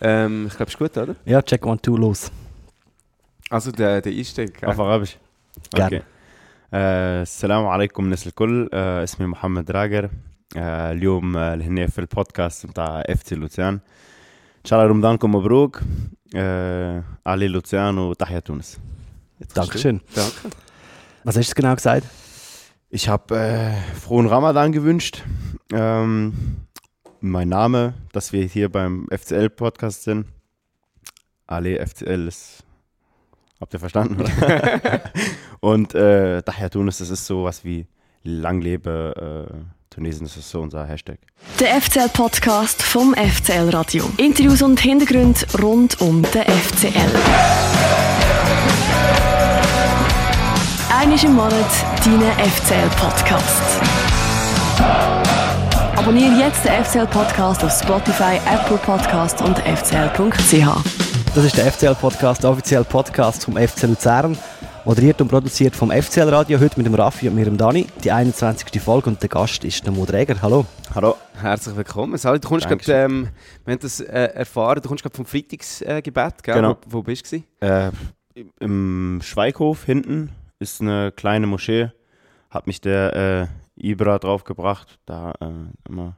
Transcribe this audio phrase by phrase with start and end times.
[0.00, 1.14] Ähm, ich glaube, es ist gut, oder?
[1.24, 2.30] Ja, check one, two, los.
[3.50, 4.58] Also der, der Einstieg.
[4.60, 4.68] gell?
[4.70, 5.16] auf Arabisch
[5.74, 5.84] Gerne.
[5.94, 6.02] اوكي
[6.74, 10.10] آه، السلام عليكم الناس الكل آه، اسمي محمد راجر
[10.56, 15.80] آه، اليوم آه، هنا في البودكاست بتاع اف تي لوتسيان ان شاء الله رمضانكم مبروك
[16.36, 18.78] آه، علي لوتسيان وتحيا تونس
[19.40, 19.60] Jetzt kannst du.
[19.60, 20.00] Dankeschön.
[20.14, 20.56] Danke.
[21.24, 22.06] Was hast du genau gesagt?
[22.90, 25.22] Ich habe äh, frohen Ramadan gewünscht.
[25.72, 26.32] Ähm,
[27.22, 30.26] mein Name, dass wir hier beim FCL-Podcast sind.
[31.46, 32.64] Ale FCL ist.
[33.60, 34.20] Habt ihr verstanden?
[34.20, 35.02] Oder?
[35.60, 37.86] Und äh, daher Tunis, das ist sowas wie
[38.24, 39.54] Lang lebe äh,
[39.90, 41.18] Tunesien, das ist so unser Hashtag.
[41.60, 44.08] Der FCL-Podcast vom FCL Radio.
[44.16, 46.90] Interviews und Hintergründe rund um den FCL.
[50.90, 51.66] Einmal im Monat
[52.04, 53.80] dein FCL-Podcast.
[56.02, 61.32] Abonniere jetzt den FCL-Podcast auf Spotify, Apple Podcast und fcl.ch.
[61.32, 64.36] Das ist der FCL-Podcast, der offizielle Podcast vom FC Luzern.
[64.84, 67.86] Moderiert und produziert vom FCL-Radio, heute mit dem Raffi und mir, dem Dani.
[68.02, 68.82] Die 21.
[68.82, 70.42] Folge und der Gast ist der Modräger.
[70.42, 70.66] Hallo.
[70.92, 71.14] Hallo.
[71.40, 72.18] Herzlich willkommen.
[72.18, 73.28] Sali, du kommst grad, ähm,
[73.64, 76.52] wir haben das äh, erfahren, du kommst gerade vom Freitagsgebet, äh?
[76.52, 76.78] Genau.
[76.88, 77.44] Wo, wo bist du?
[77.60, 77.92] Äh,
[78.58, 81.92] Im Schweighof hinten ist eine kleine Moschee.
[82.50, 84.98] Hat mich der äh, Ibra draufgebracht.
[85.06, 86.16] Da äh, immer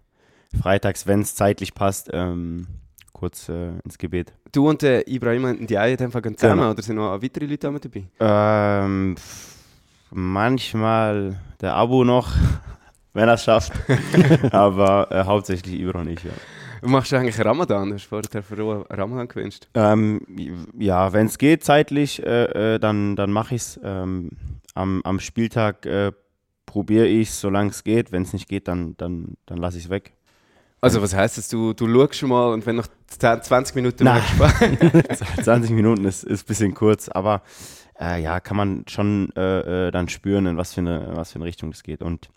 [0.60, 2.66] freitags, wenn es zeitlich passt, ähm,
[3.12, 4.32] kurz äh, ins Gebet.
[4.52, 6.70] Du und der Ibrahim und die dem Fall gehen zusammen Genau.
[6.72, 8.04] oder sind noch weitere Leute mit dabei?
[8.20, 9.16] Ähm,
[10.10, 12.32] manchmal der Abo noch,
[13.12, 13.72] wenn er es schafft.
[14.52, 16.30] Aber äh, hauptsächlich Ibra und ich, ja.
[16.82, 17.88] Du machst du eigentlich Ramadan?
[17.88, 19.68] Du hast vorher für Ramadan gewünscht.
[19.72, 20.20] Ähm,
[20.78, 23.80] ja, wenn es geht zeitlich, äh, äh, dann, dann mache ich es.
[23.82, 24.30] Ähm,
[24.74, 26.12] am, am Spieltag äh,
[26.74, 28.10] probiere ich es, solange es geht.
[28.10, 30.12] Wenn es nicht geht, dann, dann, dann lasse ich es weg.
[30.80, 31.48] Also was heisst das?
[31.48, 34.20] Du, du schaust schon mal und wenn nach 10, 20 Minuten Nein.
[34.36, 37.42] merkst, 20 Minuten ist, ist ein bisschen kurz, aber
[38.00, 41.36] äh, ja, kann man schon äh, äh, dann spüren, in was für eine, was für
[41.36, 42.02] eine Richtung es geht.
[42.02, 42.28] Und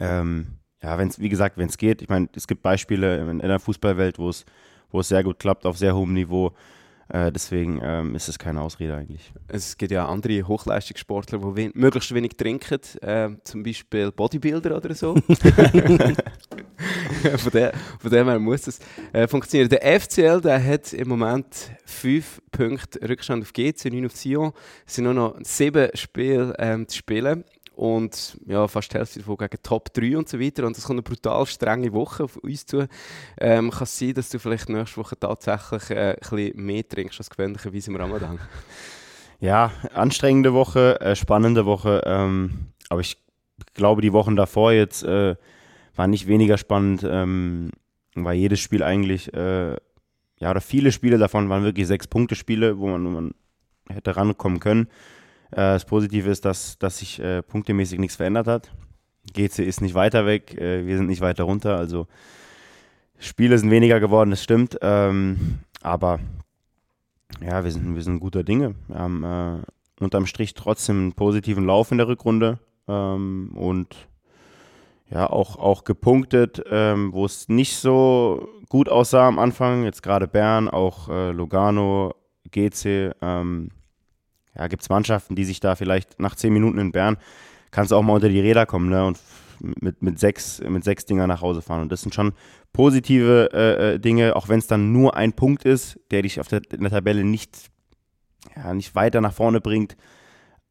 [0.00, 3.38] ähm, ja, wenn es, wie gesagt, wenn es geht, ich meine, es gibt Beispiele in,
[3.38, 4.44] in der Fußballwelt, wo es,
[4.90, 6.52] wo es sehr gut klappt, auf sehr hohem Niveau.
[7.08, 9.32] Äh, deswegen ähm, ist es keine Ausrede eigentlich.
[9.48, 14.94] es gibt ja andere Hochleistungssportler, die wen möglichst wenig trinken, äh, zum Beispiel Bodybuilder oder
[14.94, 15.14] so.
[17.36, 18.78] von, der, von dem her muss es
[19.12, 19.68] äh, funktionieren.
[19.68, 24.52] Der FCL der hat im Moment 5 Punkte Rückstand auf GC, 9 auf Sion.
[24.86, 27.44] Es sind nur noch 7 Spiele ähm, zu spielen.
[27.76, 30.66] Und ja, fast die Hälfte davon gegen Top 3 und so weiter.
[30.66, 32.88] Und es kommt eine brutal strenge Woche auf uns zu.
[33.38, 37.18] Ähm, kann es sein, dass du vielleicht nächste Woche tatsächlich äh, ein bisschen mehr trinkst
[37.20, 38.38] als gewöhnlicherweise im Ramadan?
[39.38, 43.18] Ja, anstrengende Woche, äh, spannende Woche, ähm, aber ich
[43.74, 45.36] glaube, die Wochen davor jetzt äh,
[45.94, 47.70] waren nicht weniger spannend, ähm,
[48.14, 49.76] weil jedes Spiel eigentlich, äh,
[50.38, 53.34] ja, oder viele Spiele davon waren wirklich Sechs-Punkte-Spiele, wo man, wo man
[53.88, 54.88] hätte rankommen können.
[55.50, 58.70] Äh, das Positive ist, dass, dass sich äh, punktemäßig nichts verändert hat.
[59.32, 62.06] GC ist nicht weiter weg, äh, wir sind nicht weiter runter, also
[63.18, 66.20] Spiele sind weniger geworden, das stimmt, ähm, aber
[67.40, 68.74] ja, wir sind, wir sind guter Dinge.
[68.88, 72.58] Wir haben äh, unterm Strich trotzdem einen positiven Lauf in der Rückrunde
[72.88, 74.08] ähm, und
[75.10, 79.84] ja, auch, auch gepunktet, ähm, wo es nicht so gut aussah am Anfang.
[79.84, 82.14] Jetzt gerade Bern, auch äh, Lugano,
[82.50, 83.14] GC.
[83.22, 83.70] Ähm,
[84.56, 87.16] ja, gibt es Mannschaften, die sich da vielleicht nach zehn Minuten in Bern,
[87.70, 89.04] kannst du auch mal unter die Räder kommen ne?
[89.04, 89.18] und
[89.60, 91.82] mit, mit, sechs, mit sechs Dinger nach Hause fahren.
[91.82, 92.32] Und das sind schon
[92.72, 96.48] positive äh, äh, Dinge, auch wenn es dann nur ein Punkt ist, der dich auf
[96.48, 97.70] der, in der Tabelle nicht,
[98.54, 99.96] ja, nicht weiter nach vorne bringt.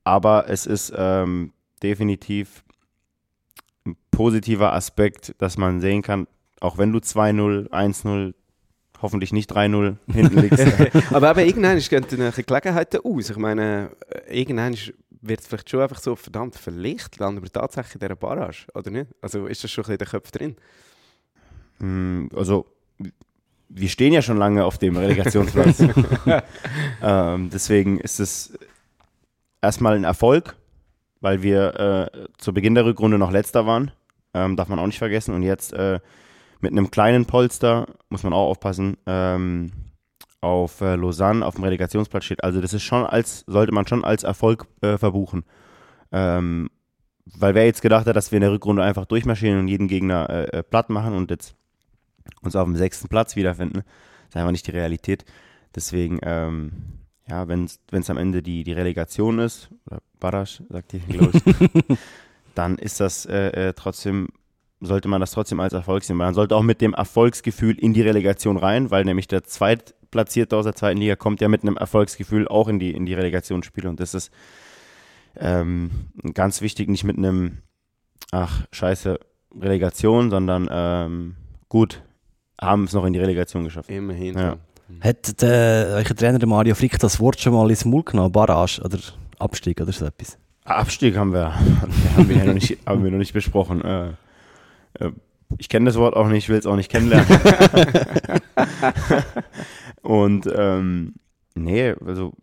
[0.03, 2.63] Aber es ist ähm, definitiv
[3.85, 6.27] ein positiver Aspekt, dass man sehen kann,
[6.59, 8.33] auch wenn du 2-0, 1-0,
[9.05, 10.65] hoffentlich nicht 3-0 hinten liegst.
[11.13, 13.29] Aber eben irgendwann gehen die Gelegenheiten aus.
[13.29, 13.91] Ich meine,
[14.27, 14.75] irgendwann
[15.21, 18.89] wird es vielleicht schon einfach so, verdammt, vielleicht landen wir tatsächlich in dieser Barrage, oder
[18.89, 19.07] nicht?
[19.21, 20.55] Also ist das schon ein bisschen in den Köpfen drin?
[21.79, 22.65] Mm, also
[23.69, 25.79] wir stehen ja schon lange auf dem Relegationsplatz.
[27.01, 28.57] ähm, deswegen ist es
[29.61, 30.55] erstmal ein Erfolg,
[31.21, 33.91] weil wir äh, zu Beginn der Rückrunde noch letzter waren.
[34.33, 35.33] Ähm, darf man auch nicht vergessen.
[35.33, 35.99] Und jetzt äh,
[36.65, 39.71] mit einem kleinen Polster, muss man auch aufpassen, ähm,
[40.41, 42.43] auf äh, Lausanne auf dem Relegationsplatz steht.
[42.43, 45.45] Also das ist schon als, sollte man schon als Erfolg äh, verbuchen.
[46.11, 46.71] Ähm,
[47.25, 50.27] weil wer jetzt gedacht hat, dass wir in der Rückrunde einfach durchmarschieren und jeden Gegner
[50.27, 51.55] äh, äh, platt machen und jetzt
[52.41, 53.83] uns auf dem sechsten Platz wiederfinden,
[54.27, 55.23] ist einfach nicht die Realität.
[55.75, 56.71] Deswegen, ähm,
[57.29, 61.97] ja, wenn es am Ende die, die Relegation ist, oder Barasch, sagt ihr, glaube ich,
[62.55, 64.29] dann ist das äh, äh, trotzdem
[64.79, 66.17] sollte man das trotzdem als Erfolg sehen.
[66.17, 70.65] Man sollte auch mit dem Erfolgsgefühl in die Relegation rein, weil nämlich der Zweitplatzierte aus
[70.65, 73.89] der zweiten Liga kommt ja mit einem Erfolgsgefühl auch in die, in die Relegationsspiele.
[73.89, 74.31] Und das ist
[75.37, 75.91] ähm,
[76.33, 77.59] ganz wichtig, nicht mit einem,
[78.31, 79.19] ach, scheiße,
[79.59, 81.35] Relegation, sondern ähm,
[81.69, 82.03] gut,
[82.59, 83.89] haben es noch in die Relegation geschafft.
[83.89, 84.37] Immerhin.
[84.37, 84.57] Ja.
[85.01, 88.31] Hat der, euer Trainer Mario Frick das Wort schon mal ins Maul genommen?
[88.31, 88.99] Barrage oder
[89.39, 90.37] Abstieg oder so etwas?
[90.63, 91.55] Abstieg haben wir,
[92.15, 93.81] haben wir, ja noch, nicht, haben wir noch nicht besprochen.
[93.81, 94.13] Äh,
[95.57, 97.27] ich kenne das Wort auch nicht, will es auch nicht kennenlernen.
[100.01, 101.13] Und ähm,
[101.55, 102.33] nee, also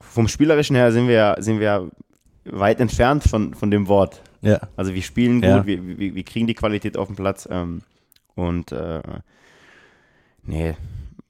[0.00, 1.90] vom Spielerischen her sind wir, sind wir
[2.44, 4.22] weit entfernt von, von dem Wort.
[4.42, 4.60] Ja.
[4.76, 5.66] Also wir spielen gut, Ja.
[5.66, 7.48] wir, wir, wir kriegen die Qualität auf den Platz.
[7.50, 7.82] Ähm,
[8.34, 9.02] und äh,
[10.42, 10.74] nee,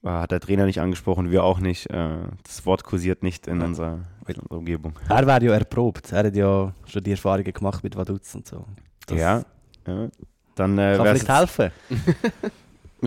[0.04, 1.88] hat der Trainer nicht angesprochen, wir auch nicht.
[1.90, 4.92] Äh, das Wort kursiert nicht in unserer, in unserer Umgebung.
[5.08, 6.12] Er wäre ja erprobt.
[6.12, 8.66] Er hat ja schon die Erfahrungen gemacht mit Vaduz und so.
[9.06, 9.42] Das ja,
[9.86, 10.08] ja.
[10.56, 11.70] Dann äh, Kann vielleicht helfen.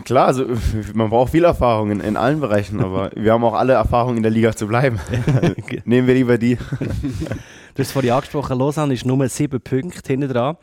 [0.05, 0.45] Klar, also
[0.93, 4.23] man braucht viel Erfahrung in, in allen Bereichen, aber wir haben auch alle Erfahrung in
[4.23, 4.99] der Liga zu bleiben.
[5.85, 6.55] Nehmen wir lieber die.
[6.55, 10.57] Du hast vorhin angesprochen, Lausanne ist nur sieben Punkte hinten dran.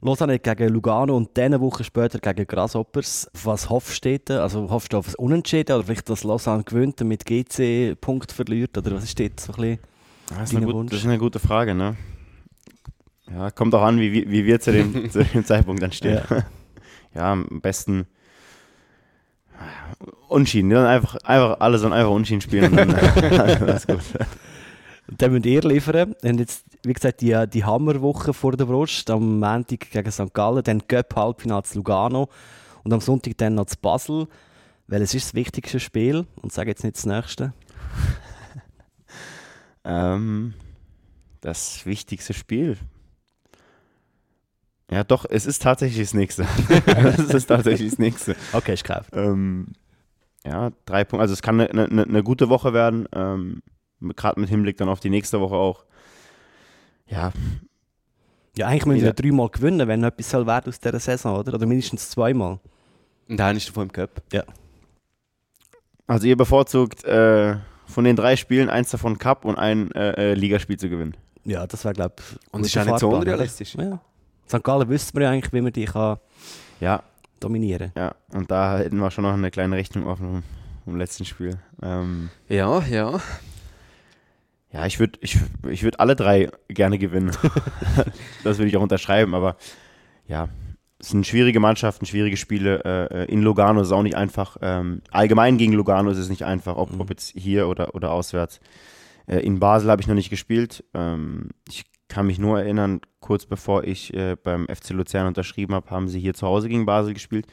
[0.00, 3.28] Lausanne hat gegen Lugano und dann eine Woche später gegen Grasshoppers.
[3.42, 4.40] Was hoffst du dort?
[4.40, 8.30] Also hoffst du auf ein Unentschieden oder vielleicht, dass Lausanne gewinnt und mit GC Punkt
[8.30, 8.78] verliert?
[8.78, 9.78] Oder was ist dort so ein bisschen?
[10.28, 10.90] Das ist, Dein eine gut, Wunsch?
[10.92, 11.96] das ist eine gute Frage, ne?
[13.34, 16.22] Ja, kommt auch an, wie, wie, wir zu dem, zu dem Zeitpunkt dann stehen.
[17.14, 18.06] Ja, am besten
[20.28, 20.70] Unschieden.
[20.70, 22.70] Dann einfach, einfach alle sollen einfach Unschieden spielen.
[22.70, 24.00] Und dann, alles gut.
[25.08, 26.14] Und dann müsst ihr liefern.
[26.22, 29.10] Und jetzt, wie gesagt, die, die Hammerwoche vor der Brust.
[29.10, 30.32] Am Montag gegen St.
[30.32, 32.28] Gallen, dann Göpp Halbfinale zu Lugano
[32.84, 34.26] und am Sonntag dann noch zu Basel.
[34.86, 36.26] Welches ist das wichtigste Spiel?
[36.36, 37.52] Und sage jetzt nicht das nächste.
[39.84, 40.54] Ähm,
[41.40, 42.76] das wichtigste Spiel.
[44.90, 46.46] Ja, doch, es ist tatsächlich das nächste.
[46.86, 48.36] es ist tatsächlich das nächste.
[48.52, 49.10] Okay, ist gekauft.
[49.12, 49.68] Ähm,
[50.44, 51.20] ja, drei Punkte.
[51.22, 53.06] Also es kann eine, eine, eine gute Woche werden.
[53.12, 53.62] Ähm,
[54.00, 55.84] Gerade mit Hinblick dann auf die nächste Woche auch.
[57.06, 57.32] Ja,
[58.56, 59.12] Ja, eigentlich müssen wir Ja.
[59.12, 61.54] dreimal gewinnen, wenn noch etwas soll werden aus dieser Saison, oder?
[61.54, 62.58] Oder mindestens zweimal.
[63.28, 64.22] Und einer ist davon im Cup.
[66.06, 67.56] also ihr bevorzugt äh,
[67.86, 71.16] von den drei Spielen eins davon Cup und ein äh, äh, Ligaspiel zu gewinnen.
[71.44, 73.74] Ja, das wäre, glaube ich, Und das ist auch nicht so unrealistisch.
[73.74, 74.00] Ja.
[74.48, 74.64] St.
[74.64, 76.18] Gallen wüsste man ja eigentlich, wie man die kann
[76.80, 77.02] Ja,
[77.40, 78.14] dominieren ja.
[78.32, 80.42] Und da hätten wir schon noch eine kleine Rechnung offen
[80.84, 81.58] vom letzten Spiel.
[81.82, 83.20] Ähm, Ja, ja.
[84.70, 87.30] Ja, ich würde ich, ich würd alle drei gerne gewinnen.
[88.44, 89.56] das würde ich auch unterschreiben, aber
[90.26, 90.48] ja,
[90.98, 93.08] es sind schwierige Mannschaften, schwierige Spiele.
[93.10, 94.56] Äh, in Lugano ist es auch nicht einfach.
[94.60, 98.60] Ähm, allgemein gegen Lugano ist es nicht einfach, ob, ob jetzt hier oder, oder auswärts.
[99.26, 100.84] Äh, in Basel habe ich noch nicht gespielt.
[100.94, 105.90] Ähm, ich kann mich nur erinnern, kurz bevor ich äh, beim FC Luzern unterschrieben habe,
[105.90, 107.46] haben sie hier zu Hause gegen Basel gespielt.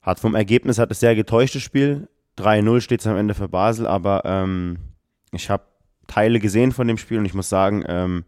[0.00, 2.08] Hat vom Ergebnis hat es sehr getäuschtes Spiel.
[2.38, 4.78] 3-0 steht es am Ende für Basel, aber ähm,
[5.30, 5.64] ich habe
[6.06, 8.24] Teile gesehen von dem Spiel und ich muss sagen, ähm,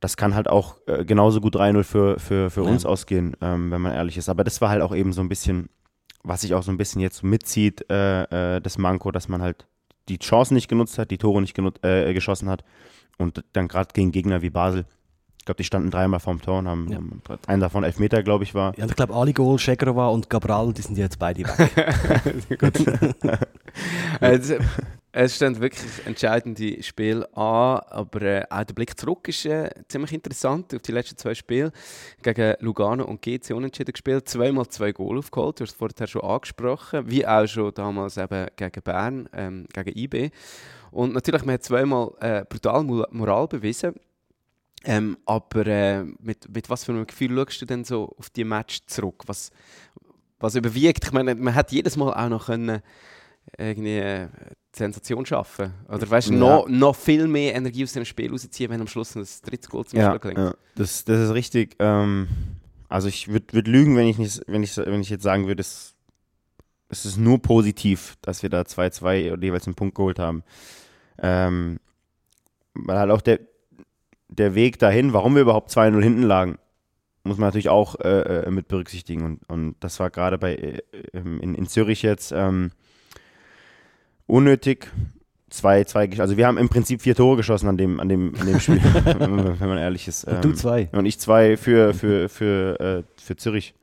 [0.00, 2.70] das kann halt auch äh, genauso gut 3-0 für, für, für Ja.
[2.70, 4.30] uns ausgehen, ähm, wenn man ehrlich ist.
[4.30, 5.68] Aber das war halt auch eben so ein bisschen,
[6.22, 9.66] was sich auch so ein bisschen jetzt mitzieht, äh, äh, das Manko, dass man halt
[10.08, 12.64] die Chancen nicht genutzt hat, die Tore nicht genut äh, geschossen hat
[13.18, 14.86] und dann gerade gegen Gegner wie Basel.
[15.44, 16.96] Ich glaube, die standen dreimal vorm Tor und haben, Ja.
[16.96, 18.72] haben einen davon Elfmeter, glaube ich, war.
[18.78, 22.58] Ja, ich glaube, Ali Goal, Schegrova und Cabral, die sind jetzt beide weg.
[24.20, 24.54] Äh, das-
[25.12, 30.12] es stehen wirklich entscheidende Spiele an, aber äh, auch der Blick zurück ist äh, ziemlich
[30.14, 31.72] interessant auf die letzten zwei Spiele.
[32.22, 36.22] Gegen Lugano und GC unentschieden gespielt, zweimal zwei Goal aufgeholt, du hast es vorher schon
[36.22, 40.30] angesprochen, wie auch schon damals eben gegen Bern, ähm, gegen IB.
[40.90, 43.94] Und natürlich, man hat zweimal äh, brutal Mo- Moral bewiesen.
[44.84, 48.44] Ähm, aber äh, mit, mit was für einem Gefühl schaust du denn so auf die
[48.44, 49.22] Match zurück?
[49.26, 49.50] Was,
[50.38, 51.04] was überwiegt?
[51.04, 52.82] Ich meine, man hat jedes Mal auch noch können,
[53.56, 54.28] irgendwie äh,
[54.74, 55.72] Sensation schaffen.
[55.88, 56.38] Oder weißt du, Ja.
[56.38, 59.84] noch, noch viel mehr Energie aus dem Spiel rausziehen, wenn am Schluss ein drittes Goal
[59.86, 61.76] zum Ja, Beispiel ja das, das ist richtig.
[61.78, 62.28] Ähm,
[62.88, 65.60] also ich würde würd lügen, wenn ich, nicht, wenn, ich, wenn ich jetzt sagen würde,
[65.60, 65.94] es,
[66.88, 70.42] es ist nur positiv, dass wir da 2-2 oder jeweils einen Punkt geholt haben.
[71.18, 71.78] Ähm,
[72.74, 73.40] weil halt auch der,
[74.34, 76.58] der Weg dahin, warum wir überhaupt 2-0 hinten lagen,
[77.24, 79.24] muss man natürlich auch äh, äh, mit berücksichtigen.
[79.24, 82.70] Und, und das war gerade bei äh, ähm, in, in Zürich jetzt ähm,
[84.26, 84.90] unnötig.
[85.48, 88.46] Zwei, zwei, also wir haben im Prinzip vier Tore geschossen an dem, an dem, an
[88.46, 90.24] dem Spiel, wenn man wenn man ehrlich ist.
[90.24, 90.88] Und du Ähm, zwei.
[90.92, 93.74] und ich zwei für, für, für, äh, für Zürich.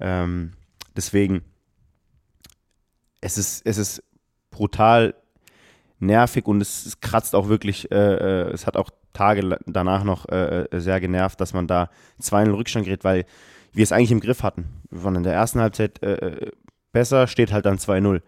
[0.00, 0.52] Ähm,
[0.96, 1.42] deswegen,
[3.20, 4.02] es ist, es ist
[4.50, 5.14] brutal
[5.98, 10.28] nervig und es, es kratzt auch wirklich, äh, äh, es hat auch Tage danach noch
[10.28, 11.90] äh, äh, sehr genervt, dass man da
[12.22, 13.24] 2-0 Rückstand gerät, weil
[13.72, 14.66] wir es eigentlich im Griff hatten.
[14.90, 16.50] Wir waren in der ersten Halbzeit äh, äh
[16.92, 18.20] besser, steht halt dann 2-0.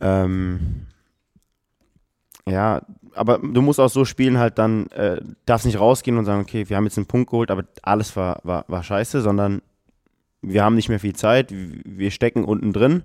[0.00, 0.86] Ähm,
[2.48, 2.82] ja,
[3.14, 6.68] aber du musst auch so spielen, halt dann, äh, darfst nicht rausgehen und sagen, okay,
[6.68, 9.60] wir haben jetzt einen Punkt geholt, aber alles war, war, war scheiße, sondern
[10.42, 13.04] wir haben nicht mehr viel Zeit, wir stecken unten drin.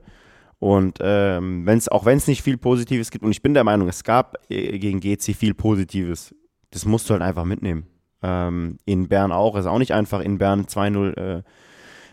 [0.59, 3.89] Und ähm, wenn's, auch wenn es nicht viel Positives gibt, und ich bin der Meinung,
[3.89, 6.33] es gab äh, gegen GC viel Positives,
[6.75, 7.87] das musst du halt einfach mitnehmen.
[8.21, 11.43] Ähm, in Bern auch, es ist auch nicht einfach, in Bern 2-0 äh,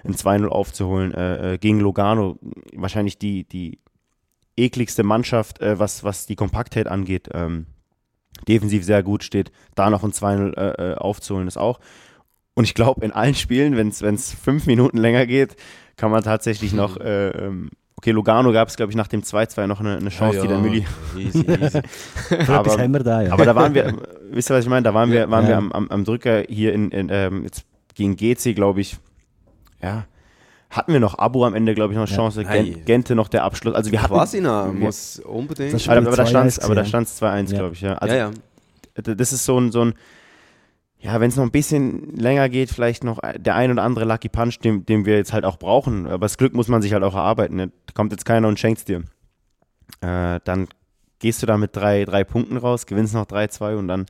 [0.04, 1.12] ein 2-0 aufzuholen.
[1.12, 2.38] Äh, äh, gegen Logano
[2.76, 3.80] wahrscheinlich die, die
[4.56, 7.28] ekligste Mannschaft, äh, was, was die Kompaktheit angeht.
[7.32, 7.66] Ähm,
[8.46, 9.50] defensiv sehr gut steht.
[9.74, 11.80] Da noch ein 2-0 äh, äh, aufzuholen ist auch.
[12.54, 15.56] Und ich glaube, in allen Spielen, wenn es fünf Minuten länger geht,
[15.96, 16.96] kann man tatsächlich noch.
[17.00, 17.70] Äh, ähm,
[18.02, 20.48] okay, Lugano gab es, glaube ich, nach dem 2-2 noch eine, eine Chance, ja, ja.
[20.48, 20.86] die der Mülli.
[21.16, 21.80] Easy, easy.
[22.48, 23.32] aber, da, ja.
[23.32, 23.96] aber da waren wir,
[24.32, 24.82] wisst ihr, was ich meine?
[24.82, 28.16] Da waren wir, waren wir am, am, am Drücker hier in, in ähm, jetzt gegen
[28.16, 28.96] GC, glaube ich.
[29.80, 30.04] Ja,
[30.68, 32.44] hatten wir noch Abo am Ende, glaube ich, noch eine Chance.
[32.44, 33.74] Gen Gente noch der Abschluss.
[33.74, 34.14] Also wir hatten.
[34.14, 35.74] Wasina muss unbedingt.
[35.74, 37.58] Das aber, aber da stand es 2-1, ja.
[37.58, 37.82] glaube ich.
[37.82, 37.94] Ja.
[37.94, 39.14] Also, ja, ja.
[39.14, 39.94] Das ist so ein, so ein
[41.02, 44.28] ja, wenn es noch ein bisschen länger geht, vielleicht noch der ein oder andere Lucky
[44.28, 46.06] Punch, den, den wir jetzt halt auch brauchen.
[46.06, 47.56] Aber das Glück muss man sich halt auch erarbeiten.
[47.56, 47.72] Ne?
[47.86, 49.02] Da kommt jetzt keiner und schenkt es dir.
[50.00, 50.68] Äh, dann
[51.18, 54.06] gehst du da mit drei, drei Punkten raus, gewinnst noch 3-2 und dann,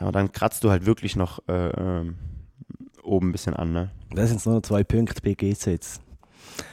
[0.00, 2.12] ja, dann kratzt du halt wirklich noch äh, äh,
[3.02, 3.72] oben ein bisschen an.
[3.72, 3.90] Ne?
[4.12, 6.00] Das sind nur noch zwei Punkte bei GC jetzt.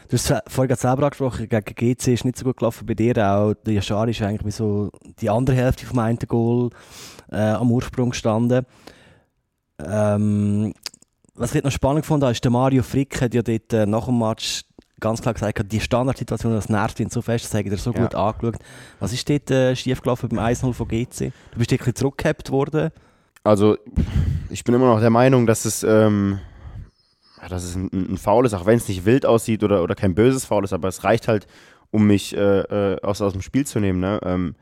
[0.10, 3.54] Du hast vorhin selber angesprochen, gegen GC ist nicht so gut gelaufen bei dir auch.
[3.66, 6.70] Der Yashar ist eigentlich so die andere Hälfte vom einen Goal
[7.32, 8.66] äh, am Ursprung gestanden.
[9.84, 10.74] Ähm,
[11.34, 14.20] was ich noch spannend fand, ist der Mario Frick hat ja dort äh, nach dem
[14.20, 14.64] Match
[15.00, 18.02] ganz klar gesagt, die Standardsituation, das nervt ihn so fest, das hat er so ja.
[18.02, 18.56] gut angeschaut.
[19.00, 21.32] Was ist dort äh, schiefgelaufen beim 1-0 von GC?
[21.52, 22.92] Du bist ein bisschen zurückgehabt worden.
[23.44, 23.78] Also,
[24.50, 26.40] ich bin immer noch der Meinung, dass es, ähm,
[27.50, 30.14] dass es ein, ein Foul ist, auch wenn es nicht wild aussieht oder, oder kein
[30.14, 31.48] böses Foul ist, aber es reicht halt,
[31.90, 34.00] um mich äh, äh aus, aus dem Spiel zu nehmen.
[34.00, 34.20] Ne?
[34.24, 34.56] Ähm,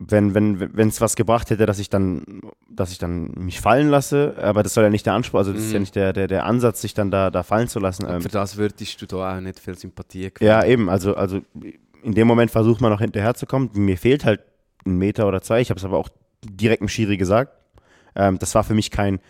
[0.00, 2.40] wenn wenn wenn es was gebracht hätte, dass ich dann
[2.70, 5.62] dass ich dann mich fallen lasse, aber das soll ja nicht der Anspruch, also das
[5.62, 5.82] ist ja mhm.
[5.82, 8.06] nicht der, der der Ansatz, sich dann da da fallen zu lassen.
[8.08, 10.48] Ähm, für das würdest du da auch nicht viel Sympathie gewinnen.
[10.48, 11.42] Ja, eben, also also
[12.02, 13.70] in dem Moment versucht man noch hinterherzukommen.
[13.74, 14.40] Mir fehlt halt
[14.86, 15.60] ein Meter oder zwei.
[15.60, 16.08] Ich habe es aber auch
[16.42, 17.52] direkt im Schiri gesagt.
[18.16, 19.20] Ähm, das war für mich kein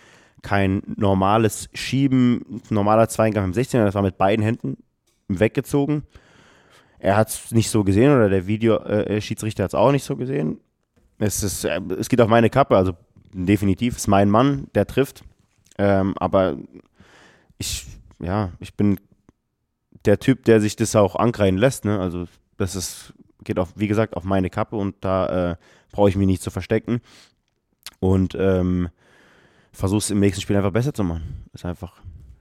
[0.42, 4.78] kein normales Schieben, normaler Zweigang im 16er, das war mit beiden Händen
[5.28, 6.04] weggezogen.
[7.00, 10.60] Er hat es nicht so gesehen oder der Videoschiedsrichter hat es auch nicht so gesehen.
[11.18, 12.92] Es, ist, äh, es geht auf meine Kappe, also
[13.32, 15.24] definitiv ist mein Mann, der trifft.
[15.78, 16.56] Ähm, aber
[17.58, 17.86] ich,
[18.18, 19.00] ja, ich bin
[20.04, 21.84] der Typ, der sich das auch ankreien lässt.
[21.84, 21.98] Ne?
[21.98, 22.26] Also
[22.58, 23.14] das ist,
[23.44, 25.56] geht auf, wie gesagt, auf meine Kappe und da äh,
[25.92, 27.00] brauche ich mich nicht zu verstecken.
[27.98, 28.88] Und ähm,
[29.72, 31.44] versuche es im nächsten Spiel einfach besser zu machen.
[31.52, 32.00] Ist einfach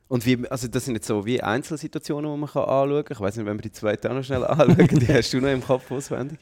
[0.09, 3.15] und wie, also das sind jetzt so wie Einzelsituationen, die man kann anschauen kann.
[3.15, 5.49] Ich weiß nicht, wenn wir die zweite auch noch schnell anschauen, die hast du noch
[5.49, 6.39] im Kopf auswendig.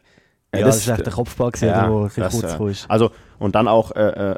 [0.55, 2.67] Ja, das, das ist echt der Kopfball, gewesen, ja, wo ein kurz ja.
[2.67, 2.89] ist.
[2.89, 4.35] Also, und dann auch, äh, äh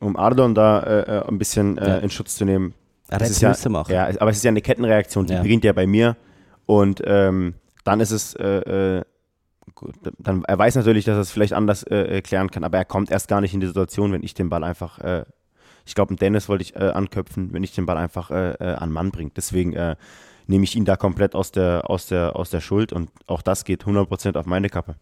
[0.00, 1.96] um Ardon da äh, äh, ein bisschen äh, ja.
[1.98, 2.74] in Schutz zu nehmen.
[3.06, 3.92] Er hätte es ja, machen.
[3.92, 6.16] Ja, aber es ist ja eine Kettenreaktion, die beginnt ja bei mir.
[6.66, 9.02] Und ähm, dann ist es, äh,
[9.76, 13.12] gut, dann, er weiß natürlich, dass er es vielleicht anders klären kann, aber er kommt
[13.12, 14.98] erst gar nicht in die Situation, wenn ich den Ball einfach
[15.84, 18.92] ich glaube, Dennis wollte ich äh, anköpfen, wenn ich den Ball einfach äh, äh, an
[18.92, 19.30] Mann bringe.
[19.34, 19.96] Deswegen äh,
[20.46, 23.64] nehme ich ihn da komplett aus der, aus, der, aus der Schuld und auch das
[23.64, 24.96] geht 100% auf meine Kappe.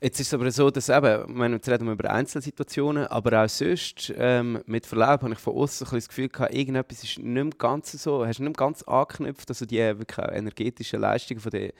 [0.00, 3.48] Jetzt ist es aber so, dass eben, meine, jetzt reden wir über Einzelsituationen, aber auch
[3.48, 7.50] sonst, ähm, mit Verlaub, habe ich von außen das Gefühl gehabt, irgendetwas ist nicht mehr
[7.58, 11.72] ganz so, hast nicht mehr ganz angeknüpft, also die wirklich energetischen Leistungen von den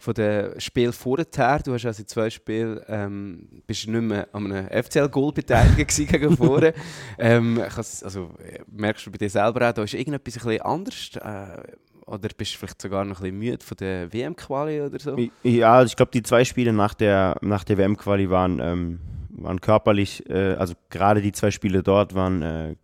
[0.00, 1.26] von den Spielen vorher.
[1.26, 6.36] Du hast also in zwei Spielen ähm, bist nicht mehr an einem FCL-Goal beteiligt gegen
[6.36, 6.72] vorne.
[7.18, 8.30] ähm, also,
[8.66, 11.10] merkst du bei dir selber auch, da ist irgendetwas ein bisschen anders?
[11.16, 11.76] Äh,
[12.06, 15.16] oder bist du vielleicht sogar noch ein bisschen müde von der WM-Quali oder so?
[15.42, 19.60] Ja, also ich glaube, die zwei Spiele nach der, nach der WM-Quali waren, ähm, waren
[19.60, 22.76] körperlich, äh, also gerade die zwei Spiele dort waren äh,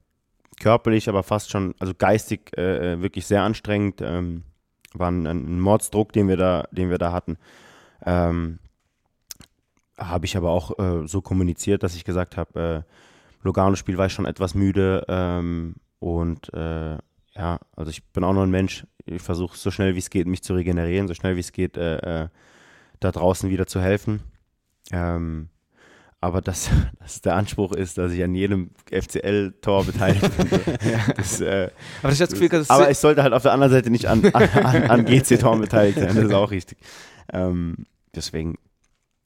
[0.60, 4.00] körperlich, aber fast schon, also geistig äh, äh wirklich sehr anstrengend.
[4.00, 4.44] Ähm,
[4.98, 7.38] war ein, ein, Mordsdruck, den wir da, den wir da hatten.
[8.04, 8.58] Ähm,
[9.96, 12.92] habe ich aber auch äh, so kommuniziert, dass ich gesagt habe, äh,
[13.42, 16.98] Lugano-Spiel war ich schon etwas müde ähm, und äh,
[17.34, 18.86] ja, also ich bin auch noch ein Mensch.
[19.04, 21.76] Ich versuche so schnell wie es geht, mich zu regenerieren, so schnell wie es geht,
[21.76, 22.28] äh, äh,
[23.00, 24.22] da draußen wieder zu helfen.
[24.90, 25.48] Ähm,
[26.20, 26.70] aber dass,
[27.00, 30.48] dass der Anspruch ist, dass ich an jedem FCL-Tor beteiligt bin.
[31.16, 31.70] das, äh,
[32.02, 34.90] aber, das Gefühl, das aber ich sollte halt auf der anderen Seite nicht an, an,
[34.90, 36.78] an GC-Toren beteiligt sein, das ist auch richtig.
[37.32, 38.56] Ähm, deswegen,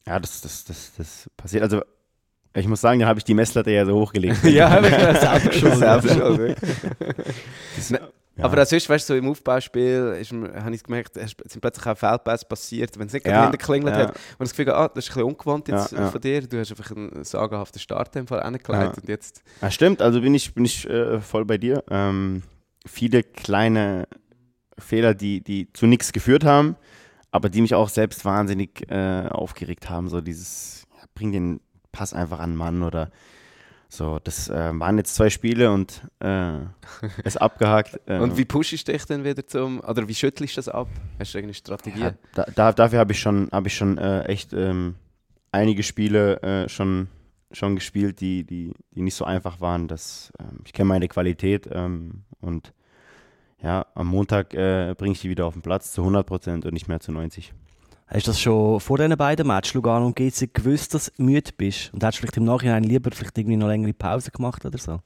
[0.06, 1.62] ja, das, das, das, das passiert.
[1.62, 1.82] Also
[2.54, 4.42] Ich muss sagen, da habe ich die Messlatte ja so hochgelegt.
[4.44, 6.59] ja, habe ich schon, wirklich.
[7.90, 8.00] Ne-
[8.40, 8.47] Ja.
[8.47, 11.87] Aber auch sonst, weißt du, so im Aufbauspiel ist habe ich gemerkt, es sind plötzlich
[11.87, 14.02] auch Feldpässe passiert, wenn es nicht Ja, geklingelt ja.
[14.09, 14.11] hat.
[14.11, 16.11] Und das Gefühl, ah, das ist ein bisschen ungewohnt jetzt Ja, ja.
[16.11, 16.47] von dir.
[16.47, 19.42] Du hast einfach einen sagenhaften Start im Fall und jetzt...
[19.61, 21.85] Ja, stimmt, also bin ich, bin ich äh, voll bei dir.
[21.90, 22.42] Ähm,
[22.87, 24.09] viele kleine
[24.78, 26.76] Fehler, die, die zu nichts geführt haben,
[27.30, 30.09] aber die mich auch selbst wahnsinnig äh, aufgeregt haben.
[30.09, 31.61] So dieses, bring den
[31.92, 33.11] Pass einfach an Mann oder
[33.92, 34.18] so.
[34.23, 36.61] Das äh, waren jetzt zwei Spiele und äh,
[37.25, 38.00] ist abgehakt.
[38.06, 39.80] Äh, Und wie pushst du dich denn wieder zum...
[39.80, 40.88] Oder wie schüttelst du das ab?
[41.18, 42.00] Hast du irgendeine Strategie?
[42.00, 44.94] ja, da, da, dafür habe ich schon, hab ich schon äh, echt ähm,
[45.52, 47.09] einige Spiele äh, schon,
[47.52, 49.88] schon gespielt, die, die, die nicht so einfach waren.
[49.88, 52.73] Das, ähm, ich kenne meine Qualität ähm, und
[53.62, 56.88] ja, am Montag äh, bringe ich die wieder auf den Platz zu 100% und nicht
[56.88, 57.50] mehr zu 90%.
[58.12, 61.52] Hast du das schon vor diesen beiden Matches, Lugano und GC, gewusst, dass du müde
[61.57, 61.95] bist?
[61.95, 65.00] Und hättest du vielleicht im Nachhinein lieber vielleicht irgendwie noch längere Pause gemacht oder so?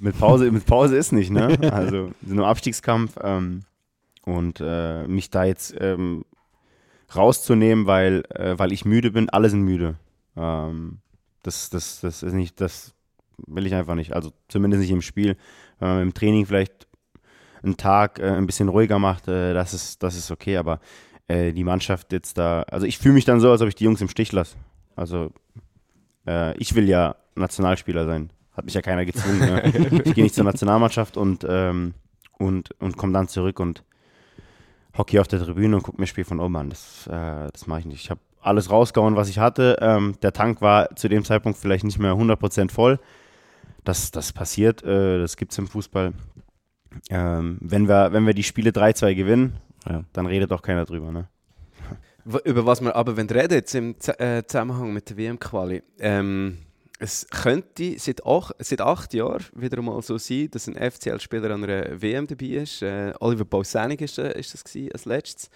[0.00, 1.56] Mit Pause, mit Pause ist nicht, ne?
[1.72, 3.62] Also im Abstiegskampf ähm,
[4.24, 6.24] und äh, mich da jetzt ähm,
[7.14, 9.96] rauszunehmen, weil, äh, weil ich müde bin, alle sind müde.
[10.36, 10.98] Ähm,
[11.42, 12.92] das, das, das ist nicht, das
[13.46, 14.14] will ich einfach nicht.
[14.14, 15.36] Also zumindest nicht im Spiel.
[15.78, 16.83] Man im Training vielleicht
[17.64, 20.80] einen Tag äh, ein bisschen ruhiger macht, äh, das, ist, das ist okay, aber
[21.28, 23.84] äh, die Mannschaft jetzt da, also ich fühle mich dann so, als ob ich die
[23.84, 24.56] Jungs im Stich lasse.
[24.96, 25.32] Also
[26.26, 28.30] äh, ich will ja Nationalspieler sein.
[28.52, 29.40] Hat mich ja keiner gezwungen.
[29.40, 30.02] Ne?
[30.04, 31.94] ich gehe nicht zur Nationalmannschaft und, ähm,
[32.38, 33.82] und, und komme dann zurück und
[34.96, 36.70] Hockey auf der Tribüne und gucke mir das Spiel von oben an.
[36.70, 38.04] Das, äh, das mache ich nicht.
[38.04, 39.78] Ich habe alles rausgehauen, was ich hatte.
[39.80, 43.00] Ähm, der Tank war zu dem Zeitpunkt vielleicht nicht mehr 100% voll.
[43.82, 46.12] Das, das passiert, äh, das gibt es im Fußball.
[47.10, 49.56] Ähm, wenn, wir, wenn wir die Spiele 3-2 gewinnen,
[49.88, 50.04] Ja.
[50.12, 51.12] dann redet doch keiner drüber.
[51.12, 51.28] Ne?
[52.44, 56.58] Über was wir aber wenn reden, jetzt im Z äh, Zusammenhang mit der WM-Quali, ähm,
[56.98, 61.64] es könnte seit, ach, seit acht Jahren wieder mal so sein, dass ein FCL-Spieler an
[61.64, 62.80] einer WM dabei ist.
[62.82, 65.50] Äh, Oliver Bausenig ist, äh, ist das gewesen, als letztes.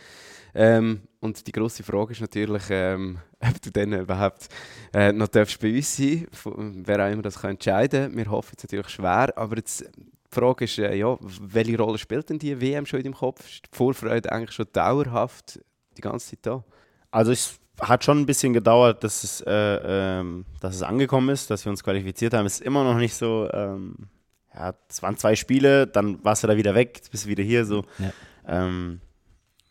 [0.55, 4.49] Ähm, und die grosse Frage ist natürlich, ähm, ob du dann überhaupt
[4.93, 8.51] äh, noch darfst bei uns sein von- Wer auch immer das kann entscheiden Wir hoffen
[8.53, 9.89] jetzt natürlich schwer, aber jetzt,
[10.31, 13.41] die Frage ist, äh, ja, welche Rolle spielt denn die WM schon in deinem Kopf?
[13.41, 15.61] Ist die Vorfreude eigentlich schon dauerhaft
[15.97, 16.65] die ganze Zeit da?
[17.11, 21.51] Also es hat schon ein bisschen gedauert, dass es, äh, ähm, dass es angekommen ist,
[21.51, 22.47] dass wir uns qualifiziert haben.
[22.47, 24.09] Es ist immer noch nicht so, ähm,
[24.55, 27.65] ja, es waren zwei Spiele, dann warst du da wieder weg, bist du wieder hier,
[27.65, 27.85] so.
[27.99, 28.13] Ja.
[28.47, 29.01] Ähm,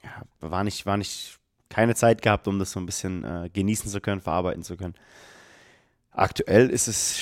[0.04, 1.38] ja, war nicht, war nicht,
[1.70, 4.96] keine Zeit gehabt, um das so ein bisschen äh, genießen zu können, verarbeiten zu können.
[6.12, 7.20] Aktuell ist es,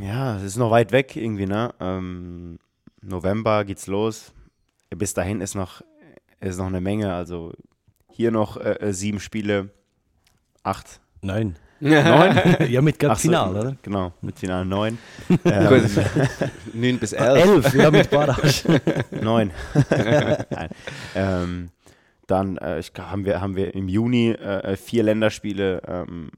[0.00, 1.74] ja, es ist noch weit weg irgendwie, ne?
[1.80, 2.58] Ähm,
[3.00, 4.32] November geht's los.
[4.90, 5.82] Bis dahin ist noch,
[6.40, 7.52] ist noch eine Menge, also
[8.10, 9.70] hier noch äh, äh, sieben Spiele,
[10.62, 11.56] acht, Neun.
[11.80, 12.38] neun?
[12.68, 13.76] ja, mit so, Final, oder?
[13.82, 14.98] Genau, mit Final neun.
[15.44, 15.90] Ähm,
[16.74, 17.44] 9 bis 11.
[17.44, 18.80] elf, ja, mit Barrage.
[19.20, 19.50] neun.
[20.50, 20.68] Nein.
[21.14, 21.70] Ähm,
[22.26, 26.30] dann äh, ich, haben, wir, haben wir im Juni äh, äh, vier Länderspiele, ähm,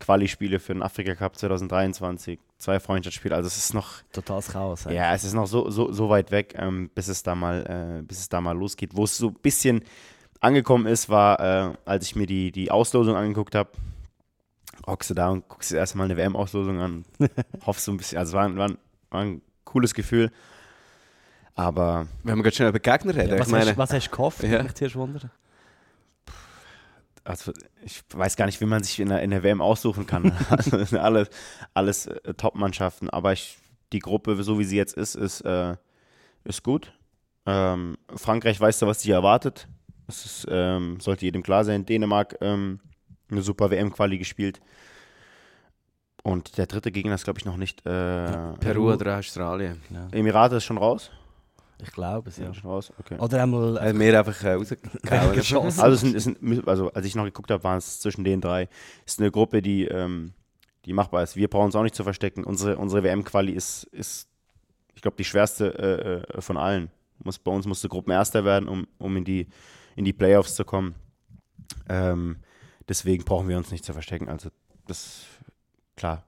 [0.00, 3.34] Quali-Spiele für den Afrika Cup 2023, zwei Freundschaftsspiele.
[3.34, 4.84] Also es ist noch, Totales Chaos.
[4.84, 8.02] ja, es ist noch so, so, so weit weg, ähm, bis, es da mal, äh,
[8.02, 8.96] bis es da mal losgeht.
[8.96, 9.82] Wo es so ein bisschen
[10.40, 13.70] angekommen ist, war, äh, als ich mir die, die Auslosung angeguckt habe,
[14.86, 17.04] hockst du da und guckst dir erstmal eine WM-Auslosung an,
[17.66, 18.78] hoffst so ein bisschen, also war, ein- war, ein-
[19.10, 20.30] war ein cooles Gefühl,
[21.54, 24.06] aber Wenn wir gerade schon über Gegner reden, Ja, ich was, meine, hast, was hast
[24.06, 24.42] du gehofft?
[24.42, 24.64] Ja.
[24.64, 25.30] Ich zuerst wundern.
[27.24, 27.52] Also
[27.84, 30.32] ich weiß gar nicht, wie man sich in der, in der WM aussuchen kann.
[30.50, 31.28] Also das sind alles,
[31.74, 33.58] alles äh, Top-Mannschaften, aber ich,
[33.92, 35.76] die Gruppe, so wie sie jetzt ist, ist, äh,
[36.44, 36.92] ist gut.
[37.46, 39.68] Ähm, Frankreich weiß da, was sich erwartet.
[40.06, 41.86] Das ist, ähm, sollte jedem klar sein.
[41.86, 42.80] Dänemark ähm,
[43.30, 44.60] eine super WM-Quali gespielt.
[46.22, 47.86] Und der dritte Gegner ist, glaube ich, noch nicht.
[47.86, 49.80] Äh, Peru oder Australien.
[49.88, 50.08] Genau.
[50.12, 51.10] Emirate ist schon raus.
[51.82, 52.50] Ich glaube es, ja.
[52.64, 52.92] Raus.
[52.98, 53.18] Okay.
[53.18, 55.66] Oder einmal Äh, wir einfach äh, rausgehauen.
[55.66, 58.40] Also, es sind, es sind, also als ich noch geguckt habe, waren es zwischen den
[58.40, 58.68] drei.
[59.06, 60.32] Es ist eine Gruppe, die, ähm,
[60.84, 61.36] die machbar ist.
[61.36, 62.44] Wir brauchen uns auch nicht zu verstecken.
[62.44, 64.28] Unsere, unsere WM-Quali ist, ist,
[64.94, 66.90] ich glaube, die schwerste äh, äh, von allen.
[67.22, 69.46] Muss, bei uns musste Gruppenerster werden, um, um in, die,
[69.96, 70.94] in die Playoffs zu kommen.
[71.88, 72.36] Ähm,
[72.88, 74.28] deswegen brauchen wir uns nicht zu verstecken.
[74.28, 74.50] Also
[74.86, 75.24] das,
[75.96, 76.24] klar,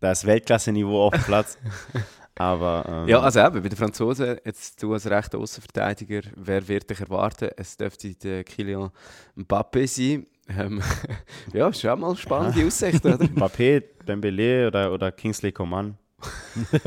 [0.00, 1.58] da ist Weltklasse-Niveau auf dem Platz.
[2.38, 6.90] Aber ähm, Ja, also eben, bei den Franzosen, jetzt du als rechter Außenverteidiger, wer wird
[6.90, 7.48] dich erwarten?
[7.56, 8.90] Es dürfte der Kylian
[9.36, 10.26] Mbappé sein.
[10.48, 10.82] Ähm,
[11.54, 13.16] ja, ist auch mal spannende Aussicht, oder?
[13.16, 15.96] Mbappé, Dembélé oder, oder Kingsley Coman.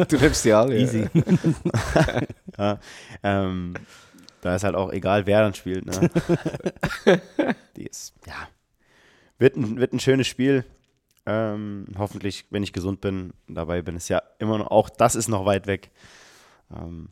[0.08, 0.78] Du nimmst sie alle.
[0.78, 1.08] Easy.
[2.58, 2.78] Ja,
[3.24, 3.74] ähm,
[4.42, 5.86] da ist halt auch egal, wer dann spielt.
[5.86, 6.10] Ne?
[7.78, 8.50] Die ist, ja,
[9.38, 10.66] wird ein, wird ein schönes Spiel.
[11.32, 15.28] Ähm, hoffentlich, wenn ich gesund bin, dabei bin, ist ja immer noch, auch das ist
[15.28, 15.92] noch weit weg.
[16.76, 17.10] Ähm,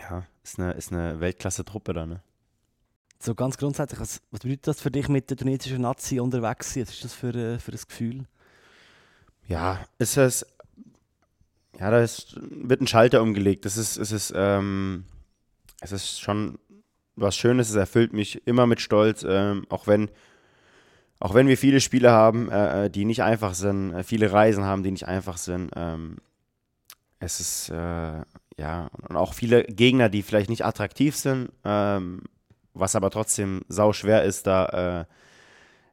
[0.00, 2.22] ja, ist eine, ist eine Weltklasse-Truppe da, ne?
[3.18, 6.84] So ganz grundsätzlich, was, was bedeutet das für dich mit der tunesischen Nazi unterwegs sein?
[6.84, 8.24] Was ist das für, äh, für ein Gefühl?
[9.46, 10.46] Ja, ist es.
[11.78, 13.66] Ja, da ist, wird ein Schalter umgelegt.
[13.66, 15.04] Das ist, es ist, ähm,
[15.80, 16.58] es ist schon
[17.14, 17.68] was Schönes.
[17.68, 20.10] Es erfüllt mich immer mit Stolz, ähm, auch wenn,
[21.20, 24.64] auch wenn wir viele Spiele haben, äh, äh die nicht einfach sind, äh, viele Reisen
[24.64, 25.70] haben, die nicht einfach sind.
[25.76, 26.18] Ähm,
[27.20, 28.22] es ist äh,
[28.58, 32.22] ja und auch viele Gegner, die vielleicht nicht attraktiv sind, ähm,
[32.74, 34.66] was aber trotzdem sau schwer ist, da
[35.00, 35.04] äh,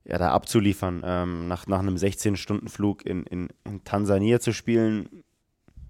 [0.05, 1.01] ja, da abzuliefern.
[1.03, 5.23] Ähm, nach, nach einem 16-Stunden-Flug in, in, in Tansania zu spielen,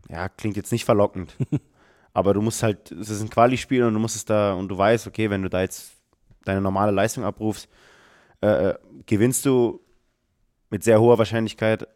[0.09, 1.35] ja, klingt jetzt nicht verlockend.
[2.13, 4.77] Aber du musst halt, es ist ein Quali-Spiel und du musst es da, und du
[4.77, 5.91] weißt, okay, wenn du da jetzt
[6.45, 7.67] deine normale Leistung abrufst,
[8.41, 9.81] äh, äh gewinnst du
[10.69, 11.87] mit sehr hoher Wahrscheinlichkeit.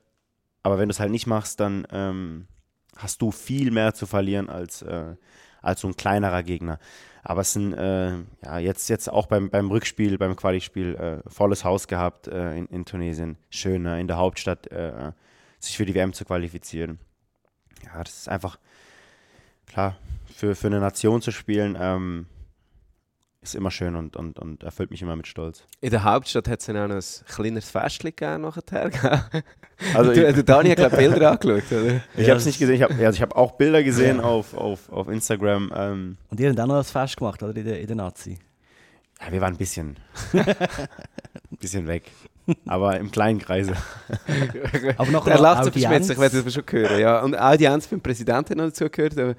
[0.63, 2.47] Aber wenn du es halt nicht machst, dann ähm,
[2.95, 5.15] hast du viel mehr zu verlieren als, äh,
[5.61, 6.79] als so ein kleinerer Gegner.
[7.23, 8.11] Aber es sind äh,
[8.43, 12.65] ja, jetzt, jetzt auch beim, beim Rückspiel, beim Quali-Spiel, äh, volles Haus gehabt äh, in,
[12.67, 13.37] in Tunesien.
[13.49, 13.99] Schön, ne?
[13.99, 14.69] in der Hauptstadt
[15.59, 16.99] sich für die WM zu qualifizieren.
[17.85, 18.59] Ja, das ist einfach,
[19.67, 19.97] klar,
[20.33, 22.27] für, für eine Nation zu spielen, ähm,
[23.49, 25.63] ist immer schön und, und, und erfüllt mich immer mit Stolz.
[25.81, 29.23] In der Hauptstadt hat es dann auch noch ein kleineres Festchen gegeben nachher.
[29.93, 32.01] Also du, du Dani hat glaube Bilder angeschaut, oder?
[32.15, 34.23] Ich habe es nicht gesehen, ich habe also hab auch Bilder gesehen ja.
[34.23, 35.71] auf, auf, auf Instagram.
[35.75, 36.17] Ähm.
[36.29, 38.37] Und ihr habt auch noch ein Fest gemacht, oder, in der, in der Nazi?
[39.21, 39.97] Ja, wir waren ein bisschen,
[40.33, 42.11] ein bisschen weg.
[42.65, 43.73] Aber im kleinen Kreise.
[44.97, 46.99] aber noch er lacht so verschmitzig, ich werde das schon hören.
[46.99, 47.21] Ja.
[47.21, 49.37] Und Audienz beim Präsidenten hat noch dazu gehört.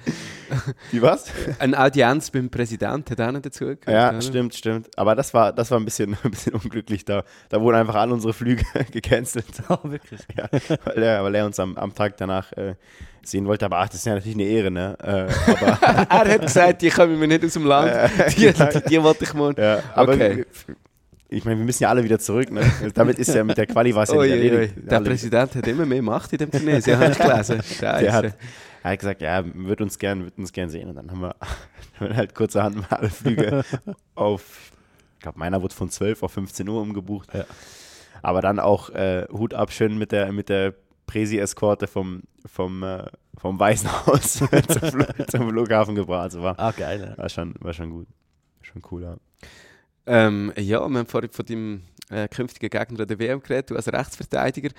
[0.90, 1.27] Wie was?
[1.59, 3.87] Eine Audienz beim Präsidenten hat auch noch dazu gehört.
[3.87, 4.23] Ja, oder?
[4.23, 4.88] stimmt, stimmt.
[4.96, 7.05] Aber das war, das war ein, bisschen, ein bisschen unglücklich.
[7.05, 9.46] Da, da wurden einfach alle unsere Flüge gecancelt.
[9.68, 10.20] Oh, wirklich?
[10.37, 10.49] Ja,
[10.85, 12.75] weil er, weil er uns am, am Tag danach äh,
[13.23, 13.66] sehen wollte.
[13.66, 14.96] Aber ach, das ist ja natürlich eine Ehre, ne?
[15.03, 15.27] Äh,
[16.09, 17.92] er hat gesagt, die kommen mir nicht aus dem Land.
[18.37, 19.55] Die, die, die, die wollte ich mal.
[19.57, 20.44] Ja, aber okay
[21.31, 22.51] ich meine, wir müssen ja alle wieder zurück.
[22.51, 22.62] Ne?
[22.95, 24.75] Damit ist ja mit der Quali was ja nicht erledigt.
[24.77, 27.62] Der alle Präsident hat immer mehr Macht in dem Tunesien, habe ich gelesen.
[27.62, 27.81] Scheiße.
[27.81, 28.25] Der hat,
[28.83, 30.88] er hat gesagt, ja, wird uns gern, wird uns gern sehen.
[30.88, 31.37] Und dann haben wir,
[32.01, 33.64] haben wir halt kurzerhand mal alle Flüge
[34.16, 34.73] auf,
[35.14, 37.33] ich glaube, meiner wurde von 12 auf 15 Uhr umgebucht.
[37.33, 37.45] Ja.
[38.23, 40.75] Aber dann auch äh, Hut ab schön mit der, mit der
[41.07, 43.05] Präsi-Eskorte vom, vom, äh,
[43.38, 44.49] vom Weißen Haus zum,
[45.29, 46.23] zum, Flughafen gebracht.
[46.23, 47.14] Also war, ah, geil.
[47.16, 47.23] Ja.
[47.23, 48.09] War, schon, war schon gut.
[48.62, 49.16] Schon cool, ja.
[50.12, 53.87] Ähm, ja, wir haben vorhin von deinem äh, künftigen Gegner der WM geredet, du als
[53.87, 54.70] Rechtsverteidiger.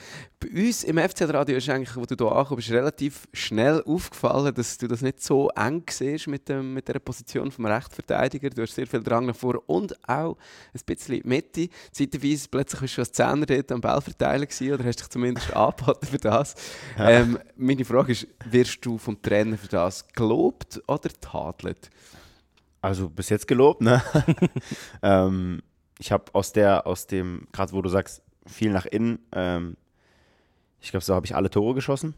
[0.41, 4.89] Bei uns im FCL-Radio ist eigentlich, wo du hier ankommst, relativ schnell aufgefallen, dass du
[4.89, 8.49] das nicht so eng siehst mit, dem, mit der Position vom Rechtsverteidiger.
[8.49, 10.35] Du hast sehr viel Drang nach vor und auch
[10.73, 11.69] ein bisschen Mitte.
[11.93, 15.53] Zeitweise plötzlich bist du als Zehner dort am Ball verteilen gewesen, oder hast dich zumindest
[15.55, 16.55] angeboten für das.
[16.97, 17.09] Ja.
[17.09, 21.89] Ähm, meine Frage ist, wirst du vom Trainer für das gelobt oder tadelt?
[22.81, 24.01] Also bis jetzt gelobt, ne?
[25.03, 25.61] ähm,
[25.99, 29.77] ich habe aus der, aus dem, gerade wo du sagst, viel nach innen, ähm,
[30.79, 32.15] ich glaube, so habe ich alle Tore geschossen.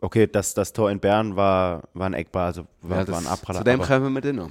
[0.00, 3.26] Okay, das, das Tor in Bern war, war ein Eckball, also war, ja, war ein
[3.26, 3.60] Abpraller.
[3.60, 4.50] Zu dem kommen wir denn noch.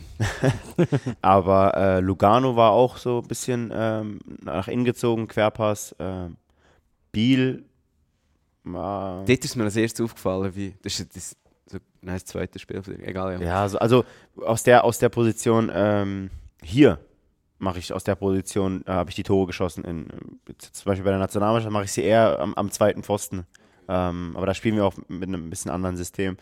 [1.22, 5.94] aber äh, Lugano war auch so ein bisschen ähm, nach innen gezogen, Querpass.
[5.94, 6.30] Äh,
[7.12, 7.64] Biel.
[8.66, 12.60] Äh, Dort ist mir als erstes aufgefallen, wie, das ist das so, nein, das zweite
[12.60, 13.42] Spiel, egal.
[13.42, 14.06] Ja, ja also, also
[14.38, 16.30] aus, der, aus der Position ähm,
[16.62, 17.00] hier
[17.58, 19.84] mache ich aus der Position, äh, habe ich die Tore geschossen.
[19.84, 20.08] In,
[20.58, 23.46] zum Beispiel bei der Nationalmannschaft mache ich sie eher am, am zweiten Pfosten.
[23.88, 26.38] Ähm, aber da spielen wir auch mit einem bisschen anderen System.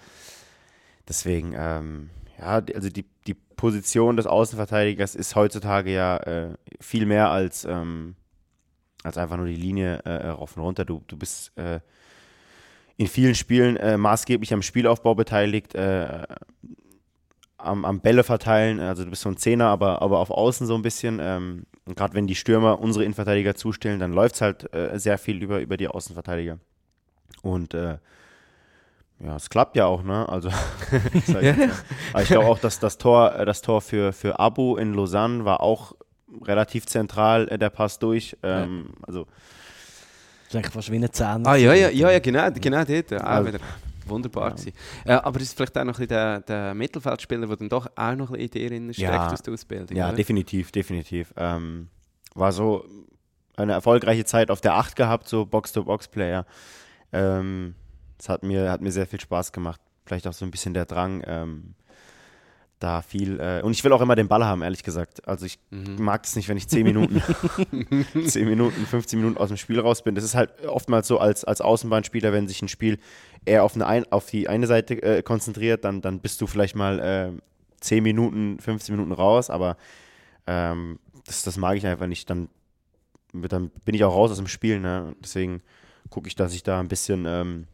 [1.08, 2.10] Deswegen, ähm,
[2.40, 8.16] ja, also die, die Position des Außenverteidigers ist heutzutage ja äh, viel mehr als, ähm,
[9.04, 10.86] als einfach nur die Linie äh, rauf und runter.
[10.86, 11.80] Du, du bist äh,
[12.98, 16.24] in vielen Spielen äh, maßgeblich am Spielaufbau beteiligt, äh,
[17.58, 18.80] am, am, Bälle verteilen.
[18.80, 21.20] Also du bist so ein Zehner, aber, aber auf Außen so ein bisschen.
[21.22, 25.44] Ähm, Gerade wenn die Stürmer unsere Innenverteidiger zustellen, dann läuft es halt äh, sehr viel
[25.44, 26.60] über, über die Außenverteidiger.
[27.42, 27.98] Und äh,
[29.20, 30.28] ja, es klappt ja auch, ne?
[30.30, 30.50] Also,
[31.42, 31.56] ja.
[32.14, 35.44] aber ich glaube auch, dass das Tor, äh, das Tor für, für Abu in Lausanne
[35.44, 35.94] war auch
[36.46, 38.38] relativ zentral, äh, der Pass durch.
[38.44, 39.04] Ähm, ja.
[39.08, 39.28] Also
[40.54, 41.46] ist eigentlich fast wie eine Zähne.
[41.46, 43.14] Ah, ja, ja, ja, ja genau, genau dort.
[43.14, 43.46] Auch ja.
[43.46, 43.60] wieder
[44.06, 44.72] wunderbar ja.
[45.06, 48.16] Ja, aber es ist vielleicht auch noch ein der, der Mittelfeldspieler, der dann doch auch
[48.16, 49.32] noch ein bisschen in dir steckt ja.
[49.32, 49.98] aus der Ausbildung.
[49.98, 50.16] Ja, oder?
[50.16, 51.34] definitiv, definitiv.
[51.38, 51.88] Ähm,
[52.36, 52.86] war so
[53.56, 56.46] eine erfolgreiche Zeit auf der 8 gehabt, so Box-to-Box-Player.
[57.12, 57.76] Ähm,
[58.18, 59.80] das hat mir, hat mir sehr viel Spaß gemacht.
[60.06, 61.76] Vielleicht auch so ein bisschen der Drang, ähm,
[62.84, 63.40] da viel.
[63.40, 65.28] Äh, und ich will auch immer den Ball haben, ehrlich gesagt.
[65.28, 65.96] Also ich Mhm.
[66.04, 67.22] mag es nicht, wenn ich 10 Minuten,
[68.28, 70.16] 10 Minuten, 15 Minuten aus dem Spiel raus bin.
[70.16, 73.00] Das ist halt oftmals so als, als Außenbahnspieler, wenn sich ein Spiel
[73.46, 76.76] eher auf, eine ein, auf die eine Seite äh, konzentriert, dann, dann bist du vielleicht
[76.76, 77.32] mal äh,
[77.82, 79.78] 10 Minuten, 15 Minuten raus, aber
[80.48, 82.30] ähm, das, das mag ich einfach nicht.
[82.30, 82.50] Dann,
[83.34, 84.80] dann bin ich auch raus aus dem Spiel.
[84.80, 85.16] Ne?
[85.24, 85.62] Deswegen
[86.10, 87.66] gucke ich, dass ich da ein bisschen, ähm,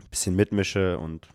[0.00, 1.28] ein bisschen mitmische und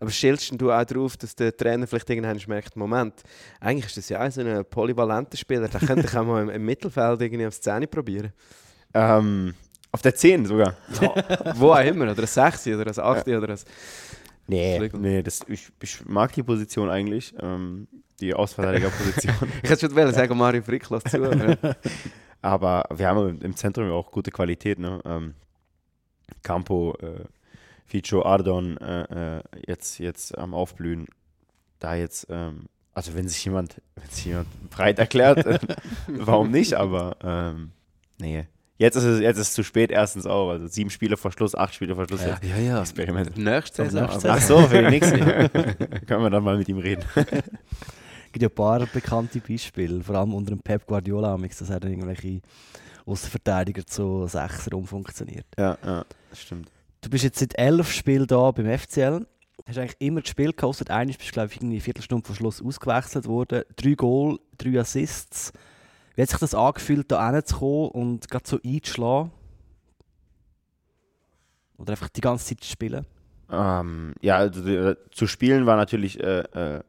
[0.00, 3.22] Aber stellst du auch darauf, dass der Trainer vielleicht irgendwann merkt, Moment,
[3.60, 6.48] eigentlich ist das ja auch so ein polyvalenter Spieler, der könnte ich auch mal im,
[6.50, 8.32] im Mittelfeld irgendwie aufs Zähne probieren.
[8.94, 9.54] ähm,
[9.92, 10.74] auf der 10 sogar.
[11.56, 13.58] Wo auch immer, oder ein 6 oder ein 8 oder ein...
[14.46, 17.86] Nee, nee das, ich, ich mag die Position eigentlich, ähm,
[18.20, 19.34] die Ausverteidigerposition.
[19.62, 21.22] Ich hätte schon wollen sagen, Mario Frick, lass zu.
[21.22, 21.76] aber-
[22.42, 24.78] Aber wir haben im Zentrum ja auch gute Qualität.
[24.78, 24.98] Ne?
[25.04, 25.34] Ähm,
[26.42, 27.24] Campo, äh,
[27.90, 31.06] Fico, Ardon, äh, äh, jetzt, jetzt am Aufblühen.
[31.80, 35.58] Da jetzt, ähm, also wenn sich jemand, wenn sich jemand breit erklärt, äh,
[36.06, 36.74] warum nicht?
[36.74, 37.72] Aber ähm,
[38.18, 38.46] nee.
[38.78, 40.50] Jetzt ist, es, jetzt ist es zu spät erstens auch.
[40.50, 42.22] Also sieben Spiele vor Schluss, acht Spiele vor Schluss.
[42.22, 42.38] Ja.
[42.42, 42.80] ja, ja.
[42.80, 43.36] Experiment.
[43.36, 44.08] Nächste Saison.
[44.08, 45.18] Ach so, für die nächste.
[46.06, 47.04] Können wir dann mal mit ihm reden.
[47.16, 51.82] Es gibt ja ein paar bekannte Beispiele, vor allem unter dem Pep Guardiola, dass er
[51.82, 52.40] irgendwelche
[53.04, 55.46] Außenverteidiger zu Sechser umfunktioniert.
[55.58, 56.70] Ja, ja, das stimmt.
[57.00, 59.26] Du bist jetzt seit elf Spielen da beim FCL.
[59.66, 62.62] Hast eigentlich immer gespielt, außer eines bist du, glaube ich, irgendwie eine Viertelstunde vor Schluss
[62.62, 63.62] ausgewechselt worden.
[63.76, 65.52] Drei Goal, drei Assists.
[66.14, 69.30] Wie hat sich das angefühlt, da hinzukommen und gerade so einzuschlagen?
[71.78, 73.06] Oder einfach die ganze Zeit zu spielen?
[73.50, 76.82] Ähm, ja, also äh, zu spielen war natürlich, äh, äh,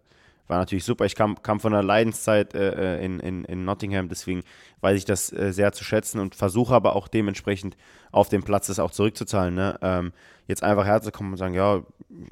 [0.51, 1.05] war natürlich super.
[1.05, 4.43] Ich kam, kam von einer Leidenszeit äh, äh, in, in, in Nottingham, deswegen
[4.81, 7.77] weiß ich das äh, sehr zu schätzen und versuche aber auch dementsprechend
[8.11, 9.55] auf dem Platz das auch zurückzuzahlen.
[9.55, 9.79] Ne?
[9.81, 10.11] Ähm,
[10.47, 11.81] jetzt einfach herzukommen und sagen, ja,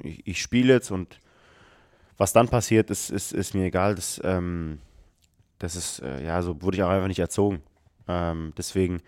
[0.02, 1.18] ich, ich spiele jetzt und
[2.18, 3.94] was dann passiert, ist, ist, ist mir egal.
[3.94, 4.80] Das, ähm,
[5.58, 7.62] das ist, äh, ja, so wurde ich auch einfach nicht erzogen.
[8.06, 9.00] Ähm, deswegen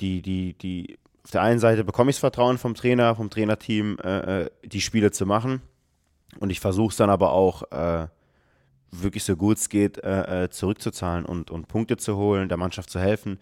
[0.00, 3.96] die, die, die, auf der einen Seite bekomme ich das Vertrauen vom Trainer, vom Trainerteam,
[4.04, 5.62] äh, äh, die Spiele zu machen.
[6.38, 8.06] Und ich versuche es dann aber auch äh,
[8.90, 12.90] wirklich so gut es geht äh, äh, zurückzuzahlen und, und Punkte zu holen, der Mannschaft
[12.90, 13.38] zu helfen.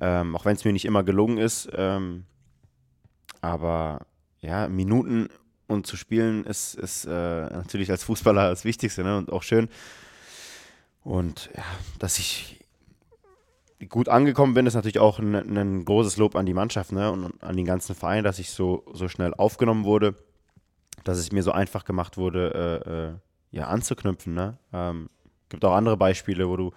[0.00, 1.68] Ähm, auch wenn es mir nicht immer gelungen ist.
[1.74, 2.24] Ähm,
[3.40, 4.06] aber
[4.40, 5.28] ja, Minuten
[5.66, 9.16] und zu spielen ist, ist äh, natürlich als Fußballer das Wichtigste ne?
[9.16, 9.68] und auch schön.
[11.02, 11.64] Und ja,
[11.98, 12.60] dass ich
[13.88, 17.10] gut angekommen bin, ist natürlich auch ein, ein großes Lob an die Mannschaft ne?
[17.10, 20.14] und an den ganzen Verein, dass ich so, so schnell aufgenommen wurde,
[21.04, 23.12] dass es mir so einfach gemacht wurde, äh, äh,
[23.50, 24.34] ja, anzuknüpfen.
[24.34, 24.58] Ne?
[24.72, 25.08] Ähm,
[25.48, 26.72] gibt auch andere Beispiele, wo du,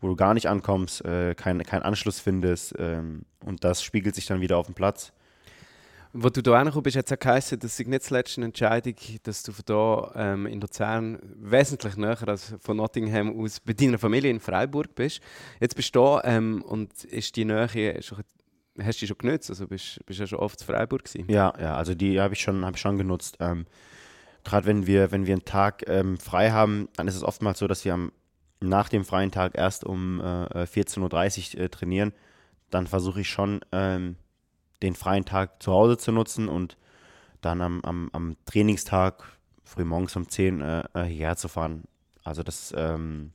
[0.00, 4.26] wo du gar nicht ankommst, äh, keinen kein Anschluss findest ähm, und das spiegelt sich
[4.26, 5.12] dann wieder auf dem Platz.
[6.14, 8.94] Wo du da angekommen bist, hat es auch geheißen, dass sich nicht zuletzt eine Entscheidung,
[9.24, 13.98] dass du von da ähm, in Luzern wesentlich näher als von Nottingham aus bei deiner
[13.98, 15.20] Familie in Freiburg bist.
[15.60, 18.24] Jetzt bist du da ähm, und ist die Nähe, schon,
[18.82, 19.50] hast du schon genutzt?
[19.50, 21.30] Also bist du ja schon oft in Freiburg gewesen.
[21.30, 23.36] Ja, ja, also die habe ich schon, habe ich schon genutzt.
[23.40, 23.66] Ähm,
[24.44, 27.66] Gerade wenn wir, wenn wir einen Tag ähm, frei haben, dann ist es oftmals so,
[27.66, 28.12] dass wir am,
[28.60, 32.12] nach dem freien Tag erst um äh, 14.30 Uhr äh, trainieren.
[32.70, 34.16] Dann versuche ich schon, ähm,
[34.82, 36.76] den freien Tag zu Hause zu nutzen und
[37.40, 39.24] dann am, am, am Trainingstag
[39.64, 41.84] früh morgens um 10 Uhr äh, hierher zu fahren.
[42.24, 43.32] Also das ähm,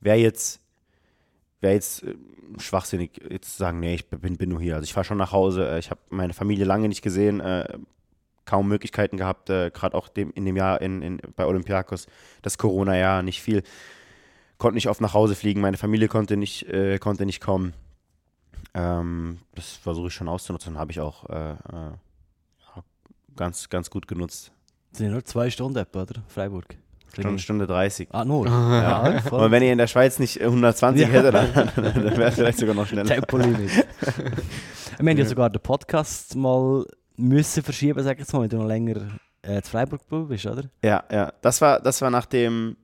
[0.00, 0.60] wäre jetzt,
[1.60, 2.14] wäre jetzt äh,
[2.58, 4.76] schwachsinnig, jetzt zu sagen, nee, ich bin, bin nur hier.
[4.76, 5.68] Also ich fahre schon nach Hause.
[5.68, 7.78] Äh, ich habe meine Familie lange nicht gesehen, äh,
[8.44, 12.06] kaum Möglichkeiten gehabt, äh, gerade auch dem, in dem Jahr in, in, bei Olympiakos,
[12.42, 13.62] das Corona-Jahr, nicht viel.
[14.58, 17.74] Konnte nicht oft nach Hause fliegen, meine Familie konnte nicht, äh, konnte nicht kommen.
[18.72, 21.56] Ähm, das versuche ich schon auszunutzen, habe ich auch äh,
[23.36, 24.52] ganz, ganz gut genutzt.
[24.92, 26.22] Sind ja nur zwei Stunden etwa, oder?
[26.28, 26.76] Freiburg.
[27.22, 28.08] Stunde, Stunde 30.
[28.12, 28.46] Ah, nur?
[28.46, 29.08] Ja.
[29.12, 29.30] ja.
[29.30, 31.08] Und wenn ihr in der Schweiz nicht 120 Ja.
[31.08, 33.08] hättet, dann, dann wäre es vielleicht sogar noch schneller.
[33.08, 33.70] Tempolimit.
[34.98, 36.84] Wir haben ja sogar den Podcast mal
[37.16, 40.64] müssen verschieben, sag ich jetzt mal, wenn du noch länger äh, zu Freiburg bist, oder?
[40.82, 41.32] Ja, ja.
[41.42, 42.76] Das war, das war nach dem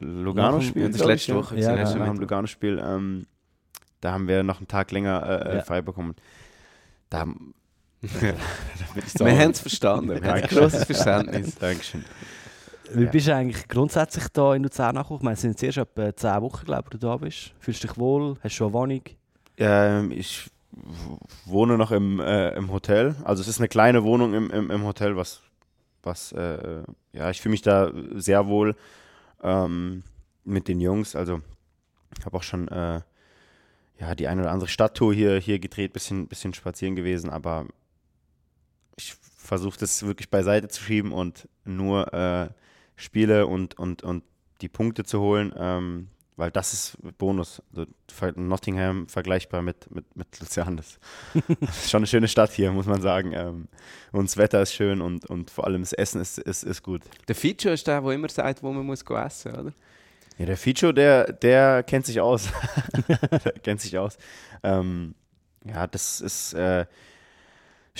[0.00, 0.90] Lugano-Spiel.
[0.90, 1.58] Das letzte ich, Woche.
[1.58, 2.82] Ja, ja, du nach dem Lugano-Spiel.
[2.84, 3.26] Ähm,
[4.00, 5.62] da haben wir noch einen Tag länger äh, Ja.
[5.62, 6.14] frei bekommen.
[7.10, 7.24] Da,
[8.02, 8.06] da
[8.94, 10.10] bin ich Wir haben es verstanden.
[10.10, 11.56] Wir haben ein grosses Verständnis.
[11.56, 12.04] Dankeschön.
[12.94, 13.10] Wie Ja.
[13.10, 15.20] bist du eigentlich grundsätzlich da in Luzern angekommen?
[15.20, 17.52] Ich meine, es sind jetzt erst etwa 10 Wochen, glaube ich, du da bist.
[17.60, 18.34] Fühlst du dich wohl?
[18.36, 19.02] Hast du schon eine Wohnung?
[19.58, 20.50] Ähm, ich
[21.44, 23.16] wohne noch im, äh, im Hotel.
[23.24, 25.42] Also es ist eine kleine Wohnung im, im, im Hotel, was,
[26.02, 28.76] was äh, ja, ich fühle mich da sehr wohl
[29.42, 30.02] ähm,
[30.44, 31.16] mit den Jungs.
[31.16, 31.40] Also
[32.18, 33.00] ich habe auch schon äh,
[33.98, 37.66] ja, die eine oder andere Stadttour hier, hier gedreht, bisschen, bisschen spazieren gewesen, aber
[38.96, 42.48] ich versuche das wirklich beiseite zu schieben und nur äh,
[42.98, 44.24] Spiele und, und, und
[44.60, 47.62] die Punkte zu holen, ähm, weil das ist Bonus.
[47.74, 47.86] Also
[48.36, 50.40] Nottingham vergleichbar mit, mit, mit
[51.60, 53.32] ist schon eine schöne Stadt hier, muss man sagen.
[53.32, 53.68] Ähm,
[54.12, 57.02] und das Wetter ist schön und, und vor allem das Essen ist, ist, ist gut.
[57.28, 59.72] Der Feature ist der, der immer sagt, wo man muss essen oder?
[60.38, 62.48] Ja, der Ficho, der, der kennt sich aus.
[63.32, 64.16] der kennt sich aus.
[64.62, 65.16] Ähm,
[65.64, 66.86] ja, das ist äh,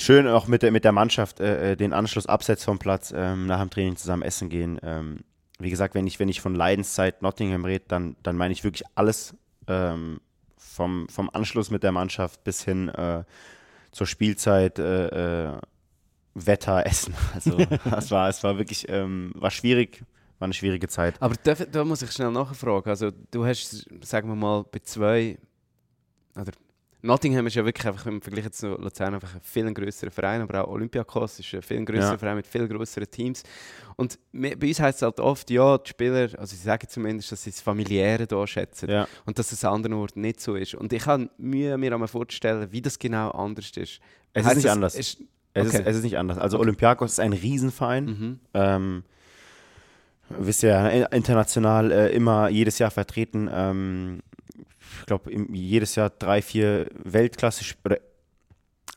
[0.01, 3.47] schön, auch mit der, mit der Mannschaft äh, äh den Anschluss abseits vom Platz, ähm,
[3.47, 4.79] nach dem Training zusammen essen gehen.
[4.83, 5.21] Ähm,
[5.59, 8.85] wie gesagt, wenn ich, wenn ich von Leidenszeit Nottingham rede, dann, dann meine ich wirklich
[8.95, 9.35] alles
[9.67, 10.21] ähm,
[10.57, 13.25] vom, vom Anschluss mit der Mannschaft bis hin äh,
[13.91, 15.59] zur Spielzeit, äh, äh
[16.35, 17.15] Wetter, Essen.
[17.35, 20.05] Also es war, es war wirklich, ähm, war schwierig,
[20.39, 21.21] war eine schwierige Zeit.
[21.21, 22.89] Aber da, da muss ich schnell nachfragen.
[22.89, 25.39] Also du hast, sagen wir mal, bei zwei,
[26.37, 26.53] oder
[27.01, 30.65] Nottingham ist ja wirklich einfach im Vergleich zu Luzern einfach ein viel größerer Verein, aber
[30.65, 32.19] auch Olympiakos ist ein viel größerer ja.
[32.19, 33.45] Verein mit viel größeren Teams.
[33.95, 37.45] Und bei uns heißt es halt oft, ja, die Spieler, also sie sagen zumindest, dass
[37.45, 39.07] sie das Familiäre hier schätzen ja.
[39.27, 40.75] und dass es an anderen Orten nicht so ist.
[40.75, 44.01] Und ich habe Mühe, mir einmal vorzustellen, wie das genau anders ist.
[44.33, 44.95] Es heißt ist nicht anders.
[44.97, 45.29] Ist, okay.
[45.55, 46.39] es, ist, es ist nicht anders.
[46.39, 46.65] Also okay.
[46.65, 48.05] Olympiakos ist ein Riesenverein.
[48.05, 48.41] Mhm.
[48.55, 49.05] Ähm,
[50.31, 53.49] wisst ihr ja, international äh, immer jedes Jahr vertreten.
[53.53, 54.21] Ähm,
[55.01, 57.99] ich glaube, jedes Jahr drei, vier Weltklasse oder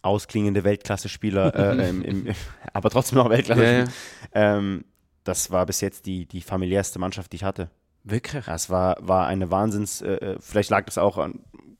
[0.01, 2.36] ausklingende Weltklasse-Spieler, äh, im, im,
[2.73, 3.63] aber trotzdem noch Weltklasse.
[3.63, 3.86] Ja, ja.
[4.34, 4.86] ähm,
[5.23, 7.69] das war bis jetzt die, die familiärste Mannschaft, die ich hatte.
[8.04, 8.45] Wirklich?
[8.45, 11.27] Das war, war eine Wahnsinns, äh, äh vielleicht lag das auch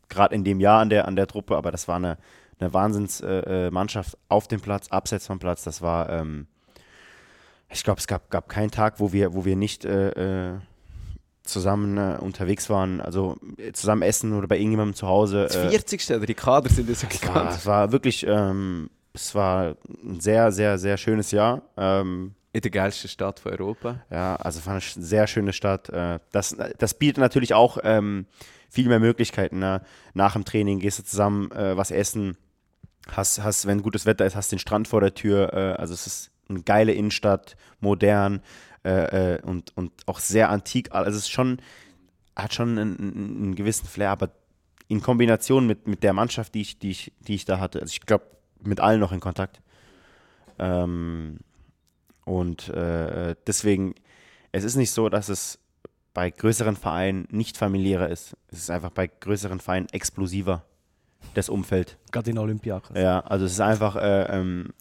[0.08, 2.18] gerade in dem Jahr an der, an der Truppe, aber das war eine,
[2.60, 5.64] eine Wahnsinnsmannschaft äh, äh auf dem Platz, abseits vom Platz.
[5.64, 6.46] Das war, ähm,
[7.70, 10.60] ich glaube, es gab, gab keinen Tag, wo wir, wo wir nicht äh,
[11.44, 15.44] zusammen äh, unterwegs waren, also äh, zusammen essen oder bei irgendjemandem zu Hause.
[15.44, 16.10] Das 40.
[16.10, 17.50] Äh, oder die Kader sind so gegangen.
[17.50, 21.64] Es war wirklich, ähm, es war ein sehr, sehr, sehr schönes Jahr.
[21.78, 24.02] Ähm, in der geilsten Stadt von Europa.
[24.10, 25.90] Ja, also es war eine sehr schöne Stadt.
[25.90, 28.26] Äh, das, das bietet natürlich auch ähm,
[28.70, 29.60] viel mehr Möglichkeiten.
[29.60, 29.82] Ne?
[30.14, 32.38] Nach dem Training gehst du zusammen äh, was essen,
[33.10, 35.54] hast, hast, wenn gutes Wetter ist, hast den Strand vor der Tür.
[35.54, 38.42] Äh, also es ist eine geile Innenstadt, modern
[38.84, 40.92] äh, äh, und, und auch sehr antik.
[40.92, 41.62] Also es ist schon,
[42.36, 44.32] hat schon einen, einen, gewissen Flair, aber
[44.88, 47.92] in Kombination mit, mit der Mannschaft, die ich, die, ich, die ich da hatte, also
[47.92, 48.26] ich glaube,
[48.64, 49.62] mit allen noch in Kontakt.
[50.60, 51.40] Ähm,
[52.26, 53.96] und äh, deswegen,
[54.52, 55.60] es ist nicht so, dass es
[56.14, 58.36] bei größeren Vereinen nicht familiärer ist.
[58.50, 60.66] Es ist einfach bei größeren Vereinen explosiver,
[61.36, 61.98] das Umfeld.
[62.12, 62.98] Gerade in Olympiakos.
[62.98, 64.74] Ja, also es ist einfach, äh, ähm,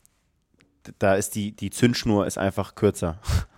[0.99, 3.21] da ist die, die Zündschnur ist einfach kürzer.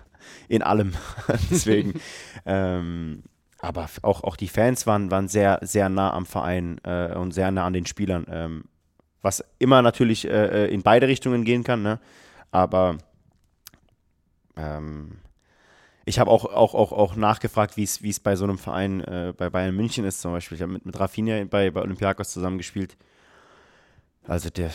[0.53, 0.93] In allem.
[1.51, 1.95] Deswegen.
[2.45, 3.23] ähm,
[3.59, 7.51] aber auch, auch die Fans waren, waren sehr, sehr nah am Verein äh, und sehr
[7.51, 8.27] nah an den Spielern.
[8.29, 8.65] Ähm,
[9.23, 12.01] was immer natürlich äh, äh in beide Richtungen gehen kann, ne?
[12.51, 12.99] Aber
[14.57, 15.21] ähm,
[16.05, 19.49] ich habe auch, auch, auch, auch nachgefragt, wie es bei so einem Verein äh, bei
[19.49, 20.57] Bayern München ist zum Beispiel.
[20.57, 22.99] Ich habe mit, mit Rafinha bei, bei Olympiakos zusammengespielt.
[24.27, 24.71] Also der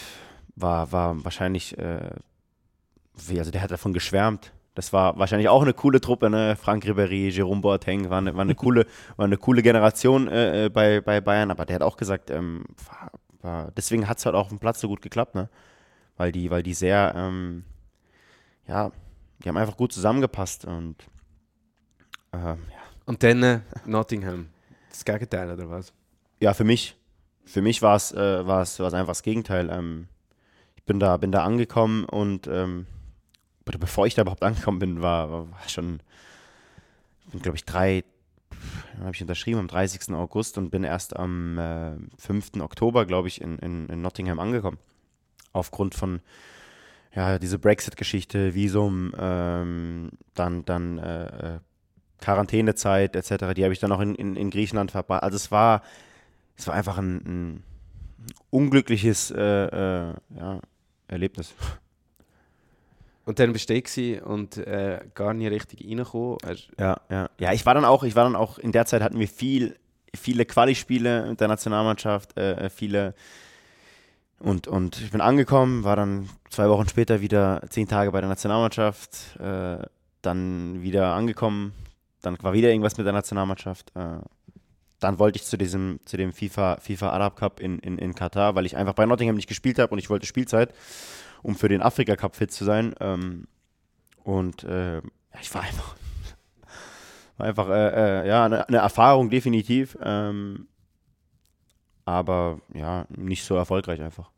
[0.56, 2.10] war, war wahrscheinlich äh,
[3.38, 4.54] also der hat davon geschwärmt.
[4.78, 6.56] Das war wahrscheinlich auch eine coole Truppe, ne?
[6.56, 8.86] Frank Ribéry, Jerome Boateng, war eine, war eine, coole,
[9.16, 12.64] war eine coole Generation äh, äh, bei, bei Bayern, aber der hat auch gesagt, ähm,
[12.88, 13.12] war,
[13.42, 15.50] war, deswegen hat es halt auch auf dem Platz so gut geklappt, ne?
[16.16, 17.64] Weil die, weil die sehr, ähm,
[18.68, 18.92] ja,
[19.44, 20.98] die haben einfach gut zusammengepasst und
[22.32, 22.58] ähm, ja.
[23.08, 24.50] Und dann äh, Nottingham.
[24.92, 25.92] Das Gegenteil, oder was?
[26.40, 26.96] Ja, für mich.
[27.46, 29.72] Für mich war es äh, einfach das Gegenteil.
[29.72, 30.08] Ähm,
[30.76, 32.86] ich bin da, bin da angekommen und ähm,
[33.68, 36.00] oder bevor ich da überhaupt angekommen bin, war, war schon,
[37.32, 38.04] bin glaube ich drei,
[39.00, 40.14] habe ich unterschrieben am 30.
[40.14, 42.60] August und bin erst am äh, 5.
[42.60, 44.78] Oktober, glaube ich, in, in, in Nottingham angekommen.
[45.54, 46.22] Aufgrund von
[47.16, 51.60] ja, diese Brexit-Geschichte, Visum, ähm, dann, dann äh, äh
[52.20, 55.22] Quarantänezeit etc., die habe ich dann auch in, in, in Griechenland verbracht.
[55.22, 55.84] Also es war,
[56.56, 57.64] es war einfach ein, ein
[58.50, 60.60] unglückliches äh, äh, ja,
[61.08, 61.54] Erlebnis.
[63.28, 66.38] Und dann bist du und äh, gar nicht richtig reingekommen.
[66.80, 67.30] Ja, ja.
[67.38, 69.76] Ja, ich war dann auch, ich war dann auch, in der Zeit hatten wir viel,
[70.16, 73.16] viele Quali-Spiele mit der Nationalmannschaft, äh, äh, viele
[74.40, 78.30] und, und ich bin angekommen, war dann zwei Wochen später wieder zehn Tage bei der
[78.30, 79.80] Nationalmannschaft, äh,
[80.22, 81.74] dann wieder angekommen,
[82.22, 83.92] dann war wieder irgendwas mit der Nationalmannschaft.
[83.94, 84.20] Äh,
[85.02, 88.56] dann wollte ich zu diesem, zu dem FIFA, FIFA Arab Cup in, in, in Katar,
[88.56, 90.74] weil ich einfach bei Nottingham nicht gespielt habe und ich wollte Spielzeit
[91.44, 92.96] um für den Afrika Cup fit zu sein.
[93.00, 93.48] Ähm,
[94.24, 95.02] und äh,
[95.42, 95.96] ich war einfach,
[97.38, 99.98] war einfach äh, äh, ja, eine, eine, Erfahrung, definitiv.
[100.02, 100.68] Ähm,
[102.06, 104.32] aber ja, nicht so erfolgreich einfach.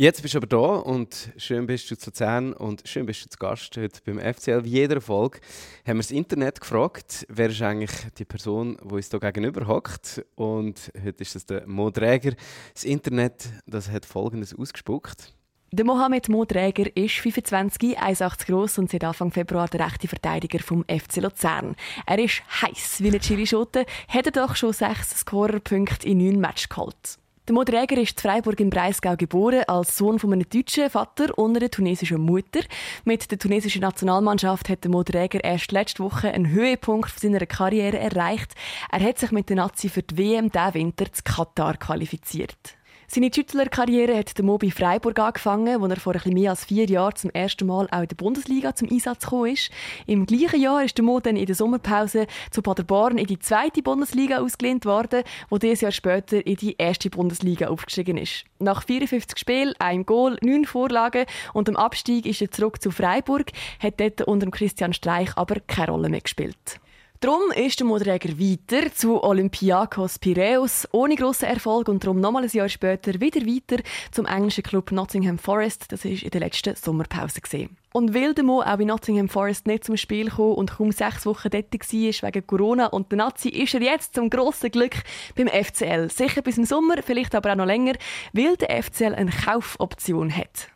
[0.00, 3.30] Jetzt bist du aber da und schön bist du zu Zern und schön bist du
[3.30, 4.62] zu Gast heute beim FCL.
[4.64, 5.40] Wie jeder Folge
[5.84, 10.24] haben wir das Internet gefragt, wer ist eigentlich die Person, die uns hier gegenüber hockt.
[10.36, 12.34] Und heute ist das der Mo Träger.
[12.74, 15.34] Das Internet das hat Folgendes ausgespuckt.
[15.70, 20.82] Der Mohamed Mo ist 25, 1,80 groß und seit Anfang Februar der rechte Verteidiger vom
[20.84, 21.76] FC Luzern.
[22.06, 26.70] Er ist heiß wie eine Chilischote, hat er doch schon sechs Scorerpunkte in neun Matches
[26.70, 27.18] geholt.
[27.46, 31.54] Der Modräger ist in Freiburg im Breisgau geboren, als Sohn von einem deutschen Vater und
[31.54, 32.60] einer tunesischen Mutter.
[33.04, 38.54] Mit der tunesischen Nationalmannschaft hat der Modräger erst letzte Woche einen Höhepunkt seiner Karriere erreicht.
[38.90, 42.77] Er hat sich mit der Nazi für die WM diesen Winter zu Katar qualifiziert.
[43.10, 47.16] Seine Schüttlerkarriere hat der Mobi Freiburg angefangen, wo er vor etwas mehr als vier Jahren
[47.16, 49.70] zum ersten Mal auch in der Bundesliga zum Einsatz gekommen ist.
[50.06, 53.80] Im gleichen Jahr ist der Mo dann in der Sommerpause zu Paderborn in die zweite
[53.80, 58.44] Bundesliga ausgelehnt worden, wo dieses Jahr später in die erste Bundesliga aufgestiegen ist.
[58.58, 63.52] Nach 54 Spielen, einem Goal, neun Vorlagen und dem Abstieg ist er zurück zu Freiburg,
[63.80, 66.78] hat dort unter Christian Streich aber keine Rolle mehr gespielt.
[67.20, 72.50] Darum ist der Modräger weiter zu Olympiakos Piraeus ohne grossen Erfolg und darum nochmal ein
[72.50, 75.90] Jahr später wieder weiter zum englischen Club Nottingham Forest.
[75.90, 77.40] Das war in der letzten Sommerpause.
[77.40, 77.76] Gewesen.
[77.92, 81.26] Und weil der Mo auch bei Nottingham Forest nicht zum Spiel kam und kaum sechs
[81.26, 84.94] Wochen dort war wegen Corona und der Nazi, ist er jetzt zum grossen Glück
[85.34, 86.10] beim FCL.
[86.10, 87.94] Sicher bis im Sommer, vielleicht aber auch noch länger,
[88.32, 90.68] weil der FCL eine Kaufoption hat.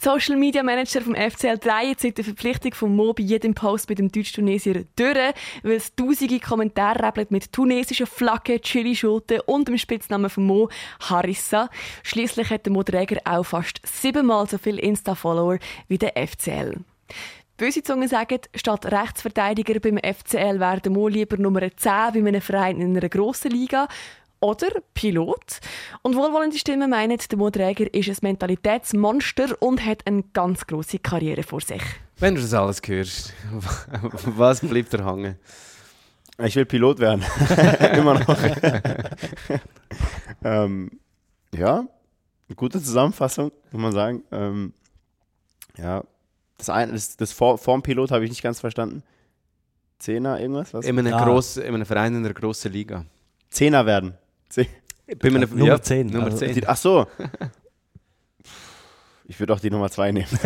[0.00, 3.86] Die Social Media Manager vom FCL drehen seit der Verpflichtung von Mo bei jedem Post
[3.86, 10.30] bei dem Deutsch-Tunesier durch, weil es tausende Kommentare mit tunesischen Flagge, Chili-Schulten und dem Spitznamen
[10.30, 10.70] von Mo,
[11.00, 11.68] Harissa.
[12.02, 16.78] Schließlich hat der Mo Träger auch fast siebenmal so viele Insta-Follower wie der FCL.
[17.58, 21.74] Böse Zungen sagen, statt Rechtsverteidiger beim FCL wäre der Mo lieber Nummer 10
[22.14, 23.86] bei einem Verein in einer grossen Liga
[24.40, 25.60] oder Pilot.
[26.02, 31.42] Und wohlwollende Stimmen meinen, der Modräger ist ein Mentalitätsmonster und hat eine ganz große Karriere
[31.42, 31.82] vor sich.
[32.18, 33.32] Wenn du das alles hörst,
[34.24, 35.36] was bleibt dir hängen?
[36.38, 37.22] Ich will Pilot werden.
[37.96, 38.36] Immer noch.
[40.44, 40.90] ähm,
[41.54, 41.84] ja,
[42.48, 44.24] eine gute Zusammenfassung, muss man sagen.
[44.32, 44.72] Ähm,
[45.76, 46.02] ja,
[46.56, 49.02] das, eine, das, das vor, vorm Pilot habe ich nicht ganz verstanden.
[49.98, 50.72] Zehner, irgendwas?
[50.72, 50.86] Was?
[50.86, 51.24] In einem, ah.
[51.24, 53.04] gross, in einem Verein in einer grossen Liga.
[53.50, 54.14] Zehner werden.
[54.50, 54.66] Zehn.
[55.18, 56.08] Bin mir Nummer ja, 10.
[56.08, 56.48] Nummer 10.
[56.48, 57.06] Also, ach so.
[59.24, 60.26] Ich würde auch die Nummer 2 nehmen.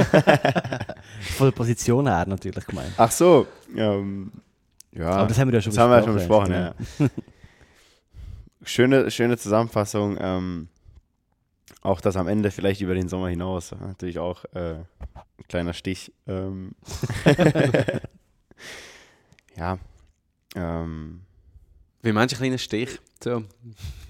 [1.37, 2.93] Von der Position her natürlich gemeint.
[2.97, 3.47] Ach so.
[3.75, 4.31] Ähm,
[4.93, 5.09] ja.
[5.09, 5.93] Aber das haben wir ja schon das besprochen.
[5.93, 6.75] haben wir schon besprochen, ja.
[6.99, 7.09] ja.
[8.63, 10.19] schöne, schöne Zusammenfassung.
[10.21, 10.69] Ähm,
[11.81, 13.73] auch das am Ende vielleicht über den Sommer hinaus.
[13.73, 14.87] Natürlich auch äh, ein
[15.49, 16.13] kleiner Stich.
[16.27, 16.75] Ähm,
[19.57, 19.79] ja.
[20.55, 21.23] Ähm,
[22.03, 23.01] wie ein kleiner Stich?
[23.25, 23.43] So.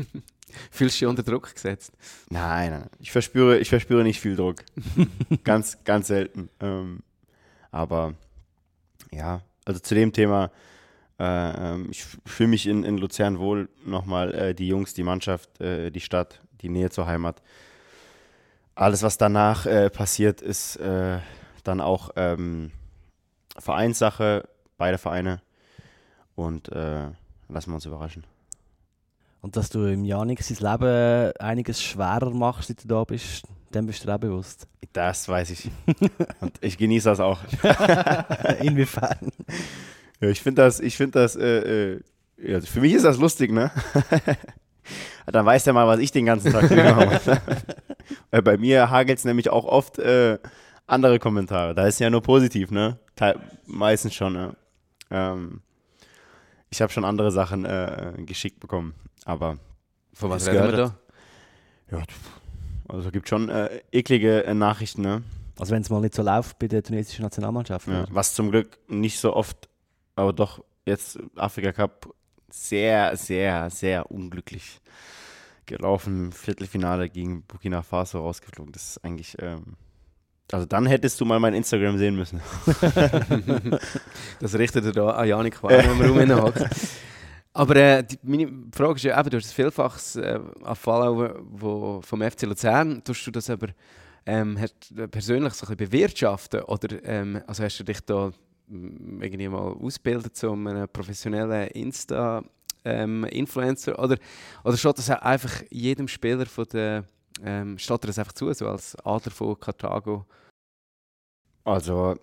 [0.71, 1.93] Fühlst du dich unter Druck gesetzt?
[2.31, 2.91] Nein, nein.
[2.99, 4.65] Ich verspüre, ich verspüre nicht viel Druck.
[5.45, 6.51] ganz, ganz selten.
[6.61, 7.05] Ähm,
[7.71, 8.15] aber
[9.13, 10.51] ja, also zu dem Thema,
[11.19, 11.25] äh,
[11.75, 15.91] ähm, ich fühle mich in, in Luzern wohl nochmal, äh, die Jungs, die Mannschaft, äh,
[15.91, 17.41] die Stadt, die Nähe zur Heimat.
[18.75, 21.21] Alles, was danach äh, passiert, ist äh,
[21.63, 22.73] dann auch ähm,
[23.57, 25.41] Vereinssache, beide Vereine.
[26.35, 27.11] Und äh,
[27.49, 28.25] Lassen wir uns überraschen.
[29.45, 33.85] Und dass du im Janik sein Leben einiges schwerer machst, seit du da bist, dem
[33.85, 34.67] bist du auch bewusst.
[34.95, 35.71] Das weiß ich.
[36.41, 37.41] Und ich genieße das auch.
[38.63, 39.31] Inwiefern?
[40.19, 42.01] Ja, ich finde das, ich finde das, äh, äh,
[42.39, 43.71] ja, für mich ist das lustig, ne?
[45.27, 47.43] Dann weiß der mal, was ich den ganzen Tag mache.
[48.43, 50.39] Bei mir hagelt es nämlich auch oft äh,
[50.87, 51.75] andere Kommentare.
[51.75, 52.99] Da ist ja nur positiv, ne?
[53.15, 54.57] Teil, meistens schon, ne?
[55.11, 55.61] Ähm,
[56.71, 59.59] ich habe schon andere Sachen äh, geschickt bekommen, aber.
[60.13, 60.99] Von was reden wir da?
[61.91, 62.03] Ja,
[62.89, 65.23] also gibt schon äh, eklige äh, Nachrichten, ne?
[65.59, 67.87] Also wenn es mal nicht so läuft bei der tunesischen Nationalmannschaft.
[67.89, 69.69] Ja, was zum Glück nicht so oft,
[70.17, 72.15] aber doch jetzt Afrika Cup
[72.51, 74.81] sehr, sehr, sehr unglücklich
[75.67, 76.33] gelaufen.
[76.33, 78.73] Viertelfinale gegen Burkina Faso rausgeflogen.
[78.73, 79.77] Das ist eigentlich ähm,
[80.53, 82.41] also dann hättest du mal mein Instagram sehen müssen.
[84.41, 86.67] das richtet er da an Janik Qual, wenn man rumhockt.
[87.57, 92.01] Aber äh, die, meine Frage ist ja eben, du hast vielfach äh, an Follower wo,
[92.03, 93.03] vom FC Luzern.
[93.05, 93.69] Tust du das aber
[94.27, 96.63] ähm, äh, persönlich so ein bisschen bewirtschaften?
[96.63, 98.33] Oder ähm, also hast du dich da
[98.67, 102.45] mm, irgendwie mal ausgebildet zum einem professionellen Insta-
[102.85, 103.97] ähm, Influencer?
[104.01, 104.19] Oder,
[104.65, 107.05] oder steht das einfach jedem Spieler von der
[107.43, 110.25] ähm, steht das einfach zu, so als Adler von Karthago?
[111.65, 112.17] Also,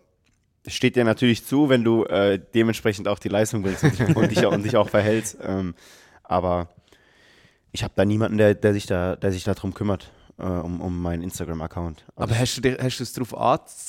[0.68, 4.32] steht dir natürlich zu, wenn du äh, dementsprechend auch die Leistung willst und, dich, und,
[4.32, 5.38] dich, und dich, auch verhältst.
[5.42, 5.74] Ähm,
[6.24, 6.70] aber
[7.72, 10.12] ich habe da niemanden, der, der, sich da, der sich darum kümmert.
[10.38, 12.06] äh, um, um meinen Instagram-Account.
[12.16, 13.34] Also Aber hast du, hast du es darauf,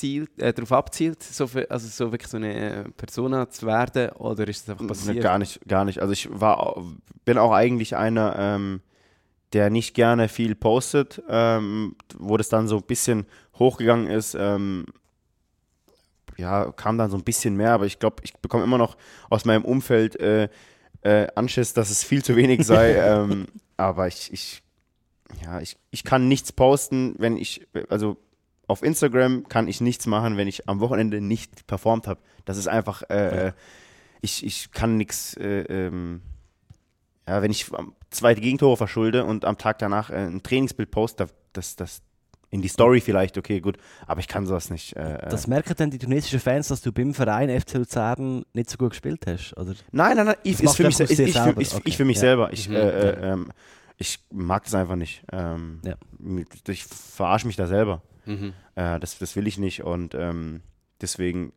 [0.02, 4.10] äh, darauf abzielt, so, für, also so wirklich so eine äh, Persona zu werden?
[4.12, 5.20] Oder ist es einfach Ne, passiert?
[5.22, 6.00] Gar nicht, gar nicht.
[6.00, 6.82] Also ich war,
[7.24, 8.80] bin auch eigentlich einer, ähm,
[9.52, 13.26] der nicht gerne viel postet, ähm, wo das dann so ein bisschen
[13.58, 14.34] hochgegangen ist.
[14.38, 14.86] Ähm,
[16.36, 18.96] ja, kam dann so ein bisschen mehr, aber ich glaube, ich bekomme immer noch
[19.30, 20.48] aus meinem Umfeld äh,
[21.02, 22.94] äh, Anschiss, dass es viel zu wenig sei.
[22.96, 24.62] ähm, aber ich, ich,
[25.42, 28.16] ja, ich, ich kann nichts posten, wenn ich, also
[28.66, 32.20] auf Instagram kann ich nichts machen, wenn ich am Wochenende nicht performt habe.
[32.44, 33.54] Das ist einfach, äh, Ja.
[34.20, 36.22] ich, ich kann nichts, äh, ähm,
[37.28, 37.66] ja, wenn ich
[38.10, 42.02] zwei Gegentore verschulde und am Tag danach äh, ein Trainingsbild poste, das, das
[42.52, 44.94] in die Story vielleicht, okay, gut, aber ich kann sowas nicht.
[44.94, 48.76] Äh, Das merken dann die tunesischen Fans, dass du beim Verein FC Luzern nicht so
[48.76, 49.74] gut gespielt hast, oder?
[49.90, 51.82] Nein, nein, nein, ich, ist für mich, einfach ich, für, selber, ich, okay.
[51.86, 52.20] ich für mich Ja.
[52.20, 52.52] selber.
[52.52, 53.50] Ich, Mhm, äh, äh, ähm,
[53.98, 55.24] ich mag das einfach nicht.
[55.32, 55.94] Ähm, Ja.
[56.68, 58.02] Ich verarsche mich da selber.
[58.26, 58.52] Mhm.
[58.74, 60.60] Äh, das, das will ich nicht und ähm,
[61.00, 61.52] deswegen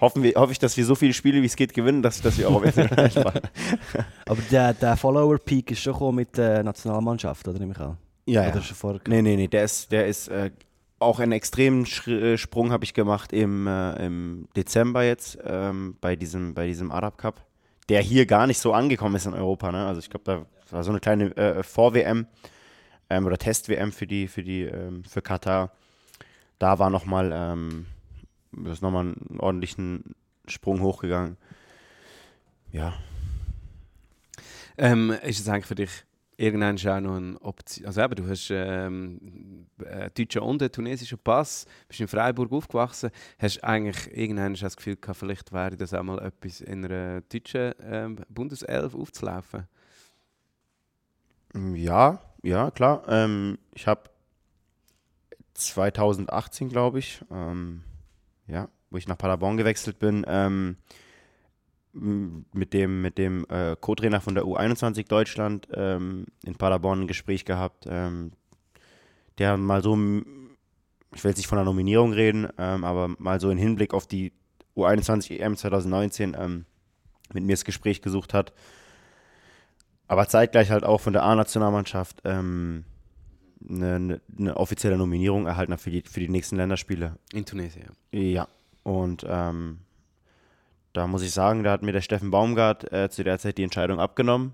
[0.00, 2.38] hoffen wir, hoffe ich, dass wir so viele Spiele wie es geht gewinnen, dass, dass
[2.38, 2.88] wir auch auf spielen.
[4.26, 7.98] Aber der, der Follower-Peak ist schon mit der Nationalmannschaft, oder nehme ich an?
[8.28, 8.60] Ja, ja.
[8.60, 10.50] schon Nee, nee, nee, der ist, der ist äh,
[10.98, 16.14] auch einen extremen äh, Sprung habe ich gemacht im, äh, im Dezember jetzt ähm, bei
[16.14, 17.46] diesem, bei diesem Arab Cup,
[17.88, 19.72] der hier gar nicht so angekommen ist in Europa.
[19.72, 19.86] Ne?
[19.86, 22.26] Also ich glaube, da war so eine kleine äh, Vor-WM
[23.08, 25.72] ähm, oder Test-WM für die, für die, ähm, für Katar.
[26.58, 27.86] Da war nochmal, ähm,
[28.52, 30.14] das ist nochmal einen ordentlichen
[30.46, 31.38] Sprung hochgegangen.
[32.72, 32.92] Ja,
[34.76, 36.04] ist es eigentlich für dich
[36.38, 37.86] irgendwann auch noch eine Option?
[37.86, 43.10] Also eben, du hast ähm, einen deutschen und einen tunesischen Pass, bist in Freiburg aufgewachsen,
[43.38, 47.74] hast eigentlich irgendwann das Gefühl gehabt, vielleicht wäre das auch mal etwas in einer deutschen
[47.82, 49.66] ähm, Bundeself aufzulaufen?
[51.74, 53.02] Ja, ja, klar.
[53.08, 54.08] Ähm, ich habe
[55.54, 57.82] 2018, glaube ich, ähm,
[58.46, 60.76] ja, wo ich nach Paderborn gewechselt bin, ähm,
[62.00, 67.44] mit dem, mit dem äh, Co-Trainer von der U21 Deutschland ähm, in Paderborn ein Gespräch
[67.44, 68.32] gehabt, ähm,
[69.38, 69.96] der mal so,
[71.14, 74.06] ich will jetzt nicht von einer Nominierung reden, ähm, aber mal so in Hinblick auf
[74.06, 74.32] die
[74.76, 76.64] U21 EM 2019 ähm,
[77.32, 78.52] mit mir das Gespräch gesucht hat.
[80.06, 82.84] Aber zeitgleich halt auch von der A-Nationalmannschaft ähm,
[83.68, 87.18] eine, eine, eine offizielle Nominierung erhalten hat für die, für die nächsten Länderspiele.
[87.32, 87.90] In Tunesien.
[88.12, 88.48] Ja,
[88.84, 89.80] und ähm,
[90.98, 93.62] da muss ich sagen, da hat mir der Steffen Baumgart äh, zu der Zeit die
[93.62, 94.52] Entscheidung abgenommen,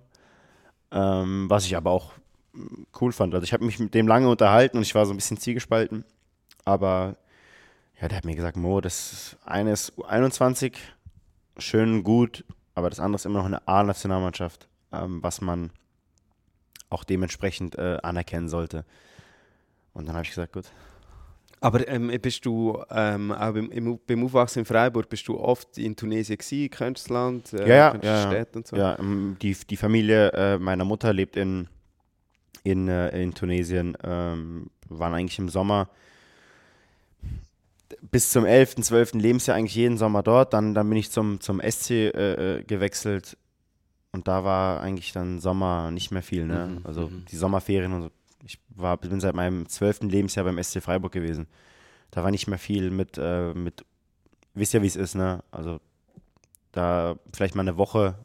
[0.92, 2.12] ähm, was ich aber auch
[2.52, 3.34] mm, cool fand.
[3.34, 6.04] Also ich habe mich mit dem lange unterhalten und ich war so ein bisschen zielgespalten,
[6.66, 7.16] aber
[7.98, 10.76] ja, der hat mir gesagt, Mo, das eine ist 21,
[11.56, 15.70] schön, gut, aber das andere ist immer noch eine A-Nationalmannschaft, ähm, was man
[16.90, 18.84] auch dementsprechend äh, anerkennen sollte.
[19.94, 20.66] Und dann habe ich gesagt, gut,
[21.64, 25.78] Aber ähm, bist du ähm, auch beim, im, beim Aufwachsen in Freiburg, bist du oft
[25.78, 28.76] in Tunesien gewesen, kennst das Land, äh, Ja, ja, ja, und so?
[28.76, 31.68] Ja, ähm, die, die Familie äh, meiner Mutter lebt in,
[32.64, 35.88] in, äh, in Tunesien, ähm, waren eigentlich im Sommer
[38.10, 39.14] bis zum 11., 12.
[39.14, 40.52] Lebensjahr eigentlich jeden Sommer dort.
[40.52, 43.38] Dann, dann bin ich zum, zum SC äh, äh, gewechselt
[44.12, 46.44] und da war eigentlich dann Sommer nicht mehr viel.
[46.44, 46.66] Ne?
[46.66, 47.24] Mhm, also mhm.
[47.30, 48.10] die Sommerferien und so.
[48.44, 50.02] Ich war, bin seit meinem 12.
[50.02, 51.46] Lebensjahr beim SC Freiburg gewesen.
[52.10, 53.84] Da war nicht mehr viel mit, äh, mit
[54.54, 55.42] wisst ja, wie es ist, ne?
[55.50, 55.80] Also
[56.72, 58.16] da vielleicht mal eine Woche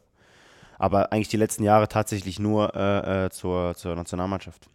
[0.80, 4.66] aber eigentlich die letzten Jahre tatsächlich nur äh, äh, zur, zur Nationalmannschaft.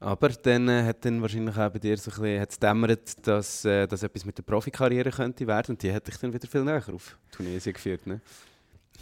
[0.00, 3.64] Aber dann äh, hat dann wahrscheinlich auch bei dir so ein bisschen hat's dämmert, dass
[3.64, 6.64] äh, das etwas mit der Profikarriere könnte werden und die hat dich dann wieder viel
[6.64, 8.20] näher auf Tunesien geführt, ne?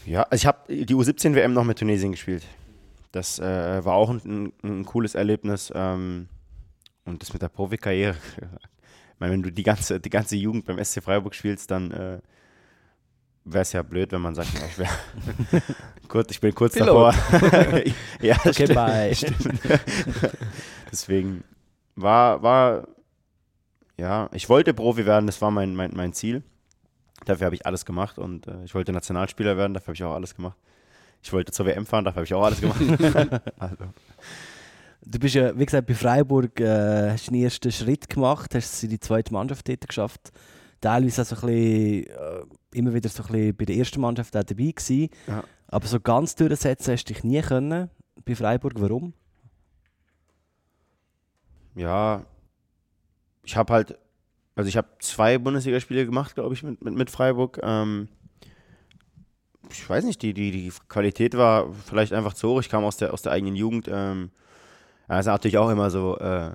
[0.04, 2.44] Ja, also ich habe die U17-WM noch mit Tunesien gespielt.
[3.12, 5.72] Das äh, war auch ein, ein, ein cooles Erlebnis.
[5.74, 6.28] Ähm,
[7.04, 8.16] und das mit der Profikarriere.
[9.14, 12.18] ich meine, wenn du die ganze, die ganze Jugend beim SC Freiburg spielst, dann äh,
[13.44, 15.62] wäre es ja blöd, wenn man sagt, ja, ich wäre
[16.08, 16.88] kurz, ich bin kurz Pilot.
[16.88, 17.14] davor.
[18.20, 18.74] ja, Okay, stimmt.
[18.74, 19.12] bye.
[20.90, 21.44] Deswegen
[21.96, 22.88] war, war,
[23.98, 26.42] ja, ich wollte Profi werden, das war mein, mein, mein Ziel.
[27.24, 30.14] Dafür habe ich alles gemacht und äh, ich wollte Nationalspieler werden, dafür habe ich auch
[30.14, 30.56] alles gemacht.
[31.22, 32.80] Ich wollte zur WM fahren, dafür habe ich auch alles gemacht.
[33.58, 33.76] also,
[35.04, 38.90] Du bist ja, wie gesagt, bei Freiburg äh, hast den ersten Schritt gemacht, hast in
[38.90, 40.30] die zweite Mannschaft dort geschafft.
[40.80, 44.36] Teilweise auch so ein bisschen, äh, immer wieder so ein bisschen bei der ersten Mannschaft
[44.36, 45.08] auch dabei gewesen.
[45.26, 45.42] Ja.
[45.66, 47.90] Aber so ganz durchsetzen hast du dich nie können
[48.24, 48.74] bei Freiburg.
[48.76, 49.12] Warum?
[51.74, 52.24] ja,
[53.44, 53.98] ich habe halt,
[54.54, 57.58] also ich habe zwei Bundesligaspiele gemacht, glaube ich, mit, mit, mit Freiburg.
[57.62, 58.08] Ähm,
[59.72, 62.60] ich weiß nicht, die, die, die Qualität war vielleicht einfach zu hoch.
[62.60, 63.88] Ich kam aus der, aus der eigenen Jugend.
[63.90, 64.30] Ähm,
[65.08, 66.50] ja, ist natürlich auch immer so, äh,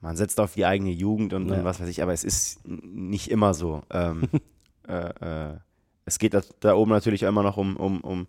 [0.00, 1.56] man setzt auf die eigene Jugend und, Ja.
[1.58, 3.82] und was weiß ich, aber es ist nicht immer so.
[3.90, 4.28] Ähm,
[4.88, 5.56] äh, äh,
[6.04, 8.26] es geht da, da oben natürlich immer noch um, um, um,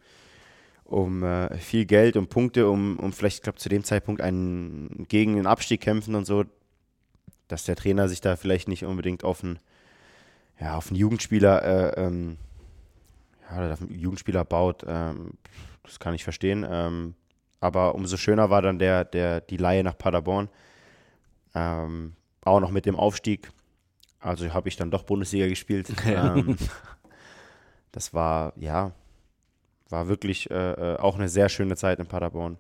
[0.86, 5.06] um äh, viel Geld, um Punkte, um, um vielleicht, ich glaube, zu dem Zeitpunkt einen,
[5.08, 6.46] gegen den Abstieg kämpfen und so,
[7.48, 9.60] dass der Trainer sich da vielleicht nicht unbedingt auf einen,
[10.60, 11.64] ja, auf einen Jugendspieler,
[11.96, 12.38] äh, ähm,
[13.50, 15.32] ja, oder Jugendspieler baut, ähm,
[15.84, 16.66] das kann ich verstehen.
[16.70, 17.16] Ähm,
[17.60, 20.50] aber umso schöner war dann der, der, die Laie nach Paderborn.
[21.56, 23.52] Ähm, auch noch mit dem Aufstieg.
[24.20, 25.92] Also habe ich dann doch Bundesliga gespielt.
[26.06, 26.58] ähm,
[27.92, 28.92] das war, ja,
[29.90, 32.58] war wirklich äh, äh, auch eine sehr schöne Zeit in Paderborn.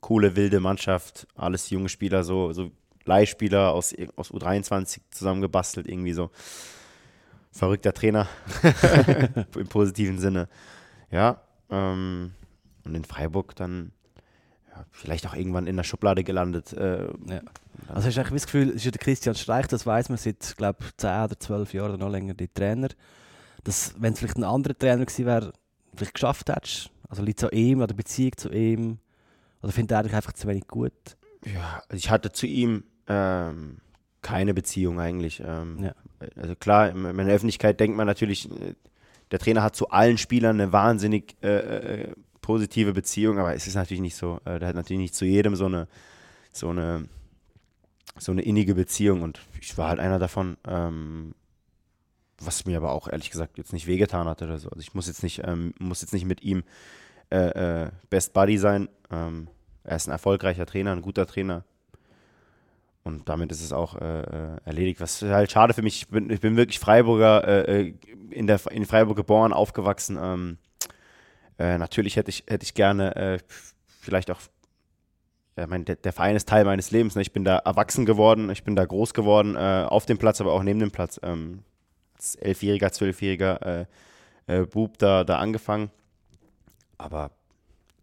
[0.00, 2.70] Coole, wilde Mannschaft, alles junge Spieler, so, so
[3.04, 6.30] Leihspieler aus, aus U23 zusammengebastelt, irgendwie so.
[7.52, 8.28] Verrückter Trainer
[9.56, 10.48] im positiven Sinne.
[11.10, 11.40] Ja,
[11.70, 12.32] ähm,
[12.84, 13.92] und in Freiburg dann
[14.70, 16.72] ja, vielleicht auch irgendwann in der Schublade gelandet.
[16.72, 17.40] Äh, Ja.
[17.88, 20.18] Also hast du eigentlich das Gefühl, es ist ja der Christian Streich, das weiß man
[20.18, 22.88] seit, glaube 10 oder 12 Jahren oder noch länger, die Trainer,
[23.64, 25.52] dass, wenn es vielleicht ein anderer Trainer gewesen wäre,
[25.94, 26.90] vielleicht geschafft hättest?
[27.08, 28.98] Also liegt es an ihm, an der Beziehung zu ihm?
[29.62, 30.92] Oder findet er dich einfach zu wenig gut?
[31.44, 33.78] Ja, also ich hatte zu ihm ähm,
[34.22, 35.40] keine Beziehung eigentlich.
[35.44, 35.94] Ähm, Ja.
[36.36, 38.74] Also klar, in der Öffentlichkeit denkt man natürlich, äh,
[39.30, 43.74] der Trainer hat zu allen Spielern eine wahnsinnig äh, äh, positive Beziehung, aber es ist
[43.74, 44.40] natürlich nicht so.
[44.44, 45.86] Äh, der hat natürlich nicht zu jedem so eine,
[46.52, 47.08] so eine,
[48.18, 50.56] so eine innige Beziehung und ich war halt einer davon.
[50.66, 51.34] Ähm,
[52.40, 54.68] was mir aber auch ehrlich gesagt jetzt nicht wehgetan hat oder so.
[54.68, 56.62] Also ich muss jetzt nicht, ähm, muss jetzt nicht mit ihm
[57.30, 58.88] äh, äh, Best Buddy sein.
[59.10, 59.48] Ähm,
[59.84, 61.64] er ist ein erfolgreicher Trainer, ein guter Trainer.
[63.08, 65.00] Und damit ist es auch äh, äh, erledigt.
[65.00, 67.94] Was halt schade für mich, ich bin, ich bin wirklich Freiburger, äh, äh,
[68.30, 70.18] in, der, in Freiburg geboren, aufgewachsen.
[70.22, 70.58] Ähm,
[71.58, 73.38] äh, natürlich hätte ich, hätte ich gerne äh,
[74.00, 74.40] vielleicht auch,
[75.56, 77.14] ja, mein, der, der Verein ist Teil meines Lebens.
[77.16, 77.22] Ne?
[77.22, 80.52] Ich bin da erwachsen geworden, ich bin da groß geworden, äh, auf dem Platz, aber
[80.52, 81.18] auch neben dem Platz.
[81.22, 81.64] Ähm,
[82.14, 83.86] als Elfjähriger, Zwölfjähriger
[84.46, 85.90] äh, äh, Bub da, da angefangen.
[86.98, 87.30] Aber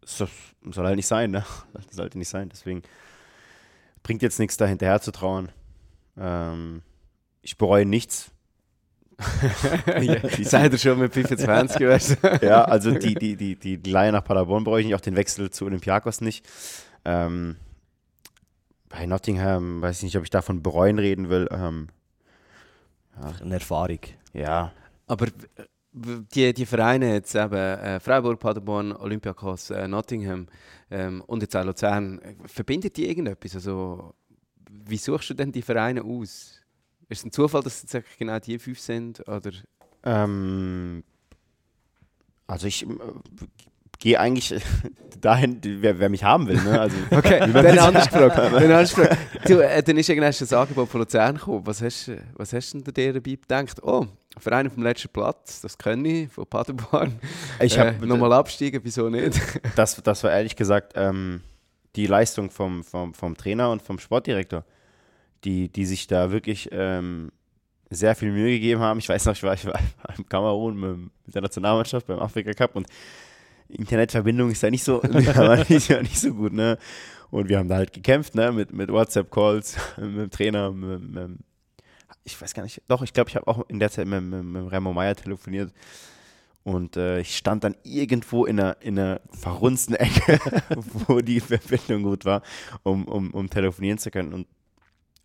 [0.04, 0.30] soll-
[0.72, 1.46] soll halt nicht sein, ne?
[1.74, 2.50] Das sollte nicht sein.
[2.50, 2.82] Deswegen
[4.06, 5.52] bringt jetzt nichts, da hinterher zu trauern.
[6.16, 6.84] Ähm,
[7.42, 8.30] ich bereue nichts.
[10.00, 12.18] ja, seid ihr schon mit 25 gewesen?
[12.44, 15.16] ja, also die, die, die, die, die Leihe nach Paderborn bereue ich nicht, auch den
[15.16, 16.46] Wechsel zu Olympiakos nicht.
[17.04, 17.56] Ähm,
[18.90, 21.48] bei Nottingham weiß ich nicht, ob ich davon bereuen reden will.
[21.50, 21.88] Ähm,
[23.42, 24.02] Eine Erfahrung.
[24.34, 24.72] ja,
[25.08, 25.28] Aber
[25.98, 30.48] die, die Vereine jetzt eben äh, Freiburg, Paderborn, Olympiakos, äh, Nottingham
[30.92, 33.56] ähm, und jetzt auch Luzern, äh, verbindet die irgendetwas?
[33.56, 34.14] Also,
[34.88, 36.60] wie suchst du denn die Vereine aus?
[37.08, 39.22] Ist es ein Zufall, dass es jetzt genau die fünf sind?
[39.28, 39.52] Oder?
[40.04, 41.04] Ähm,
[42.48, 42.88] also ich äh,
[44.00, 44.54] gehe eigentlich
[45.22, 46.62] dahin, wer, wer mich haben will.
[46.62, 46.80] Ne?
[46.80, 48.38] Also, Okay, dann anders gefragt.
[48.38, 49.18] Dann anders gefragt.
[49.48, 51.66] Du, äh, dann ist irgendwann das Angebot von Luzern gekommen.
[51.66, 53.82] Was hast, du- was hast du denn dir dabei gedacht?
[53.84, 54.06] Oh,
[54.38, 57.20] Verein auf dem letzten Platz, das kann ich, von Paderborn.
[57.62, 59.40] ich äh, habe nochmal absteigen, wieso nicht?
[59.76, 61.42] das, das war ehrlich gesagt ähm,
[61.96, 64.66] die Leistung vom, vom, vom Trainer und vom Sportdirektor,
[65.44, 67.32] die, die sich da wirklich ähm,
[67.90, 69.00] sehr viel Mühe gegeben haben.
[69.00, 69.80] Ich weiß noch, ich war, ich war
[70.18, 72.88] in Kamerun mit, mit der Nationalmannschaft beim Afrika Cup und
[73.68, 75.02] Internetverbindung ist da nicht so,
[75.70, 76.78] nicht, nicht so gut, ne?
[77.32, 78.52] Und wir haben da halt gekämpft, ne?
[78.52, 81.40] Mit, mit WhatsApp-Calls, mit dem Trainer, mit, mit,
[82.24, 84.44] ich weiß gar nicht, doch, ich glaube, ich habe auch in der Zeit mit, mit,
[84.44, 85.74] mit Remo Meyer telefoniert.
[86.64, 90.40] Und äh, ich stand dann irgendwo in einer, in einer verrunzten Ecke,
[91.08, 92.42] wo die Verbindung gut war,
[92.82, 94.34] um, um, um telefonieren zu können.
[94.34, 94.48] Und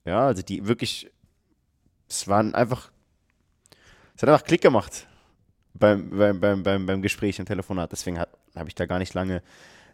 [0.05, 1.11] ja, also die wirklich,
[2.09, 2.91] es waren einfach,
[4.17, 5.07] es hat einfach Klick gemacht
[5.73, 7.91] beim, beim, beim, beim, beim Gespräch im Telefonat.
[7.91, 9.43] Deswegen habe ich da gar nicht lange,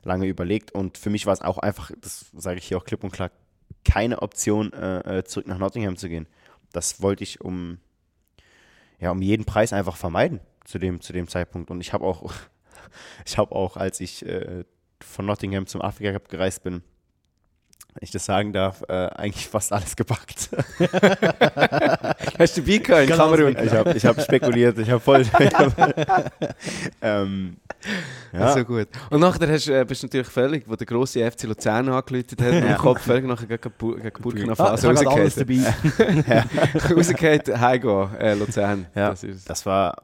[0.03, 0.73] lange überlegt.
[0.73, 3.31] Und für mich war es auch einfach, das sage ich hier auch klipp und klar,
[3.85, 6.27] keine Option, äh, äh, zurück nach Nottingham zu gehen.
[6.77, 7.79] Das wollte ich um,
[9.01, 11.71] ja, um jeden Preis einfach vermeiden zu dem, zu dem Zeitpunkt.
[11.71, 12.31] Und ich habe auch,
[13.25, 14.65] ich habe auch, als ich äh,
[15.01, 16.83] von Nottingham zum Afrika Cup gereist bin,
[17.97, 20.51] wenn ich das sagen darf, äh, eigentlich fast alles gepackt.
[22.39, 23.57] Hast du dabei gehabt in Kamerun?
[23.65, 25.25] Ich habe ich hab spekuliert, ich habe voll.
[27.01, 27.57] ähm,
[28.33, 28.53] ja, Ja.
[28.53, 28.89] So gut.
[29.09, 32.53] Und nachher hast, äh, bist du natürlich völlig, wo der grosse FC Luzern angelötet hat,
[32.53, 32.59] ja.
[32.59, 33.73] im Kopf völlig nachher gegen,
[34.03, 36.25] gegen Burkina Ah, Faso ich alles rausgefallen.
[36.27, 36.95] dabei.
[36.95, 38.87] Rausgefallen, heimgehen, äh, Luzern.
[38.95, 39.11] Ja.
[39.11, 40.03] Das das war,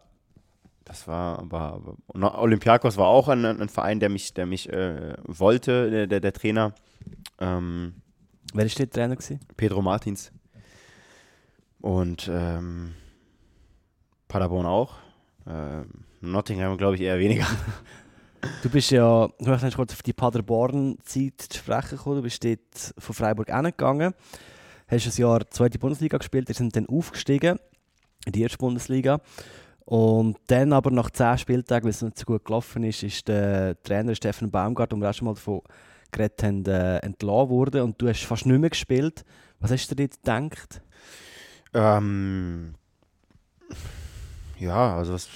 [0.85, 1.81] das war, aber,
[2.15, 6.21] aber Olympiakos war auch ein, ein Verein, der mich, der mich äh, wollte, der, der,
[6.21, 6.73] der Trainer.
[7.43, 7.95] Ähm,
[8.55, 9.17] Wer war der Trainer?
[9.17, 9.41] Gewesen?
[9.57, 10.31] Pedro Martins.
[11.81, 12.95] Und ähm,
[14.29, 14.95] Paderborn auch.
[15.47, 17.47] Ähm, Nottingham, glaube ich, eher weniger.
[18.63, 22.17] Du bist ja, du hast kurz auf die Paderborn-Zeit zu sprechen gekommen.
[22.17, 24.15] Du bist dort von Freiburg hingegangen.
[24.89, 27.59] hast ein Jahr zweite Bundesliga gespielt, ihr sind dann aufgestiegen
[28.27, 29.21] in die erste Bundesliga.
[29.85, 33.81] Und dann aber nach zehn Spieltagen, weil es nicht so gut gelaufen ist, ist der
[33.83, 35.63] Trainer Steffen Baumgart, den wir auch schon mal davon
[36.13, 39.25] geredet haben, äh, entlassen worden und du hast fast nicht mehr gespielt.
[39.59, 40.83] Was hast du dir gedacht?
[41.75, 42.75] Ähm,
[44.59, 45.29] ja, also was,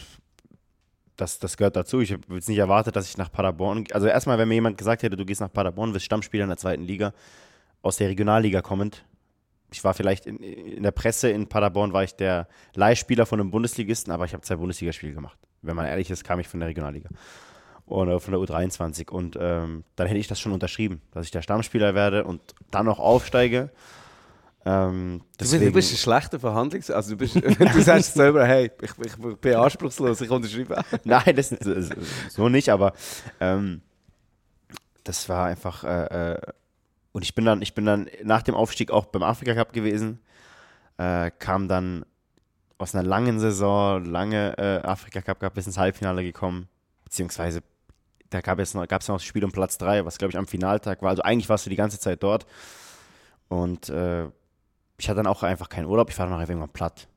[1.16, 2.01] das, das gehört dazu.
[2.01, 3.85] Ich habe jetzt nicht erwartet, dass ich nach Paderborn.
[3.93, 6.59] Also erstmal, wenn mir jemand gesagt hätte, du gehst nach Paderborn, wirst Stammspieler in der
[6.59, 7.12] zweiten Liga,
[7.83, 9.05] aus der Regionalliga kommend.
[9.72, 13.51] Ich war vielleicht in, in der Presse in Paderborn, war ich der Leihspieler von einem
[13.51, 15.39] Bundesligisten, aber ich habe zwei Bundesligaspiele gemacht.
[15.62, 17.09] Wenn man ehrlich ist, kam ich von der Regionalliga
[17.87, 19.11] oder von der U23.
[19.11, 22.87] Und ähm, dann hätte ich das schon unterschrieben, dass ich der Stammspieler werde und dann
[22.87, 23.70] noch aufsteige.
[24.64, 26.91] Ähm, du, bist, du bist ein schlechter Verhandlungs...
[26.91, 30.82] Also du, bist, du sagst selber, hey, ich, ich, bin anspruchslos, ich unterschreibe.
[31.05, 31.91] Nein, das, das,
[32.30, 32.93] so nicht, aber
[33.41, 33.80] ähm,
[35.05, 35.84] das war einfach...
[35.84, 36.41] Äh, äh,
[37.12, 40.18] und ich bin, dann, ich bin dann nach dem Aufstieg auch beim Afrika Cup gewesen,
[40.99, 42.05] äh, kam dann
[42.76, 46.68] aus einer langen Saison, lange äh, Afrika Cup gehabt, bis ins Halbfinale gekommen,
[47.05, 47.62] beziehungsweise
[48.31, 50.47] da gab es noch, gab's noch das Spiel um Platz 3, was glaube ich am
[50.47, 51.11] Finaltag war.
[51.11, 52.47] Also eigentlich warst du die ganze Zeit dort.
[53.49, 54.27] Und äh,
[54.99, 57.09] ich hatte dann auch einfach keinen Urlaub, ich war dann auch irgendwann platt.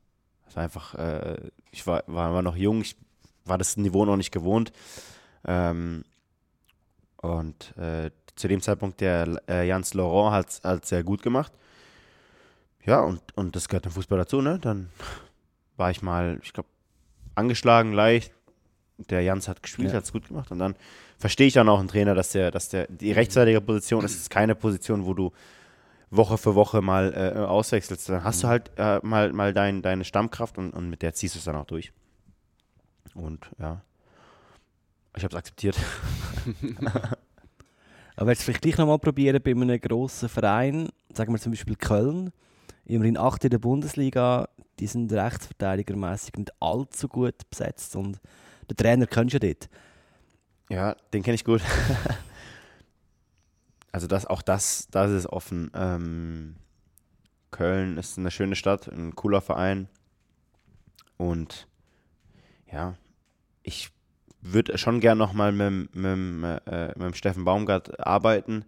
[0.46, 2.96] Das einfach, äh, ich war, war, war, noch jung, ich
[3.44, 4.72] war das Niveau noch nicht gewohnt.
[5.44, 6.04] Ähm,
[7.16, 11.52] und äh, zu dem Zeitpunkt der äh, Jans Laurent hat es sehr gut gemacht.
[12.84, 14.58] Ja, und, und das gehört im Fußball dazu, ne?
[14.58, 14.90] Dann
[15.76, 16.68] war ich mal, ich glaube,
[17.34, 18.32] angeschlagen, leicht,
[19.08, 19.96] der Jans hat gespielt, ja.
[19.96, 20.50] hat es gut gemacht.
[20.50, 20.74] Und dann
[21.18, 24.30] verstehe ich dann auch einen Trainer, dass der, dass der, die rechtsseitige Position ist, ist
[24.30, 25.32] keine Position, wo du
[26.10, 28.08] Woche für Woche mal äh, auswechselst.
[28.08, 28.50] Dann hast du mhm.
[28.50, 31.56] halt äh, mal, mal dein, deine Stammkraft und, und mit der ziehst du es dann
[31.56, 31.92] auch durch.
[33.14, 33.82] Und ja,
[35.16, 35.76] ich habe es akzeptiert.
[38.16, 42.32] Aber jetzt vielleicht gleich nochmal probieren bei einem grossen Verein, sagen wir zum Beispiel Köln,
[42.84, 44.48] immerhin 8 in der Bundesliga,
[44.78, 48.20] die sind rechtsverteidigermäßig nicht allzu gut besetzt und
[48.70, 49.68] der Trainer kennst du dort.
[50.68, 51.62] Ja, den kenne ich gut.
[53.92, 55.70] also das, auch das, das ist offen.
[55.74, 56.56] Ähm,
[57.50, 59.88] Köln ist eine schöne Stadt, ein cooler Verein.
[61.16, 61.66] Und
[62.70, 62.94] ja,
[63.62, 63.90] ich
[64.40, 68.64] würde schon gern nochmal mit, mit, äh, mit Steffen Baumgart arbeiten.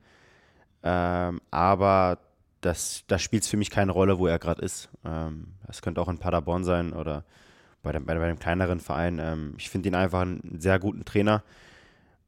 [0.83, 2.19] Ähm, aber
[2.61, 4.89] das, das spielt für mich keine Rolle, wo er gerade ist.
[5.05, 7.25] Ähm, es könnte auch in Paderborn sein oder
[7.83, 9.19] bei, dem, bei, bei einem kleineren Verein.
[9.19, 11.43] Ähm, ich finde ihn einfach einen sehr guten Trainer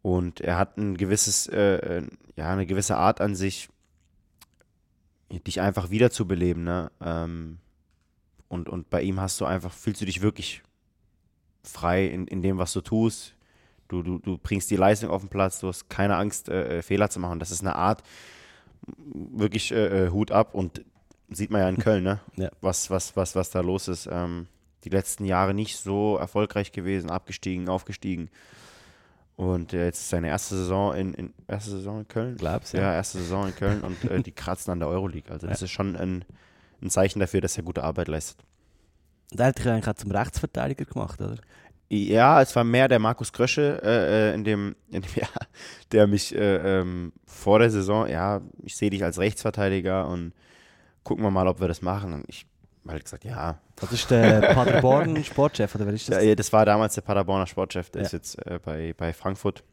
[0.02, 3.68] und er hat ein gewisses, äh, äh, ja, eine gewisse Art an sich,
[5.30, 6.64] dich einfach wiederzubeleben.
[6.64, 6.90] Ne?
[7.00, 7.58] Ähm,
[8.48, 10.62] und, und bei ihm hast du einfach, fühlst du dich wirklich
[11.62, 13.34] frei in, in dem, was du tust.
[13.88, 16.82] Du, du, du bringst die Leistung auf den Platz, du hast keine Angst, äh, äh
[16.82, 17.38] Fehler zu machen.
[17.38, 18.02] Das ist eine Art,
[19.04, 20.84] wirklich äh, äh, Hut ab und
[21.30, 22.20] sieht man ja in Köln, ne?
[22.36, 22.50] ja.
[22.60, 24.08] Was, was, was, was da los ist.
[24.10, 24.46] Ähm,
[24.84, 28.30] die letzten Jahre nicht so erfolgreich gewesen, abgestiegen, aufgestiegen.
[29.36, 32.36] Und äh, jetzt ist seine erste Saison in, in erste Saison in Köln.
[32.36, 32.82] Glaubst ja.
[32.82, 35.30] Ja, erste Saison in Köln und äh, die kratzen an der Euroleague.
[35.32, 35.64] Also das ja.
[35.64, 36.24] ist schon ein,
[36.80, 38.44] ein Zeichen dafür, dass er gute Arbeit leistet.
[39.32, 41.36] Der hat dich eigentlich auch zum Rechtsverteidiger gemacht, oder?
[41.90, 45.48] Ja, es war mehr der Markus Krösche äh, äh in, dem, in dem Jahr,
[45.92, 50.32] der mich äh, ähm, vor der Saison, ja, ich sehe dich als Rechtsverteidiger und
[51.02, 52.12] gucken wir mal, ob wir das machen.
[52.12, 52.46] Und ich
[52.88, 53.58] halt gesagt, ja.
[53.76, 56.22] Das ist der Paderborn Sportchef, oder wer ist das?
[56.22, 58.06] Ja, das war damals der Paderborner Sportchef, der ja.
[58.06, 59.64] ist jetzt äh, bei, bei Frankfurt.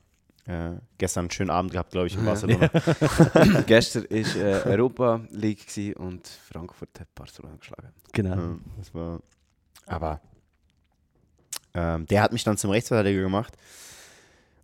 [0.47, 2.67] Äh, gestern einen schönen Abend gehabt, glaube ich, in Barcelona.
[3.67, 7.89] gestern war äh, Europa League und Frankfurt hat Barcelona geschlagen.
[8.11, 8.35] Genau.
[8.35, 9.19] Ja, das war,
[9.85, 10.19] aber
[11.73, 13.55] ähm, der hat mich dann zum Rechtsverteidiger gemacht.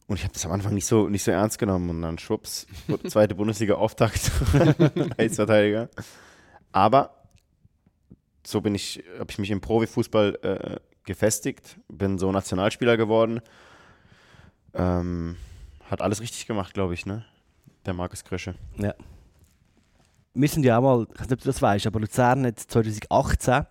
[0.08, 1.90] Und ich habe das am Anfang nicht so, nicht so ernst genommen.
[1.90, 2.66] Und dann schwupps,
[3.08, 4.32] zweite Bundesliga-Auftakt,
[5.18, 5.90] Rechtsverteidiger.
[6.72, 7.17] Aber
[8.48, 13.42] so bin ich, habe ich mich im Profifußball äh, gefestigt, bin so Nationalspieler geworden.
[14.74, 15.36] Ähm,
[15.90, 17.26] hat alles richtig gemacht, glaube ich, ne?
[17.86, 18.56] Der Markus Krösche.
[18.78, 18.94] Ja.
[20.34, 22.60] Wir sind ja auch mal, ich weiß nicht, ob du das weißt, aber Luzern hat
[22.60, 23.66] 2018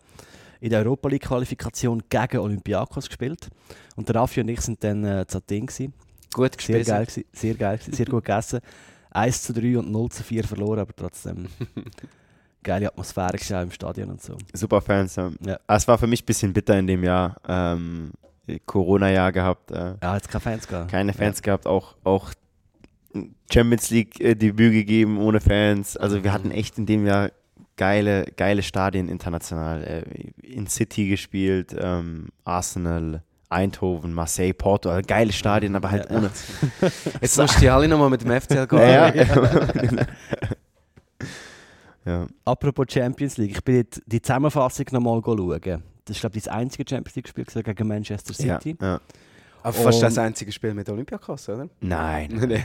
[0.61, 3.49] in der Europa League-Qualifikation gegen Olympiakos gespielt.
[3.95, 5.66] Und der Raffi und ich sind dann äh, zu Athen.
[5.66, 5.95] Gewesen.
[6.33, 6.87] Gut gespielt.
[6.87, 8.61] Sehr geil, sehr geil, sehr gut gegessen.
[9.11, 11.49] 1 zu 3 und 0 zu 4 verloren, aber trotzdem
[12.67, 14.37] geile Atmosphäre auch im Stadion und so.
[14.53, 15.31] Super Fans, ja.
[15.47, 15.59] ja.
[15.69, 17.37] Es war für mich ein bisschen bitter in dem Jahr.
[17.49, 18.11] Ähm,
[18.67, 19.71] Corona-Jahr gehabt.
[19.71, 20.91] Äh, ja, jetzt keine Fans gehabt.
[20.91, 21.45] Keine Fans ja.
[21.45, 22.33] gehabt, auch, auch
[23.51, 25.97] Champions League-Debüt äh, gegeben ohne Fans.
[25.97, 27.31] Also wir hatten echt in dem Jahr
[27.77, 29.85] geile, geile Stadien international.
[29.85, 30.03] Äh,
[30.43, 36.17] in City gespielt, ähm, Arsenal, Eindhoven, Marseille, Porto, also geile Stadien, aber halt ja.
[36.17, 36.31] ohne.
[37.21, 38.81] Jetzt musst du die alle nochmal mit dem FCL gehen.
[38.81, 40.07] Ja, ja.
[42.07, 42.27] Ja.
[42.45, 45.83] Apropos Champions League, ich bin jetzt die Zusammenfassung nochmal schauen.
[46.05, 48.61] Das ist, glaube ich, das einzige Champions League-Spiel gegen Manchester Ja.
[48.61, 48.77] City.
[48.81, 49.01] Ja.
[49.63, 51.69] Aber fast das einzige Spiel mit Olympiakos, oder?
[51.81, 52.31] Nein,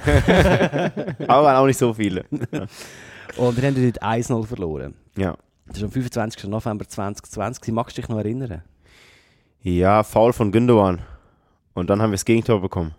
[1.27, 2.25] aber auch nicht so viele.
[3.37, 4.93] Und wir haben dort 1-0 verloren.
[5.17, 5.35] Ja.
[5.65, 6.43] Das ist am 25.
[6.47, 7.73] November 2020.
[7.73, 8.61] Magst du dich noch erinnern?
[9.63, 11.01] Ja, Foul von Gündogan.
[11.73, 12.93] Und dann haben wir das Gegentor bekommen.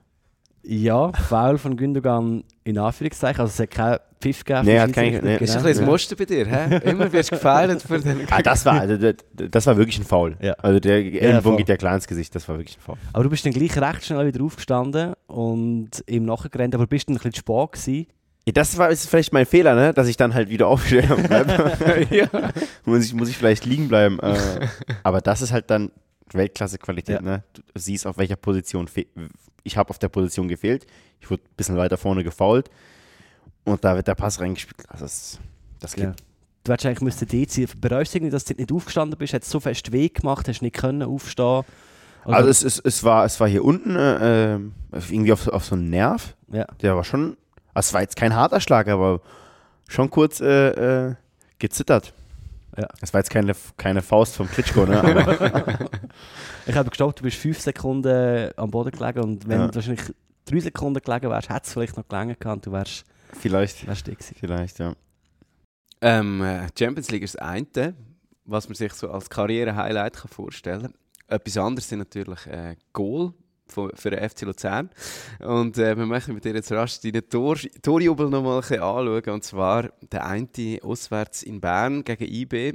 [0.64, 3.40] Ja, Foul von Gündogan in Anführungszeichen.
[3.40, 4.66] Also es hat Pfiff gegeben.
[4.66, 5.22] Nee, hat Schiedsrichter.
[5.26, 5.34] nee.
[5.36, 6.80] Ist ein bisschen das Muster bei dir, hä?
[6.90, 8.26] Immer wirst du gefeiert für den...
[8.30, 10.36] Ah, das war, also, das, das war wirklich ein Foul.
[10.40, 10.52] Ja.
[10.54, 11.56] Also der Ellenbogen voll.
[11.58, 12.96] geht ja klar ins Gesicht, das war wirklich ein Foul.
[13.12, 17.16] Aber du bist dann gleich recht schnell wieder aufgestanden und ihm nachgerannt, aber bist dann
[17.16, 18.06] ein bisschen zu spät gewesen.
[18.46, 19.92] Ja, Das war ist vielleicht mein Fehler, ne?
[19.94, 22.10] dass ich dann halt wieder aufstehe und bleib.
[22.10, 22.26] ja.
[22.84, 24.18] muss, ich, muss ich vielleicht liegen bleiben.
[24.20, 24.36] Äh,
[25.02, 25.90] aber das ist halt dann
[26.32, 27.16] Weltklasse-Qualität.
[27.16, 27.22] Ja.
[27.22, 27.42] Ne?
[27.52, 28.88] Du siehst, auf welcher Position.
[29.64, 30.86] Ich habe auf der Position gefehlt.
[31.20, 32.68] Ich wurde ein bisschen weiter vorne gefault.
[33.64, 34.88] Und da wird der Pass reingespielt.
[34.88, 35.38] Also das,
[35.80, 36.04] das geht.
[36.04, 36.14] Ja.
[36.64, 37.66] Du hättest eigentlich müssen sein.
[37.80, 39.34] Bereust du irgendwie, dass du nicht aufgestanden bist?
[39.34, 41.62] Hat es so fest weh gemacht, hast du nicht können aufstehen?
[42.24, 44.58] Oder- Also es, es, es, war, es war hier unten äh, äh,
[45.10, 46.36] irgendwie auf, auf so einen Nerv.
[46.52, 46.66] ja.
[46.80, 47.36] Der war schon,
[47.74, 49.20] also es war jetzt kein harter Schlag, aber
[49.88, 51.14] schon kurz äh, äh,
[51.58, 52.14] gezittert.
[52.76, 52.86] Ja.
[53.00, 55.02] Es war jetzt keine, keine Faust vom Klitschko, ne?
[56.66, 59.66] Ich habe gestoppt, du bist fünf Sekunden am Boden gelegen und wenn Ja.
[59.66, 60.02] du wahrscheinlich
[60.44, 63.04] drei Sekunden gelegen wärst, hätte es vielleicht noch gelegen gehabt und du wärst,
[63.38, 64.36] vielleicht, wärst gewesen.
[64.38, 64.94] vielleicht, ja.
[66.00, 67.94] Ähm, äh, Champions League ist das eine,
[68.44, 70.94] was man sich so als Karriere-Highlight kann vorstellen kann.
[71.28, 73.32] Etwas anderes sind natürlich äh, Goal
[73.68, 74.90] von- für den FC Luzern.
[75.38, 78.82] Und äh, wir möchten mit dir jetzt rasch deinen Tor Torjubel noch mal ein bisschen
[78.82, 79.30] anschauen.
[79.34, 80.48] Und zwar der eine
[80.82, 82.74] auswärts in Bern gegen IB.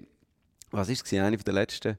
[0.72, 1.14] Was war es?
[1.14, 1.98] Eine der letzten.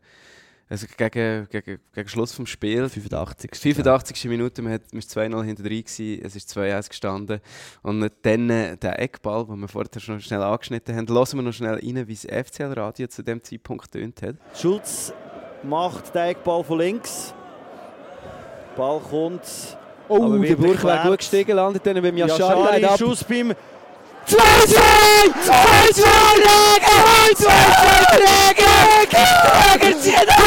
[0.71, 2.89] Also gegen, gegen, gegen Schluss vom Spiel.
[2.89, 3.55] 85.
[3.55, 4.25] 85.
[4.27, 7.41] Minute, man, hat, man ist 2-0 hinter drin, gewesen, es ist 2-1 gestanden.
[7.83, 11.53] Und dann äh, der Eckball, den wir vorher schon schnell angeschnitten haben, lassen wir noch
[11.53, 14.37] schnell rein, wie das FCL-Radio zu dem Zeitpunkt tönt hat.
[14.55, 15.13] Schulz
[15.63, 17.35] macht den Eckball von links.
[18.77, 19.43] Ball kommt.
[20.09, 22.99] Oh, Aber der Burg wäre gut gestiegen, landet dann beim leider ab.
[22.99, 23.55] Schuss beim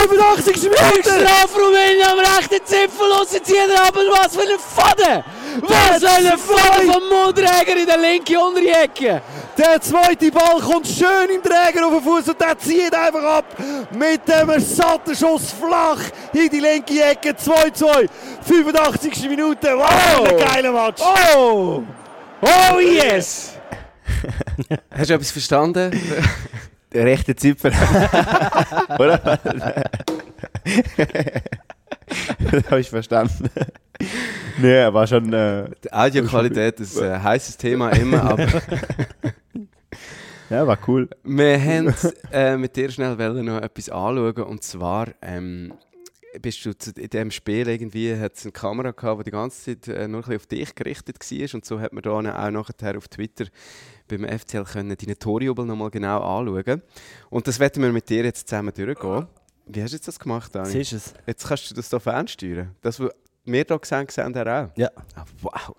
[0.07, 1.01] 85 Minuten!
[1.03, 3.95] Strafraum in am rechten Zipfel los, zieht er ab!
[3.95, 5.23] Was für ein Faden!
[5.61, 9.21] Was für ein Faden vom Mundreger in der linken Unterecke!
[9.57, 13.45] Der zweite Ball kommt schön im Träger auf den Fuß und der zieht einfach ab
[13.91, 15.99] mit dem satten Schuss flach
[16.33, 17.31] in die linke Ecke.
[17.31, 18.07] 2-2.
[18.47, 19.29] 85.
[19.29, 19.77] Minute.
[19.77, 21.01] Wow, ein geiler Match.
[21.35, 21.83] Oh!
[22.41, 23.60] Oh yes!
[24.91, 25.91] Hast du etwas verstanden?
[26.93, 27.71] Der rechte Zipfel.
[28.99, 29.17] Oder?
[32.51, 33.49] das habe ich verstanden.
[34.57, 35.31] nee, war schon.
[35.31, 38.45] Äh, Die Audioqualität ist ein heißes Thema immer, aber
[40.49, 41.09] ja, war cool.
[41.23, 41.93] wir haben
[42.31, 45.73] äh, mit dir schnell noch etwas anschauen und zwar ähm,
[46.39, 49.87] bist du in diesem Spiel irgendwie, hat es eine Kamera gehabt, die die ganze Zeit
[49.87, 53.07] äh, nur ein auf dich gerichtet war und so hat man da auch nachher auf
[53.07, 53.45] Twitter
[54.07, 56.81] beim FCL können deine Torjubel nochmal genau anschauen
[57.29, 59.27] und das werden wir mit dir jetzt zusammen durchgehen.
[59.67, 60.73] Wie hast du jetzt das gemacht, Dani?
[60.73, 61.13] Ist es.
[61.25, 62.75] Jetzt kannst du das hier fernsteuern.
[62.81, 63.09] Das, was
[63.45, 64.69] wir hier gesehen haben, er auch?
[64.77, 64.89] Ja.
[65.15, 65.75] Ah, wow,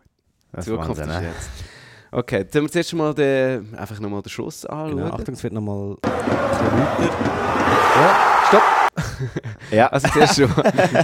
[0.53, 1.27] Das Zukunft Wahnsinn, ist ne?
[1.29, 1.51] jetzt.
[2.11, 4.97] Okay, dann wir zuerst mal den, einfach nochmal den Schuss anschauen.
[4.97, 5.15] Genau.
[5.15, 5.97] Achtung, es wird nochmal
[7.95, 8.79] Ja,
[9.91, 10.51] Also zuerst, schon,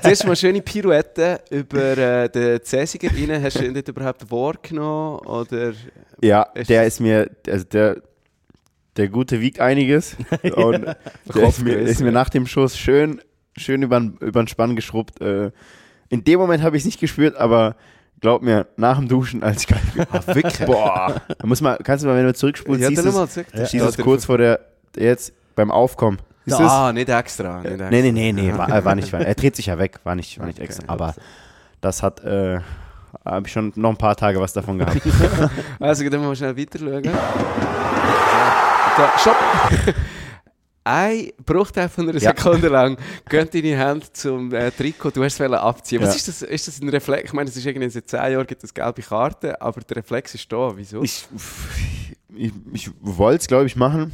[0.02, 3.42] zuerst mal schöne Pirouette über äh, den Cäsiger rein.
[3.42, 5.20] Hast du ihn nicht überhaupt wahrgenommen?
[5.20, 5.72] Oder
[6.20, 8.02] ja der ist mir, also der,
[8.96, 10.16] der Gute wiegt einiges.
[10.54, 10.84] Und
[11.34, 13.22] der ist mir, ist mir nach dem Schuss schön,
[13.56, 15.20] schön über den Spann geschrubbt.
[15.20, 15.50] Äh,
[16.10, 17.76] in dem Moment habe ich es nicht gespürt, aber
[18.20, 19.74] glaub mir, nach dem Duschen, als ich
[20.10, 20.66] ah, wirklich?
[20.66, 23.84] Boah, da muss mal, kannst du mal, wenn du zurückspulst, ja, siehst du es siehst
[23.84, 24.60] es kurz vor der,
[24.96, 26.18] jetzt beim Aufkommen.
[26.48, 27.58] Ist Ah, nicht extra.
[27.60, 27.90] Nicht extra.
[27.90, 30.14] Nee, nee, nee, nee, war, äh, war nicht, war, er dreht sich ja weg, war
[30.14, 30.66] nicht, war nicht Okay.
[30.66, 30.84] extra.
[30.88, 31.14] Aber
[31.80, 32.60] das hat, äh,
[33.24, 35.00] habe ich schon noch ein paar Tage was davon gehabt.
[35.80, 37.02] Also, dann mal schnell weiter schauen.
[37.02, 37.12] Da,
[39.18, 39.36] stopp!
[40.84, 42.34] Ein Bruchteil von einer Ja.
[42.34, 42.96] Sekunde lang
[43.28, 46.00] geht deine Hand zum äh, Trikot, du hast es abziehen.
[46.00, 46.14] Was Ja.
[46.16, 46.42] ist das?
[46.42, 47.24] Ist das ein Reflex?
[47.26, 50.34] Ich meine, es ist irgendwie seit 10 Jahren gibt es gelbe Karte, aber der Reflex
[50.34, 50.72] ist da.
[50.74, 51.02] Wieso?
[51.02, 51.28] ich
[52.34, 54.12] ich, ich wollte es, glaube ich, machen.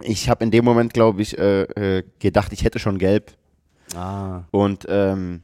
[0.00, 3.32] Ich habe in dem Moment, glaube ich, äh, äh, gedacht, ich hätte schon gelb.
[3.94, 4.42] Ah.
[4.50, 5.42] Und ähm,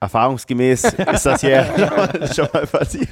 [0.00, 1.64] erfahrungsgemäß ist das hier
[2.34, 3.08] schon mal passiert.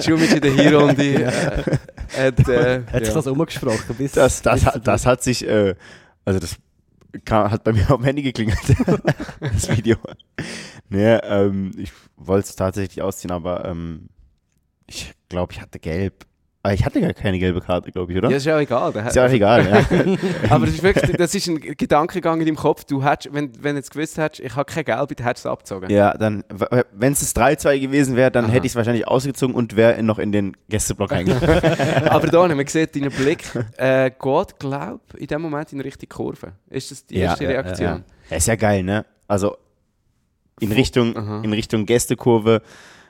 [0.00, 3.14] Schumic in der Hinrunde äh, hat, äh, Hat sich ja.
[3.14, 3.94] das umgesprochen?
[3.96, 5.74] Bis, Das, das, bis hat, das hat sich, äh,
[6.24, 6.56] also das
[7.24, 8.58] kam, hat bei mir auf dem Handy geklingelt,
[9.40, 9.96] das Video.
[10.88, 14.08] Nee, ähm, ich wollte es tatsächlich ausziehen, aber ähm,
[14.86, 16.26] ich glaube, ich hatte gelb.
[16.64, 18.30] Aber ich hatte gar keine gelbe Karte, glaube ich, oder?
[18.30, 18.94] Ja, ist ja auch egal.
[18.94, 20.16] ist ja auch egal, ja.
[20.50, 22.84] Aber das ist wirklich, das ist ein Gedankengang in deinem Kopf.
[22.84, 25.48] Du hättest, wenn, wenn du jetzt gewusst hättest, ich habe kein Gelb, dann hättest du
[25.48, 25.90] es abgezogen.
[25.90, 26.44] ja, dann,
[26.92, 28.52] wenn es 3-2 gewesen wäre, dann Aha.
[28.52, 32.08] hätte ich es wahrscheinlich ausgezogen und wäre noch in den Gästeblock eingegangen.
[32.08, 33.42] Aber da, man sieht deinen Blick,
[33.78, 36.52] äh, geht, glaub in dem Moment in Richtung Kurve.
[36.70, 38.04] Ist das die Ja, erste ja, ja, Reaktion?
[38.30, 39.04] ja, ist ja geil, ne?
[39.26, 39.56] Also
[40.60, 41.40] in Richtung, Aha.
[41.42, 42.62] in Richtung Gästekurve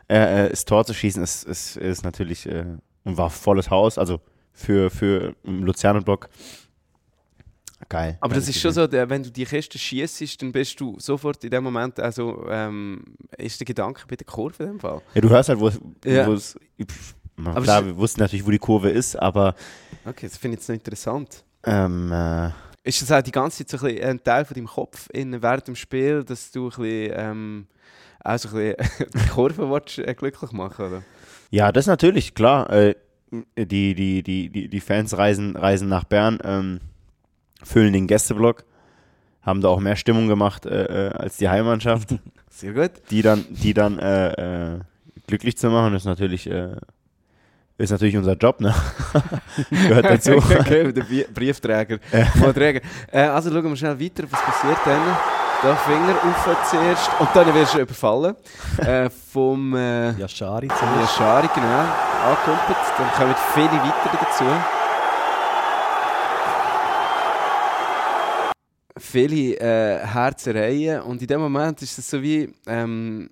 [0.08, 2.64] äh, äh, das Tor zu schießen, ist, ist, ist natürlich äh,
[3.04, 4.20] und war volles Haus, also
[4.52, 6.28] für, für im Luzernenblock.
[7.88, 8.16] Geil.
[8.20, 11.42] Aber das ist schon so, der, wenn du die Kiste schießt, dann bist du sofort
[11.44, 13.02] in dem Moment, also ähm,
[13.36, 15.02] ist der Gedanke bei der Kurve in dem Fall.
[15.14, 15.78] Ja, du hörst halt, wo es.
[16.04, 16.26] Ja.
[16.86, 19.54] pff, Aber klar, wir wussten natürlich, wo die Kurve ist, aber
[20.06, 21.44] Okay, das finde ich jetzt noch interessant.
[21.64, 22.50] ähm, äh,
[22.84, 25.66] Ist das auch die ganze Zeit so ein, ein Teil von deinem Kopf in, während
[25.68, 27.66] dem Spiel, dass du ein bisschen, ähm,
[28.24, 31.02] auch so ein bisschen die Kurve willst, äh, glücklich machen oder?
[31.52, 32.70] Ja, das natürlich, klar.
[32.70, 32.94] Äh,
[33.56, 36.80] die, die, die, die, die Fans reisen, reisen nach Bern, ähm,
[37.62, 38.64] füllen den Gästeblock,
[39.42, 42.14] haben da auch mehr Stimmung gemacht äh, äh, als die Heimmannschaft.
[42.50, 42.90] Sehr gut.
[43.10, 44.80] die dann, die dann äh, äh,
[45.26, 46.76] glücklich zu machen, ist natürlich, äh,
[47.78, 48.74] ist natürlich unser Job, ne?
[49.70, 50.36] Gehört dazu.
[50.36, 51.98] okay, der Briefträger.
[52.54, 52.80] Träger.
[53.10, 55.16] Äh, also schauen wir schnell weiter, was passiert dann.
[55.62, 58.34] Da Finger auf zuerst und dann wirst du überfallen.
[58.78, 60.82] äh, vom äh, Yashari zuerst.
[60.82, 61.84] Yashari, genau,
[62.24, 62.78] angekumpelt.
[62.98, 64.44] Dann kommen viele weitere dazu.
[68.98, 73.30] Viele äh, Herzereien und in dem Moment ist es so wie, ähm,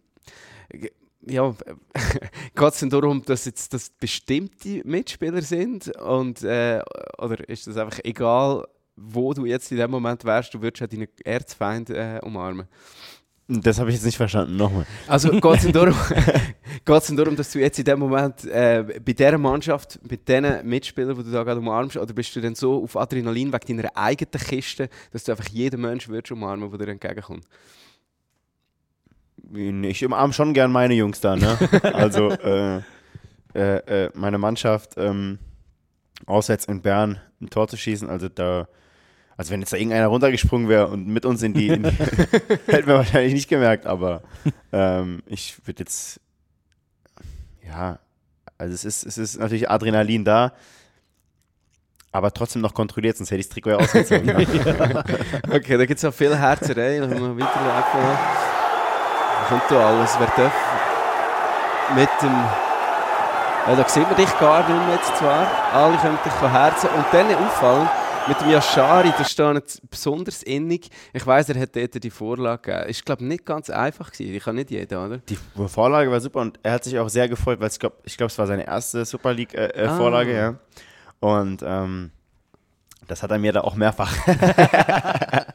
[1.27, 1.51] ja,
[2.55, 6.81] geht es dann darum, dass jetzt das bestimmte Mitspieler sind und äh,
[7.19, 8.67] oder ist das einfach egal,
[9.01, 12.67] wo du jetzt in dem Moment wärst, du würdest ja deinen Erzfeind äh, umarmen?
[13.49, 14.87] Das habe ich jetzt nicht verstanden, nochmal.
[15.09, 15.97] Also geht es darum,
[16.85, 20.69] geht's denn darum, dass du jetzt in dem Moment äh, bei dieser Mannschaft, bei diesen
[20.69, 23.97] Mitspielern, die du da gerade umarmst, oder bist du dann so auf Adrenalin wegen deiner
[23.97, 27.45] eigenen Kiste, dass du einfach jeden Menschen würdest umarmen, der dir entgegenkommt?
[29.53, 31.59] Ich umarme schon gern meine Jungs da, ne?
[31.93, 32.83] Also, äh,
[33.53, 35.41] äh, äh, meine Mannschaft, ähm,
[36.27, 38.69] auswärts in Bern ein Tor zu schießen, also da,
[39.41, 41.89] also wenn jetzt da irgendeiner runtergesprungen wäre und mit uns in die, in die
[42.67, 44.21] hätten wir wahrscheinlich nicht gemerkt, aber
[44.71, 46.21] ähm, ich würde jetzt,
[47.67, 47.99] ja,
[48.59, 50.53] also es ist, es ist natürlich Adrenalin da,
[52.13, 54.27] aber trotzdem noch kontrolliert, sonst hätte ich das Trikot ja ausgezogen.
[54.27, 55.05] ne?
[55.51, 58.01] Okay, da gibt es auch viel Herzerei, dann haben wir weiterlaufen.
[58.03, 60.55] Da kommt da alles, wer darf.
[61.95, 62.45] Mit dem...
[63.67, 65.47] Ja, da sieht man dich gar nicht mehr jetzt zwar.
[65.73, 66.91] Alle können dich von Herzen.
[66.91, 67.89] Und dann auffallen,
[68.31, 70.89] mit dem Yashari, da steht jetzt besonders innig.
[71.13, 72.89] Ich weiss, er hat dort die Vorlage gegeben.
[72.91, 74.35] Ist, glaube ich, nicht ganz einfach gewesen.
[74.35, 75.19] Ich kann nicht jeder, oder?
[75.19, 78.17] Die Vorlage war super und er hat sich auch sehr gefreut, weil ich glaube, ich
[78.17, 80.35] glaub, es war seine erste Super League-Vorlage, Ah.
[80.41, 80.55] ja.
[81.19, 82.11] Und ähm,
[83.09, 85.55] das hat er mir da auch mehrfach, hat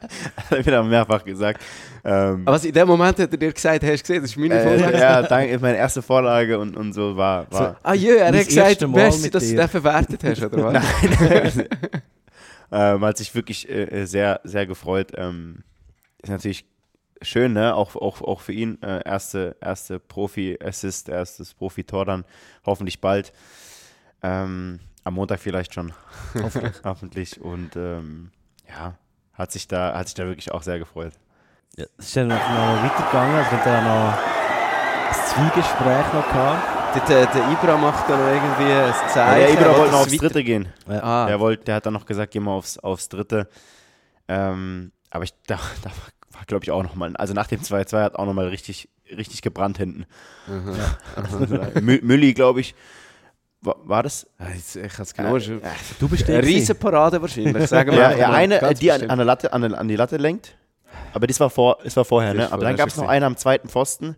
[0.50, 1.62] er mir da mehrfach gesagt.
[2.04, 4.36] Ähm, Aber was in dem Moment hat er dir gesagt, hast du gesehen, das ist
[4.36, 4.94] meine Vorlage.
[4.96, 7.46] äh, ja, danke, meine erste Vorlage und, und so war.
[7.50, 10.84] So, war ah jö, er hat gesagt, merci, dass du den verwertet hast, oder was?
[12.72, 15.12] ähm, hat sich wirklich äh, sehr, sehr gefreut.
[15.16, 15.64] Ähm,
[16.22, 16.66] ist natürlich
[17.22, 17.74] schön, ne?
[17.74, 18.80] Auch, auch, auch für ihn.
[18.82, 22.24] Äh, erste erste Profi-Assist, erstes Profi-Tor dann
[22.64, 23.32] hoffentlich bald.
[24.22, 25.92] Ähm, am Montag vielleicht schon.
[26.34, 26.74] Hoffentlich.
[26.84, 27.40] Hoffentlich.
[27.40, 28.32] Und ähm,
[28.68, 28.98] ja,
[29.34, 31.12] hat sich, da, hat sich da wirklich auch sehr gefreut.
[31.76, 33.36] Ja, es ist dann noch, weitergegangen.
[33.40, 34.18] Es hat dann noch
[35.08, 36.75] ein Zwiegespräch noch gehabt.
[36.96, 39.40] Der, der, der Ibra macht da noch irgendwie ein Ja, Zeichen.
[39.40, 40.68] der Ibra wollte noch aufs Dritte gehen.
[40.88, 43.48] Ah, Der, wollte, der hat dann noch gesagt, geh mal aufs, aufs Dritte.
[44.28, 45.90] Ähm, aber ich, da, da
[46.32, 49.76] war, glaube ich, auch nochmal, also nach dem 2-2 hat auch nochmal richtig, richtig gebrannt
[49.78, 50.06] hinten.
[51.80, 52.74] Mü- Mülli, glaube ich,
[53.62, 54.26] war, das?
[54.56, 55.60] Ich es genau schon.
[55.98, 56.48] Du bist Eine der.
[56.48, 59.88] Riesenparade wahrscheinlich, sagen wir Ja, ja eine, äh, die an, an, der Latte, an, an
[59.88, 60.56] die Latte lenkt.
[61.12, 62.52] Aber das war, vor, das war vorher, Das ne?
[62.52, 64.16] Aber dann gab es noch einen am zweiten Pfosten.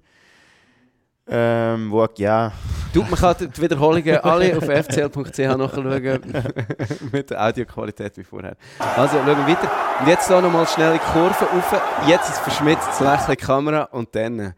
[1.31, 2.53] Ähm, wo ja,
[2.93, 6.21] Du, man kann die Wiederholungen alle auf fcl.ch nachschauen.
[7.13, 8.57] Mit der Audioqualität wie vorher.
[8.97, 9.71] Also, schauen wir weiter.
[10.01, 11.83] Und jetzt hier nochmal schnell in die Kurve rauf.
[12.07, 14.55] Jetzt ein verschmitztes Lächeln in die Kamera und dann äh,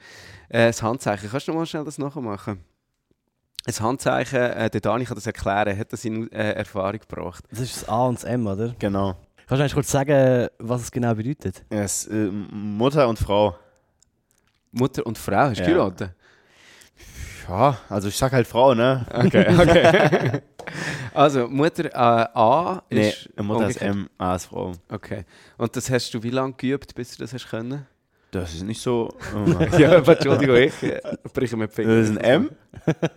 [0.49, 1.29] das Handzeichen.
[1.29, 2.65] Kannst du noch mal schnell das nachmachen?
[3.67, 7.45] Ein Handzeichen, äh, der Dani kann das erklären, hat das in äh, Erfahrung gebracht.
[7.51, 8.75] Das ist das A und das M, oder?
[8.79, 9.17] genau.
[9.49, 11.65] Kannst du eigentlich kurz sagen, was es genau bedeutet?
[11.69, 13.57] Es, äh, Mutter und Frau.
[14.71, 15.69] Mutter und Frau, hast du Ja.
[15.69, 16.15] geheiratet?
[17.51, 19.05] Ja, also ich sag halt Frau, ne?
[19.13, 20.41] Okay, okay.
[21.15, 23.29] also, Mutter äh, A Nee, ist.
[23.43, 23.83] Mutter ist.
[23.83, 24.71] M, A ist Frau.
[24.89, 25.25] Okay.
[25.59, 27.87] Und das hast du wie lange geübt, bis du das hast können?
[28.31, 29.13] Das ist nicht so.
[29.79, 31.01] ja, aber Entschuldigung, ich äh,
[31.35, 31.97] breche mir die Finger.
[31.97, 32.51] Das ist ein M.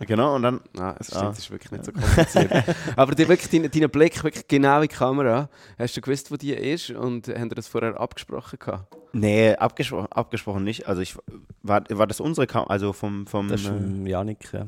[0.00, 0.60] genau, und dann.
[0.72, 1.18] Nein, das Ah.
[1.18, 2.50] stimmt, das ist wirklich nicht so kompliziert.
[2.96, 5.48] aber die, wirklich, dein, dein Blick wirklich genau in die Kamera.
[5.78, 8.96] Hast du gewusst, wo die ist und haben wir das vorher abgesprochen gehabt?
[9.14, 10.88] Nee, abgespro abgesprochen nicht.
[10.88, 11.16] Also ich
[11.62, 14.66] war, war das unsere Kamera, also vom, vom Das ist äh, vom Janik, ja.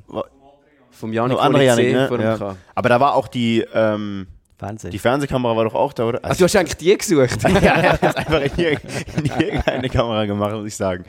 [0.92, 2.22] Vom Janik, andere ich Janik, ne?
[2.22, 2.38] Ja.
[2.38, 2.57] K.
[2.74, 4.90] Aber da war auch die, ähm, Fernsehen.
[4.90, 6.20] die Fernsehkamera war doch auch da, oder?
[6.22, 7.42] Ach, du hast eigentlich die gesucht?
[7.62, 11.05] ja, hat das einfach in, in irgendeine Kamera gemacht, muss ich sagen.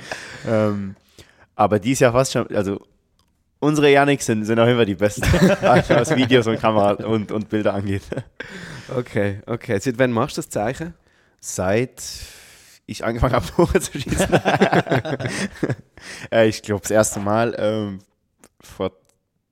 [0.46, 0.96] Ähm,
[1.56, 2.82] aber die ist ja fast schon, also
[3.60, 5.22] unsere Yannicks sind, sind jeden Fall die besten,
[5.62, 8.04] was Videos und Kamera und, und Bilder angeht.
[8.96, 9.80] okay, okay.
[9.80, 10.94] Seit wann machst du das Zeichen?
[11.40, 12.02] Seit
[12.88, 14.34] ich angefangen habe, Tore zu schießen.
[16.32, 18.00] äh, ich glaube, das erste Mal ähm,
[18.60, 18.92] vor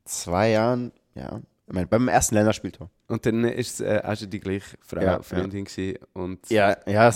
[0.05, 2.91] zwei Jahren, ja, ich meine, beim ersten Länderspieltor.
[3.07, 6.77] Und dann ist es äh, auch schon die gleiche Frau, Ja, Freundin gewesen und Ja,
[6.85, 7.11] ja.
[7.11, 7.13] Hat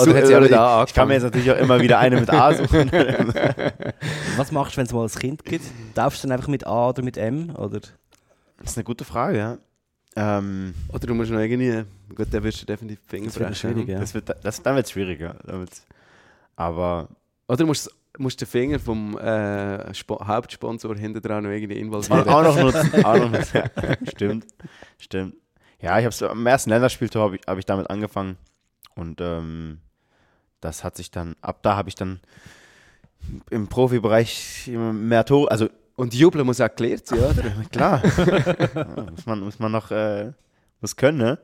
[0.00, 2.54] sie alle da ich, ich kann mir jetzt natürlich auch immer wieder eine mit A
[2.54, 2.90] suchen.
[4.36, 5.64] Was machst du, wenn es mal ein Kind gibt?
[5.94, 7.54] Darfst du dann einfach mit A oder mit M?
[7.56, 7.80] Oder?
[8.58, 9.58] Das ist eine gute Frage, ja.
[10.16, 11.84] Ähm, Oder du musst noch irgendwie.
[12.14, 13.70] Gut, dann wirst du definitiv Finger Das wird brechen.
[13.72, 14.00] schwierig, ja.
[14.00, 15.36] das wird, das, dann wird es schwieriger.
[16.56, 17.08] Aber
[17.48, 22.28] Oder du musst, musst den Finger vom äh, Spo Hauptsponsor hinten dran noch irgendwie involvieren.
[22.28, 22.92] auch noch nutzen.
[23.04, 23.62] Auch noch nutzen.
[24.10, 24.46] Stimmt,
[24.98, 25.34] stimmt.
[25.80, 28.36] Ja, ich habe so am ersten Länderspieltor habe ich, hab ich damit angefangen
[28.94, 29.78] und ähm,
[30.60, 32.20] das hat sich dann ab da habe ich dann
[33.50, 35.68] im Profibereich immer mehr Tore, also
[36.02, 37.42] Und jubeln muss auch gelernt sein, oder?
[37.70, 38.02] klar,
[38.74, 40.32] Ja, muss man muss man noch äh,
[40.80, 41.38] muss können, ne?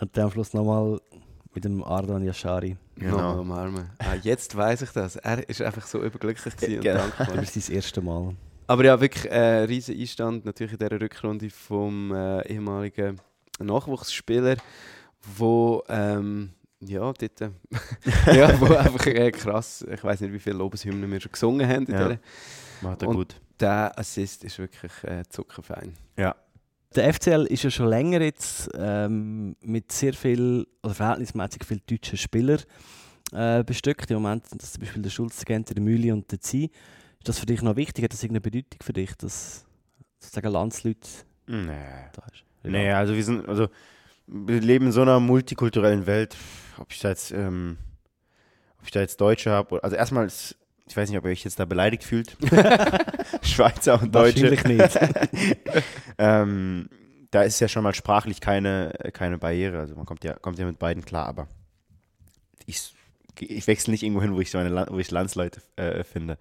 [0.00, 1.00] Und dann am Schluss nochmal
[1.54, 2.76] mit dem Ardan Yashari.
[2.94, 3.16] Genau.
[3.16, 3.90] Nochmal umarmen.
[3.98, 5.16] Ah, jetzt weiß ich das.
[5.16, 7.02] Er ist einfach so überglücklich gewesen Genau.
[7.04, 7.36] und dankbar.
[7.36, 8.36] Das ist sein erstes Mal.
[8.68, 13.20] Aber ja, wirklich äh, riesen Einstand natürlich in dieser Rückrunde vom äh, ehemaligen
[13.58, 14.56] Nachwuchsspieler,
[15.36, 16.50] wo ähm,
[16.80, 17.50] ja, dort, äh,
[18.36, 21.86] ja, wo einfach äh, krass, ich weiß nicht, wie viele Lobeshymnen wir schon gesungen haben.
[21.86, 22.08] In Ja.
[22.08, 22.20] dieser.
[22.82, 23.34] Macht er gut.
[23.60, 25.94] Der Assist ist wirklich äh, zuckerfein.
[26.96, 32.16] Der FCL ist ja schon länger jetzt ähm, mit sehr viel oder verhältnismäßig viel deutschen
[32.16, 32.60] Spielern
[33.32, 34.10] äh, bestückt.
[34.10, 36.70] Im Moment sind das zum Beispiel der Schulz, der Gente, der Müli und der Zi.
[37.18, 38.04] Ist das für dich noch wichtig?
[38.04, 39.66] Hat das irgendeine Bedeutung für dich, dass
[40.18, 41.08] sozusagen Landsleute
[41.46, 41.76] Nee.
[42.14, 42.44] da ist?
[42.62, 43.68] Nee, also wir sind, also
[44.26, 46.36] wir leben in so einer multikulturellen Welt.
[46.78, 47.76] Ob ich da jetzt, ähm,
[48.78, 50.56] ob ich da jetzt Deutsche habe, also erstmal, ist,
[50.88, 52.36] ich weiß nicht, ob ihr euch jetzt da beleidigt fühlt.
[53.42, 54.50] Schweizer und Deutsche.
[54.50, 54.98] Wahrscheinlich nicht.
[56.20, 56.88] Ähm,
[57.30, 59.78] da ist ja schon mal sprachlich keine, keine Barriere.
[59.78, 61.46] Also man kommt ja, kommt ja mit beiden klar, aber
[62.66, 62.92] ich,
[63.38, 66.36] ich wechsle nicht irgendwo hin, wo ich, so eine, wo ich Landsleute äh, finde.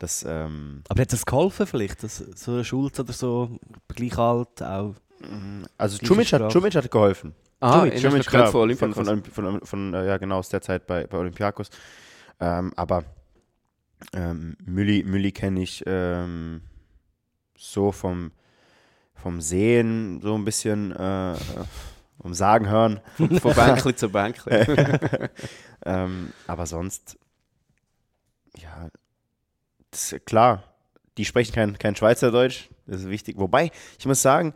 [0.00, 4.60] Das, ähm, Aber hat das geholfen vielleicht, dass so ein Schulz oder so gleich alt
[4.62, 4.94] auch?
[5.78, 6.50] also Chumic hat.
[6.50, 7.34] Chumic hat geholfen.
[7.60, 8.94] Ah, Chumic, Chumic, klar, von von, Olympiakos.
[8.96, 11.70] von, von, von, von, äh, ja genau aus der Zeit bei, bei Olympiakos.
[12.40, 13.04] Ähm, aber
[14.12, 16.62] ähm, Mülli, Mülli kenne ich ähm,
[17.56, 18.32] so vom,
[19.14, 21.36] vom Sehen, so ein bisschen äh, äh,
[22.20, 23.00] vom Sagen hören.
[23.40, 24.54] Von Bänkli zu Bänkli.
[25.84, 27.18] ähm, aber sonst,
[28.56, 28.88] ja,
[29.90, 30.62] das klar,
[31.18, 33.38] die sprechen kein, kein Schweizerdeutsch, das ist wichtig.
[33.38, 34.54] Wobei, ich muss sagen,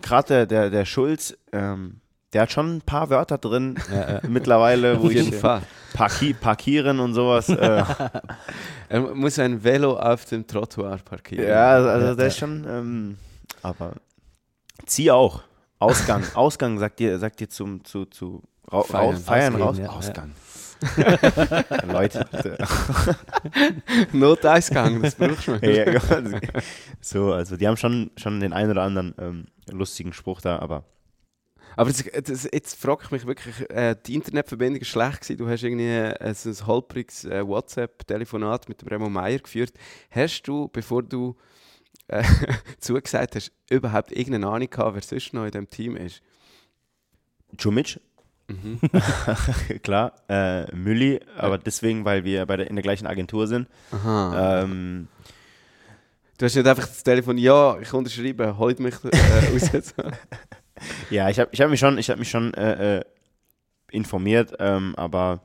[0.00, 2.01] gerade der, der, der Schulz, ähm,
[2.32, 3.78] der hat schon ein paar Wörter drin
[4.28, 5.62] mittlerweile, wo Auf jeden ich Fall.
[5.94, 7.48] parki parkieren und sowas.
[7.48, 7.84] Äh,
[8.88, 11.48] Er muss ein Velo auf dem Trottoir parkieren.
[11.48, 13.16] ja, also der ist schon, ähm,
[13.62, 13.94] aber
[14.84, 15.42] zieh auch.
[15.78, 19.14] Ausgang, Ausgang sagt dir, sagt dir zum, zu, zu ra Feiern.
[19.14, 20.32] raus, feiern raus, ja, Ausgang.
[21.90, 22.58] Leute, bitte.
[24.12, 25.52] Notausgang, das brauchst du.
[25.62, 26.36] Ja, ja, also,
[27.00, 30.84] so, also die haben schon, schon den einen oder anderen ähm, lustigen Spruch da, aber
[31.76, 35.38] Aber das, das, jetzt frage ich mich wirklich, äh, die Internetverbindung war schlecht gewesen.
[35.38, 39.72] Du hast irgendwie äh, so ein holpriges äh, WhatsApp-Telefonat mit dem Remo Meier geführt.
[40.10, 41.36] Hast du, bevor du
[42.08, 42.22] äh,
[42.78, 46.22] zugesagt hast, überhaupt irgendeine Ahnung gehabt, wer sonst noch in diesem Team ist?
[47.56, 48.00] Chumic,
[48.48, 48.80] Mhm.
[49.82, 53.68] klar, äh, Mülli, aber deswegen, weil wir bei der, in der gleichen Agentur sind.
[53.92, 54.62] Aha.
[54.62, 55.08] Ähm,
[56.38, 59.94] Du hast nicht einfach das Telefon, ja, ich unterschreibe, holt mich äh, raus.
[61.10, 63.04] ja, ich habe ich hab mich schon, ich hab mich schon äh, äh,
[63.90, 65.40] informiert, ähm, aber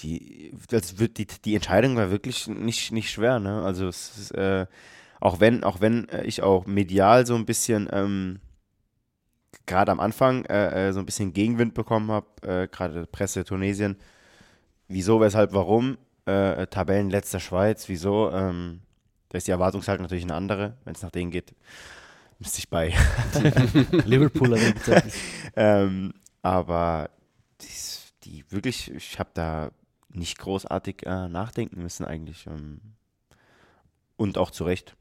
[0.00, 3.38] die, das die, die Entscheidung war wirklich nicht, nicht schwer.
[3.38, 3.62] Ne?
[3.62, 4.66] Also es ist, äh,
[5.20, 8.40] auch wenn, auch wenn äh, ich auch medial so ein bisschen ähm,
[9.66, 13.96] gerade am Anfang äh, äh, so ein bisschen Gegenwind bekommen habe, äh, gerade Presse Tunesien,
[14.88, 18.80] wieso, weshalb, warum, äh, Tabellenletzter Schweiz, wieso, ähm,
[19.28, 21.54] da ist die Erwartungshaltung natürlich eine andere, wenn es nach denen geht,
[22.38, 22.94] müsste ich bei
[24.04, 24.58] Liverpool
[25.56, 27.10] ähm, aber
[27.60, 27.68] die,
[28.24, 29.70] die wirklich, ich habe da
[30.08, 32.46] nicht großartig äh, nachdenken müssen eigentlich.
[32.46, 32.80] Ähm,
[34.16, 34.96] und auch zu Recht.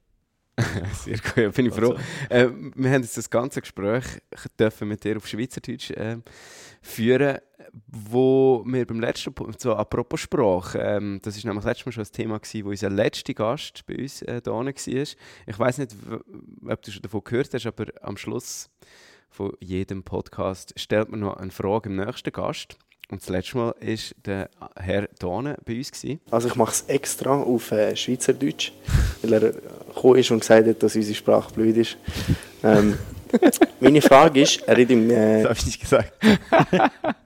[0.94, 1.98] Sehr gut, bin ich froh.
[2.30, 4.06] Äh, wir haben jetzt das ganze Gespräch
[4.58, 6.18] dürfen mit dir auf Schweizerdeutsch äh,
[6.82, 7.40] führen,
[7.88, 12.04] wo wir beim letzten Punkt, so apropos Sprache, ähm, das ist nämlich letztes Mal schon
[12.04, 14.68] ein Thema gewesen, wo unser letzter Gast bei uns äh, da war.
[14.68, 15.96] Ich weiß nicht,
[16.68, 18.70] ob du schon davon gehört hast, aber am Schluss
[19.30, 22.78] von jedem Podcast stellt man noch eine Frage im nächsten Gast.
[23.12, 25.92] Und das letzte Mal war der Herr Dane bei uns.
[25.92, 26.22] Gewesen.
[26.32, 28.72] Also ich mache es extra auf äh, Schweizerdeutsch,
[29.22, 31.98] weil er gekommen ist und gesagt hat, dass unsere Sprache blöd ist.
[32.64, 32.98] Ähm,
[33.80, 35.10] meine Frage ist, er hat im...
[35.12, 36.14] Äh, das habe ich nicht gesagt.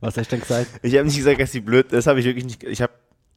[0.00, 0.66] Was hast du denn gesagt?
[0.82, 2.92] Ich habe nicht gesagt, dass sie blöd Das habe ich wirklich nicht ich habe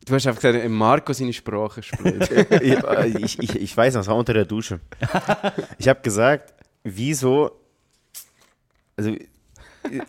[0.05, 2.29] Du hast einfach gesagt, Marco seine Sprache ist blöd.
[3.21, 4.79] ich, ich, ich weiß noch, es war unter der Dusche.
[5.77, 6.53] Ich habe gesagt,
[6.83, 7.51] wieso...
[8.95, 9.15] Also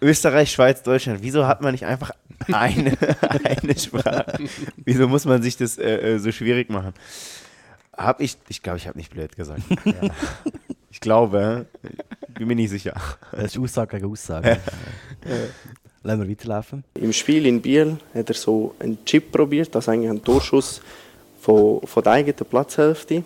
[0.00, 2.12] Österreich, Schweiz, Deutschland, wieso hat man nicht einfach
[2.50, 2.96] eine,
[3.44, 4.38] eine Sprache?
[4.76, 6.94] Wieso muss man sich das äh, äh so schwierig machen?
[7.96, 9.62] Hab ich, ich glaube, ich habe nicht blöd gesagt.
[9.84, 10.10] Ja.
[10.90, 11.66] Ich glaube,
[12.34, 12.94] bin mir nicht sicher.
[13.32, 14.58] Das ist Aussage gegen Aussage.
[16.02, 16.84] Lassen wir weiterlaufen.
[16.94, 20.80] Im Spiel in Biel hat er so einen Chip probiert, das eigentlich ein Torschuss
[21.40, 23.22] von, von der eigenen Platzhälfte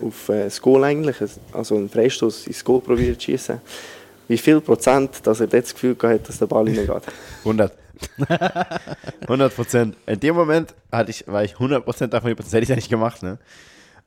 [0.00, 1.16] auf äh, das Goal eigentlich,
[1.52, 3.60] also einen Freistoß ins Goal probiert zu schießen
[4.28, 7.02] wie viel Prozent, dass er das Gefühl hat, dass der Ball hineingeht?
[7.40, 7.72] 100.
[9.20, 9.96] 100 Prozent.
[10.06, 12.52] In dem Moment hatte ich, war ich 100 Prozent davon überzeugt.
[12.52, 13.38] Das hätte ich nicht gemacht, ne?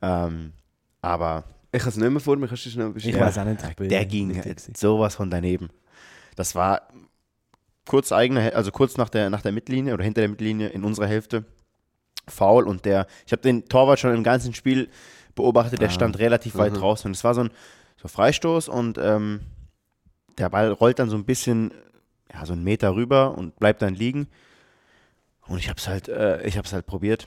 [0.02, 0.52] Ähm,
[1.00, 1.44] aber.
[1.72, 3.16] Ich habe es nicht mehr vor mir, kannst du schnell beschreiben?
[3.16, 3.62] Ich weiß auch nicht.
[3.78, 4.40] Der ging
[4.74, 5.68] sowas von daneben.
[6.36, 6.82] Das war
[7.88, 11.06] kurz eigene, also kurz nach der, nach der Mittellinie oder hinter der Mittellinie in unserer
[11.06, 11.44] Hälfte.
[12.28, 14.88] Foul und der, ich habe den Torwart schon im ganzen Spiel
[15.34, 15.92] beobachtet, der ah.
[15.92, 16.76] stand relativ weit mhm.
[16.76, 17.08] draußen.
[17.08, 17.50] Und es war so ein
[17.96, 19.40] so Freistoß und ähm,
[20.36, 21.72] der Ball rollt dann so ein bisschen,
[22.32, 24.28] ja, so einen Meter rüber und bleibt dann liegen.
[25.48, 27.26] Und ich habe es halt, äh, ich habe halt probiert.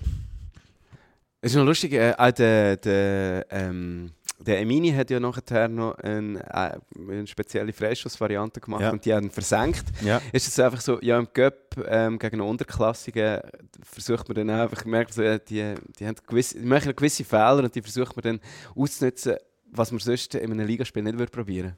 [1.42, 4.12] Es ist noch lustig, äh, äh, der, der, ähm,
[4.46, 8.92] der Emini hat ja nachher noch eine, äh, eine spezielle Freischussvariante gemacht ja.
[8.92, 9.86] und die haben versenkt.
[10.04, 10.22] Ja.
[10.32, 13.40] Ist es einfach so, ja, im Göpp ähm, gegen eine Unterklassigen
[13.84, 17.76] versucht man dann einfach, merkt so, die, die, haben gewisse, die machen gewisse Fehler und
[17.76, 18.40] die versucht man dann
[18.76, 19.36] auszunutzen,
[19.72, 21.76] was man sonst in einem Ligaspiel nicht würde probieren.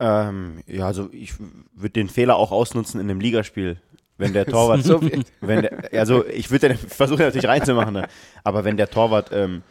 [0.00, 3.80] Ähm, ja, also ich würde den Fehler auch ausnutzen in einem Ligaspiel.
[4.16, 5.00] Wenn der Torwart, so
[5.40, 8.08] wenn der, also ich würde versuchen natürlich reinzumachen, ne?
[8.44, 9.62] aber wenn der Torwart ähm,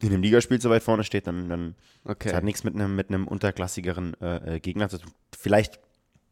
[0.00, 2.28] in einem Ligaspiel so weit vorne steht, dann, dann okay.
[2.28, 5.12] das hat nichts mit einem mit einem unterklassigeren äh, äh Gegner zu tun.
[5.36, 5.80] Vielleicht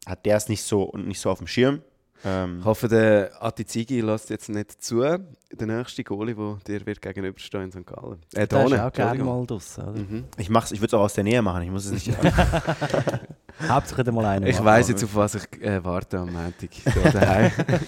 [0.05, 1.81] hat der es nicht so nicht so auf dem Schirm,
[2.25, 7.01] ähm, ich hoffe, der Atizigi lässt jetzt nicht zu, der nächste Goalie, der dir wird
[7.01, 7.85] gegenüberstehen in St.
[7.85, 8.19] Gallen.
[8.33, 9.93] Äh, da ist auch gerne mal draußen.
[9.93, 10.23] Mhm.
[10.37, 12.17] Ich, ich würde es auch aus der Nähe machen, ich muss es nicht...
[13.67, 14.45] Hauptsache mal einen.
[14.45, 16.69] Ich weiß jetzt, auf was ich äh, warte am Montag.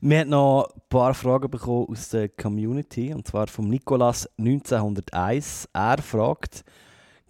[0.00, 5.68] Wir haben noch ein paar Fragen bekommen aus der Community, und zwar von Nicolas 1901.
[5.72, 6.64] Er fragt,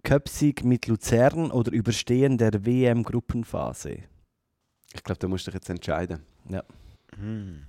[0.02, 4.02] Köpsig mit Luzern oder Überstehen der WM-Gruppenphase?
[4.92, 6.20] Ich glaube, da musst du dich jetzt entscheiden.
[6.48, 6.62] Ja.
[7.16, 7.64] Hm.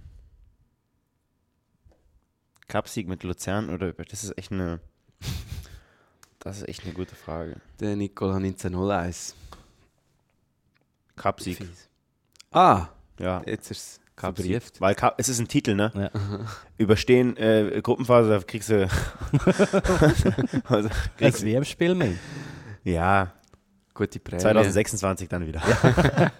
[2.68, 4.80] Cupsieg mit Luzern oder das ist echt eine
[6.40, 7.60] das ist echt eine gute Frage.
[7.80, 9.34] Der Nicola 1901.
[11.16, 11.68] Cupsieg.
[12.52, 13.42] Ah, ja.
[13.46, 14.62] Jetzt ist es Cupsieg.
[14.80, 15.92] Weil es ist ein Titel, ne?
[15.96, 16.12] Ja.
[16.78, 18.88] Überstehen äh, Gruppenphase, da kriegst du
[20.66, 22.14] also, kriegst, WM-Spiel mehr.
[22.84, 23.34] Ja,
[23.94, 24.42] Gute Prämie.
[24.42, 25.62] 2026 dann wieder.
[25.68, 26.32] Ja.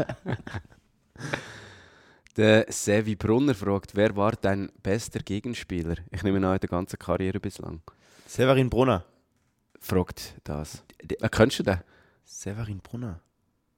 [2.38, 5.96] der Sevi Brunner fragt, wer war dein bester Gegenspieler?
[6.10, 7.82] Ich nehme an, in der ganzen Karriere bislang.
[8.28, 9.04] Severin Brunner.
[9.82, 10.84] Fragt das.
[11.00, 11.80] Äh, kennst du den?
[12.24, 13.20] Severin Brunner.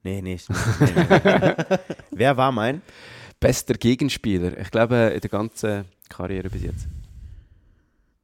[0.04, 0.38] Nee, nee.
[0.48, 1.78] nee, nee.
[2.10, 2.82] wer war mein?
[3.42, 4.56] Bester Gegenspieler.
[4.58, 6.88] Ich glaube, in der ganzen Karriere bis jetzt.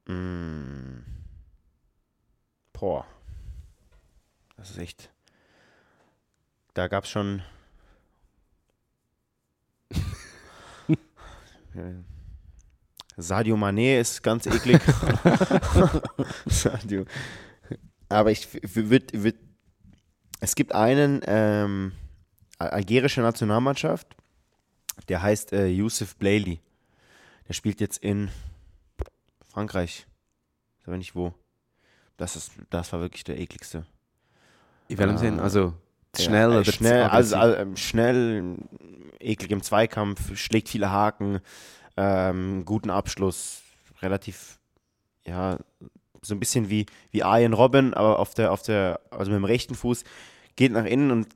[0.07, 1.03] Mm.
[2.73, 3.05] Boah.
[4.57, 5.11] Das ist echt
[6.79, 7.43] da gab es schon.
[13.17, 14.81] Sadio Mané ist ganz eklig.
[16.47, 17.05] Sadio.
[18.09, 18.47] Aber ich
[18.77, 19.25] würde.
[19.25, 19.35] Würd,
[20.39, 21.91] es gibt einen ähm,
[22.59, 24.15] algerische Nationalmannschaft,
[25.09, 26.61] der heißt äh, Youssef Blayley.
[27.49, 28.31] Der spielt jetzt in
[29.49, 30.07] Frankreich.
[30.81, 31.33] Ich weiß nicht wo.
[32.17, 33.87] Das, ist, das war wirklich der ekligste.
[34.89, 35.41] In welchem äh, Sinn?
[35.41, 35.75] Also
[36.17, 38.57] Schnell ja, oder schnell, also, also, schnell,
[39.21, 41.41] eklig im Zweikampf, schlägt viele Haken,
[41.97, 43.63] ähm, guten Abschluss,
[44.01, 44.59] relativ,
[45.27, 45.59] ja,
[46.23, 49.45] so ein bisschen wie, wie Ian Robin, aber auf der, auf der, also mit dem
[49.45, 50.05] rechten Fuß,
[50.57, 51.29] geht nach innen und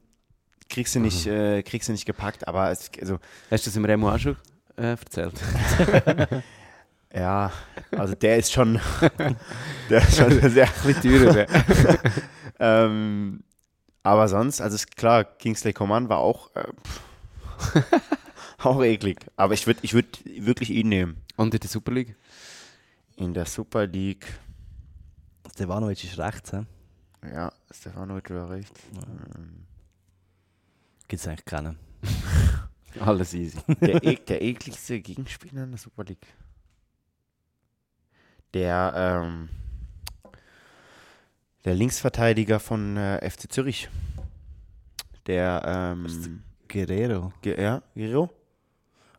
[0.73, 3.19] kriegst du nicht, äh, kriegst du nicht gepackt, aber es, also,
[3.51, 4.37] Hast du das im Remo auch schon
[4.77, 5.35] äh, erzählt?
[7.15, 7.53] ja,
[7.91, 8.81] also der ist schon,
[9.91, 11.47] der ist schon sehr, teurer.
[12.59, 13.45] ähm,
[14.03, 16.65] aber sonst, also ist klar, Kingsley Coman war auch, äh,
[18.59, 19.19] auch eklig.
[19.37, 21.19] Aber ich würde ich würd wirklich ihn nehmen.
[21.37, 22.17] Und in der Super League?
[23.17, 24.27] In der Super League,
[25.53, 26.65] Stevanovic ist rechts, he?
[27.31, 28.73] ja, Stefanovic war recht.
[28.95, 29.62] Ähm,
[31.13, 31.77] Gibt es eigentlich keinen.
[33.01, 33.59] Alles easy.
[33.83, 36.27] der, e der ekligste Gegenspieler in der Super League.
[38.55, 39.51] Der, ähm,
[41.67, 43.91] der Linksverteidiger von äh, FC Zürich.
[45.27, 47.35] Der, ähm, Guerrero.
[47.43, 48.31] Ge ja, Guerrero?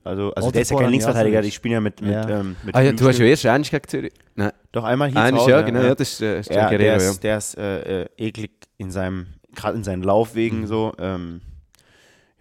[0.03, 2.28] Also, also Oder der ist ja kein Linksverteidiger, die spielen ja mit, mit, Ja.
[2.28, 4.14] ähm, mit Ah ja, du hast ja erst eins gegen Zürich.
[4.34, 5.84] Nein, Doch einmal hier Hause, ja, genau.
[5.84, 7.11] Ja, das ist, äh, ist der Ja, Guerrero, der ja.
[7.11, 10.65] ist, der ist äh, äh, eklig in seinem, gerade in seinen Laufwegen Mhm.
[10.65, 10.91] so.
[10.98, 11.41] Ähm,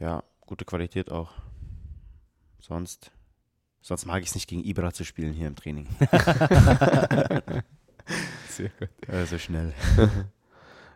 [0.03, 1.31] ja, gute Qualität auch.
[2.59, 3.13] Sonst,
[3.81, 5.87] sonst mag ich es nicht gegen Ibra zu spielen hier im Training.
[8.49, 8.89] Sehr gut.
[9.09, 9.73] Äh, so schnell.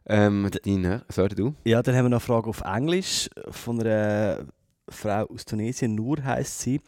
[0.08, 1.56] Ähm, deine, sorry, du?
[1.64, 4.46] Ja, dann haben wir noch eine Frage auf Englisch von einer
[4.88, 5.96] Frau aus Tunesien.
[5.96, 6.80] Nur heißt sie.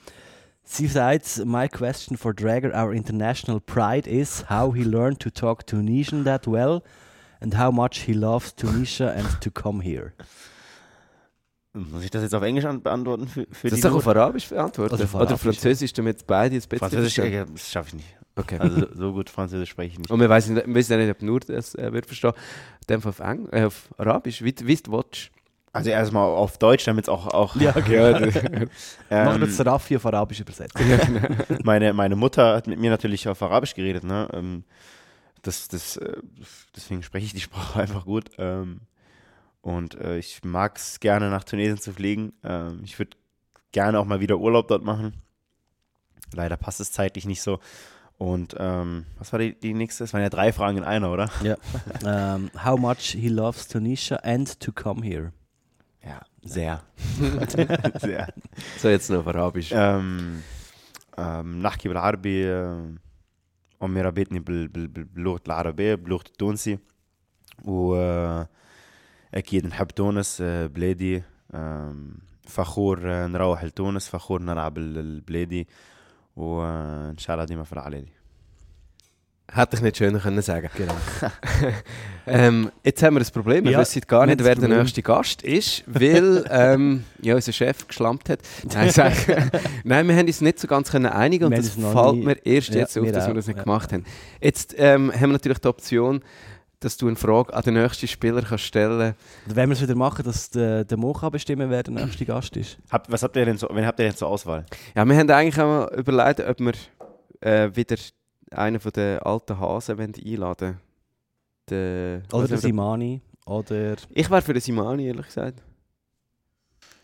[0.62, 5.66] Sie sagt, my question for Drager, our international pride, is how he learned to talk
[5.66, 6.85] Tunisian that well
[7.40, 10.12] and how much he loves Tunisia and to come here.
[11.79, 14.49] Muss ich das jetzt auf Englisch an- beantworten für, für Das ist doch auf Arabisch
[14.49, 14.93] beantwortet.
[14.95, 18.17] Oder Oder, auf Arabisch, Französisch, damit beide jetzt besser Französisch, äh, das schaffe ich nicht.
[18.37, 18.59] Okay.
[18.59, 20.11] Also so gut Französisch spreche ich nicht.
[20.11, 22.33] Und wir wissen nicht, wir wissen nicht, ob nur das äh, wird verstehen.
[23.01, 25.31] Fall auf, Eng äh, auf Arabisch, wie, du willst.
[25.73, 28.69] Also erstmal auf Deutsch, damit es auch, auch Ja, Ja, ähm,
[29.11, 30.77] Machen wir jetzt Raffi auf Arabisch übersetzt.
[31.65, 34.29] meine, meine Mutter hat mit mir natürlich auf Arabisch geredet, ne?
[34.33, 34.65] Ähm,
[35.43, 36.17] das, das, äh,
[36.75, 38.31] deswegen spreche ich die Sprache einfach gut.
[38.39, 38.81] Ähm,
[39.68, 42.34] und äh, ich mag es gerne nach Tunesien zu fliegen.
[42.44, 43.18] Ähm, ich würde
[43.72, 45.14] gerne auch mal wieder Urlaub dort machen.
[46.34, 47.60] Leider passt es zeitlich nicht so.
[48.18, 50.03] Und ähm, was war die, die nächste?
[50.03, 51.30] Es waren ja drei Fragen in einer, oder?
[52.03, 55.32] Um, how much he loves Tunisia and to come here.
[56.03, 56.84] Ja, sehr.
[57.99, 58.34] sehr.
[58.78, 59.72] So, jetzt noch auf Arabisch.
[59.74, 60.41] أم
[61.20, 62.99] أم نحكي بالعربي أم،
[63.84, 66.80] أمي ربيتني بال- بال- بال- باللغة العربية بلغة التونسي
[69.34, 71.24] وأكيد نحب تونس أه، بلادي
[71.56, 72.18] أم،
[72.48, 75.68] فخور أه، نروح لتونس فخور نلعب ال- البلادي
[76.36, 78.07] وإن شاء الله ديما في العلالي
[79.52, 80.95] Hätte ich nicht schöner können sagen Genau.
[82.28, 83.65] ähm, Jetzt haben wir ein Problem.
[83.65, 84.80] Wir Ja, wissen gar wir nicht, haben wer das der Problem.
[84.84, 88.40] nächste Gast ist, weil ähm, ja, unser Chef geschlampt hat.
[88.74, 89.14] Nein, sag,
[89.84, 92.03] Nein, wir haben uns nicht so ganz können einigen und Wir haben das uns noch
[92.03, 93.64] fällt nie- mir erst Ja, jetzt auf, wir dass wir auch, das nicht ja.
[93.64, 94.06] gemacht haben.
[94.41, 96.22] Jetzt ähm, haben wir natürlich die Option,
[96.81, 99.15] dass du eine Frage an den nächsten Spieler kannst stellen
[99.47, 102.25] Und wenn wir es wieder machen, dass der, der Mo kann bestimmen wer der nächste
[102.25, 102.79] Gast ist.
[102.91, 104.65] Habt, was habt ihr denn so, wen habt ihr denn zur Auswahl?
[104.95, 106.73] Ja, wir haben eigentlich auch mal überlegt, ob wir
[107.41, 107.97] äh, wieder
[108.53, 110.79] einen von den alten Hasen einladen
[111.69, 112.23] wollen.
[112.33, 113.23] Oder der Simani.
[113.45, 113.97] Oder.
[114.11, 115.63] Ich wäre für den Simani, ehrlich gesagt.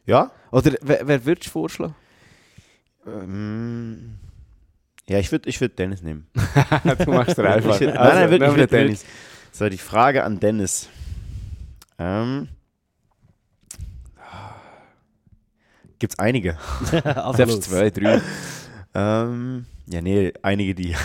[0.06, 0.30] Ja?
[0.50, 1.94] Oder wer, wer würdest du vorschlagen?
[3.06, 4.18] Ähm,
[5.08, 6.26] ja, ich würde ich würd Dennis nehmen.
[6.34, 9.04] du machst dir Ich würd- nein, nein, wirklich, ich würd- würd-
[9.56, 10.88] So, die Frage an Dennis.
[11.96, 12.48] Ähm,
[16.00, 16.58] Gibt es einige?
[17.34, 18.20] Selbst zwei, drei.
[18.94, 20.92] Ähm, ja, nee, einige, die,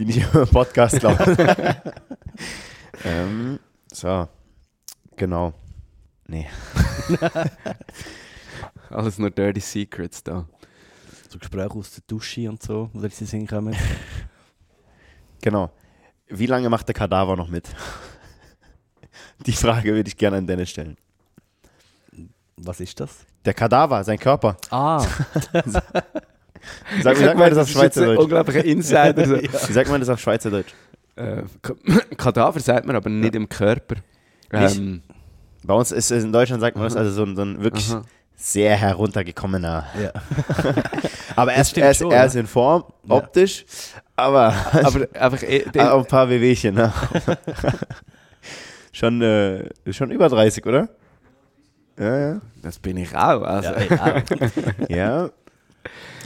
[0.00, 1.36] die nicht über den Podcast glauben.
[3.04, 3.60] ähm,
[3.92, 4.26] so,
[5.14, 5.52] genau.
[6.26, 6.48] Nee.
[8.90, 10.44] Alles nur Dirty Secrets da.
[11.28, 13.76] So Gespräche aus der Dusche und so, wo sie hinkommen.
[15.40, 15.70] Genau.
[16.30, 17.68] Wie lange macht der Kadaver noch mit?
[19.46, 20.96] Die Frage würde ich gerne an Dennis stellen.
[22.56, 23.10] Was ist das?
[23.44, 24.56] Der Kadaver, sein Körper.
[24.70, 25.00] Ah,
[27.02, 28.18] Sag, sag mal das auf Schweizerdeutsch.
[28.20, 29.26] Unglaublicher Insider.
[29.26, 29.36] so.
[29.40, 30.72] Wie sagt man das auf Schweizerdeutsch?
[31.16, 31.74] äh, Ka-
[32.18, 33.96] Kadaver sagt man aber nicht im Körper.
[34.52, 35.02] Ähm,
[35.64, 37.90] Bei uns ist es in Deutschland sagt man das also so ein, so ein wirklich
[37.90, 38.02] aha.
[38.36, 39.86] sehr heruntergekommener.
[40.02, 40.12] ja.
[41.36, 42.24] Aber er ist, er ist, schon, er ja.
[42.24, 43.14] ist in Form, Ja.
[43.14, 43.64] optisch,
[44.20, 46.74] aber, Aber einfach, den, auch ein paar Wehwehchen.
[46.74, 46.92] Ne?
[48.92, 50.88] schon, äh, schon über 30, oder?
[51.98, 52.40] Ja, ja.
[52.62, 53.42] das bin ich auch.
[53.42, 53.70] Also.
[53.70, 54.22] ja.
[54.88, 55.30] Ja.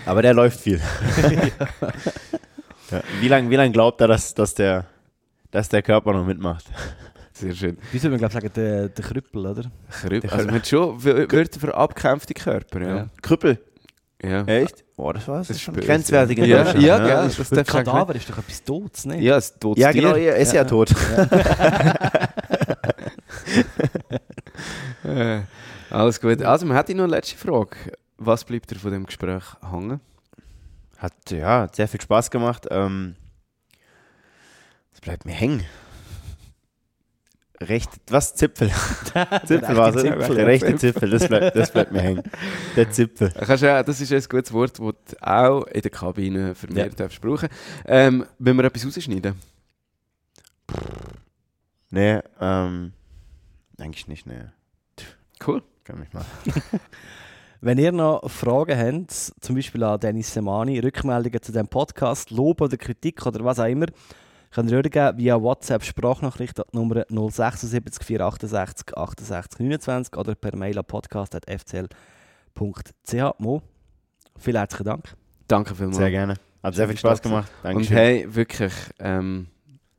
[0.06, 0.78] Aber der läuft viel.
[2.90, 3.02] ja.
[3.20, 4.84] Wie lange wie lang glaubt er, dass, dass, der,
[5.50, 6.64] dass der Körper noch mitmacht?
[7.32, 7.78] Sehr schön.
[7.90, 9.64] Wie soll man glaube sagen, der, der Krüppel, oder?
[9.90, 10.32] Krüpp.
[10.32, 12.80] Also man hat schon Wörter für abgekämpfte Körper.
[12.80, 12.96] Ja.
[12.96, 13.06] Ja.
[13.22, 13.58] Krüppel.
[14.22, 14.44] Ja.
[14.44, 14.84] Echt?
[14.96, 15.48] Boah, das war's.
[15.48, 16.84] Das ist schon grenzwertig in Ja, Deutschland.
[16.86, 19.16] ja, gell, das du eigentlich Kadaver ist doch etwas Totes, nicht?
[19.16, 20.68] nicht- Ja, es tut Ja, genau, er ist ja, Ja.
[20.68, 20.94] tot.
[25.90, 26.42] Alles gut.
[26.42, 27.76] Also, man hätte noch eine letzte Frage.
[28.16, 30.00] Was bleibt dir von dem Gespräch hängen?
[30.98, 32.66] Hat ja sehr viel Spaß gemacht.
[32.70, 33.16] Ähm,
[34.92, 35.64] das bleibt mir hängen.
[37.60, 38.34] Recht, was?
[38.34, 38.70] Zipfel.
[39.46, 40.44] Zipfel war Der ja.
[40.44, 42.22] rechte Zipfel, das bleibt, das bleibt mir hängen.
[42.74, 43.30] Der Zipfel.
[43.30, 47.20] Kannst ja, das ist ein gutes Wort, das du auch in der Kabine vermehrt darfst
[47.20, 47.48] brauchen.
[47.86, 49.34] Ähm, wenn wir etwas rausschneiden?
[51.90, 52.92] Nee, ähm,
[53.78, 54.46] eigentlich nicht, nee.
[55.46, 55.62] Cool.
[55.84, 56.24] Kann mich mal.
[57.60, 59.10] Wenn ihr noch Fragen habt,
[59.40, 63.66] zum Beispiel an Dennis Semani, Rückmeldungen zu dem Podcast, Lob oder Kritik oder was auch
[63.66, 63.86] immer,
[64.54, 70.56] könnt ihr geben via WhatsApp Sprachnachricht an die Nummer 076 468 68 29 oder per
[70.56, 73.38] Mail an podcast.fcl.ch.
[73.38, 73.62] Mo,
[74.38, 75.16] vielen herzlichen Dank.
[75.48, 75.96] Danke vielmals.
[75.96, 76.34] Sehr gerne.
[76.62, 77.50] Hat sehr viel Spaß gemacht.
[77.62, 77.96] Und Dankeschön.
[77.96, 79.48] hey, wirklich, ähm,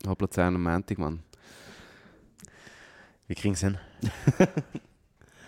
[0.08, 1.22] halb Luzern am Montag, Mann.
[3.28, 3.78] Wir kriegen es hin.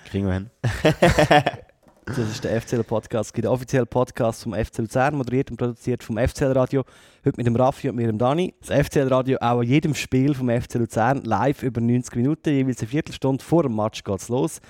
[0.05, 0.49] kriegen wir hin.
[2.07, 6.17] Das ist der FCL Podcast, der offizielle Podcast vom FCL Luzern, moderiert und produziert vom
[6.17, 6.85] FCL Radio.
[7.25, 8.55] Heute mit dem Raffi und mir, dem Dani.
[8.61, 12.79] Das FCL Radio auch an jedem Spiel vom FCL Luzern live über 90 Minuten, jeweils
[12.79, 14.61] eine Viertelstunde vor dem Match geht's los.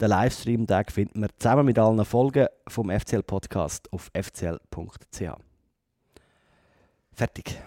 [0.00, 5.20] Den Livestream den finden wir zusammen mit allen Folgen vom FCL Podcast auf fcl.ch.
[7.12, 7.58] Fertig.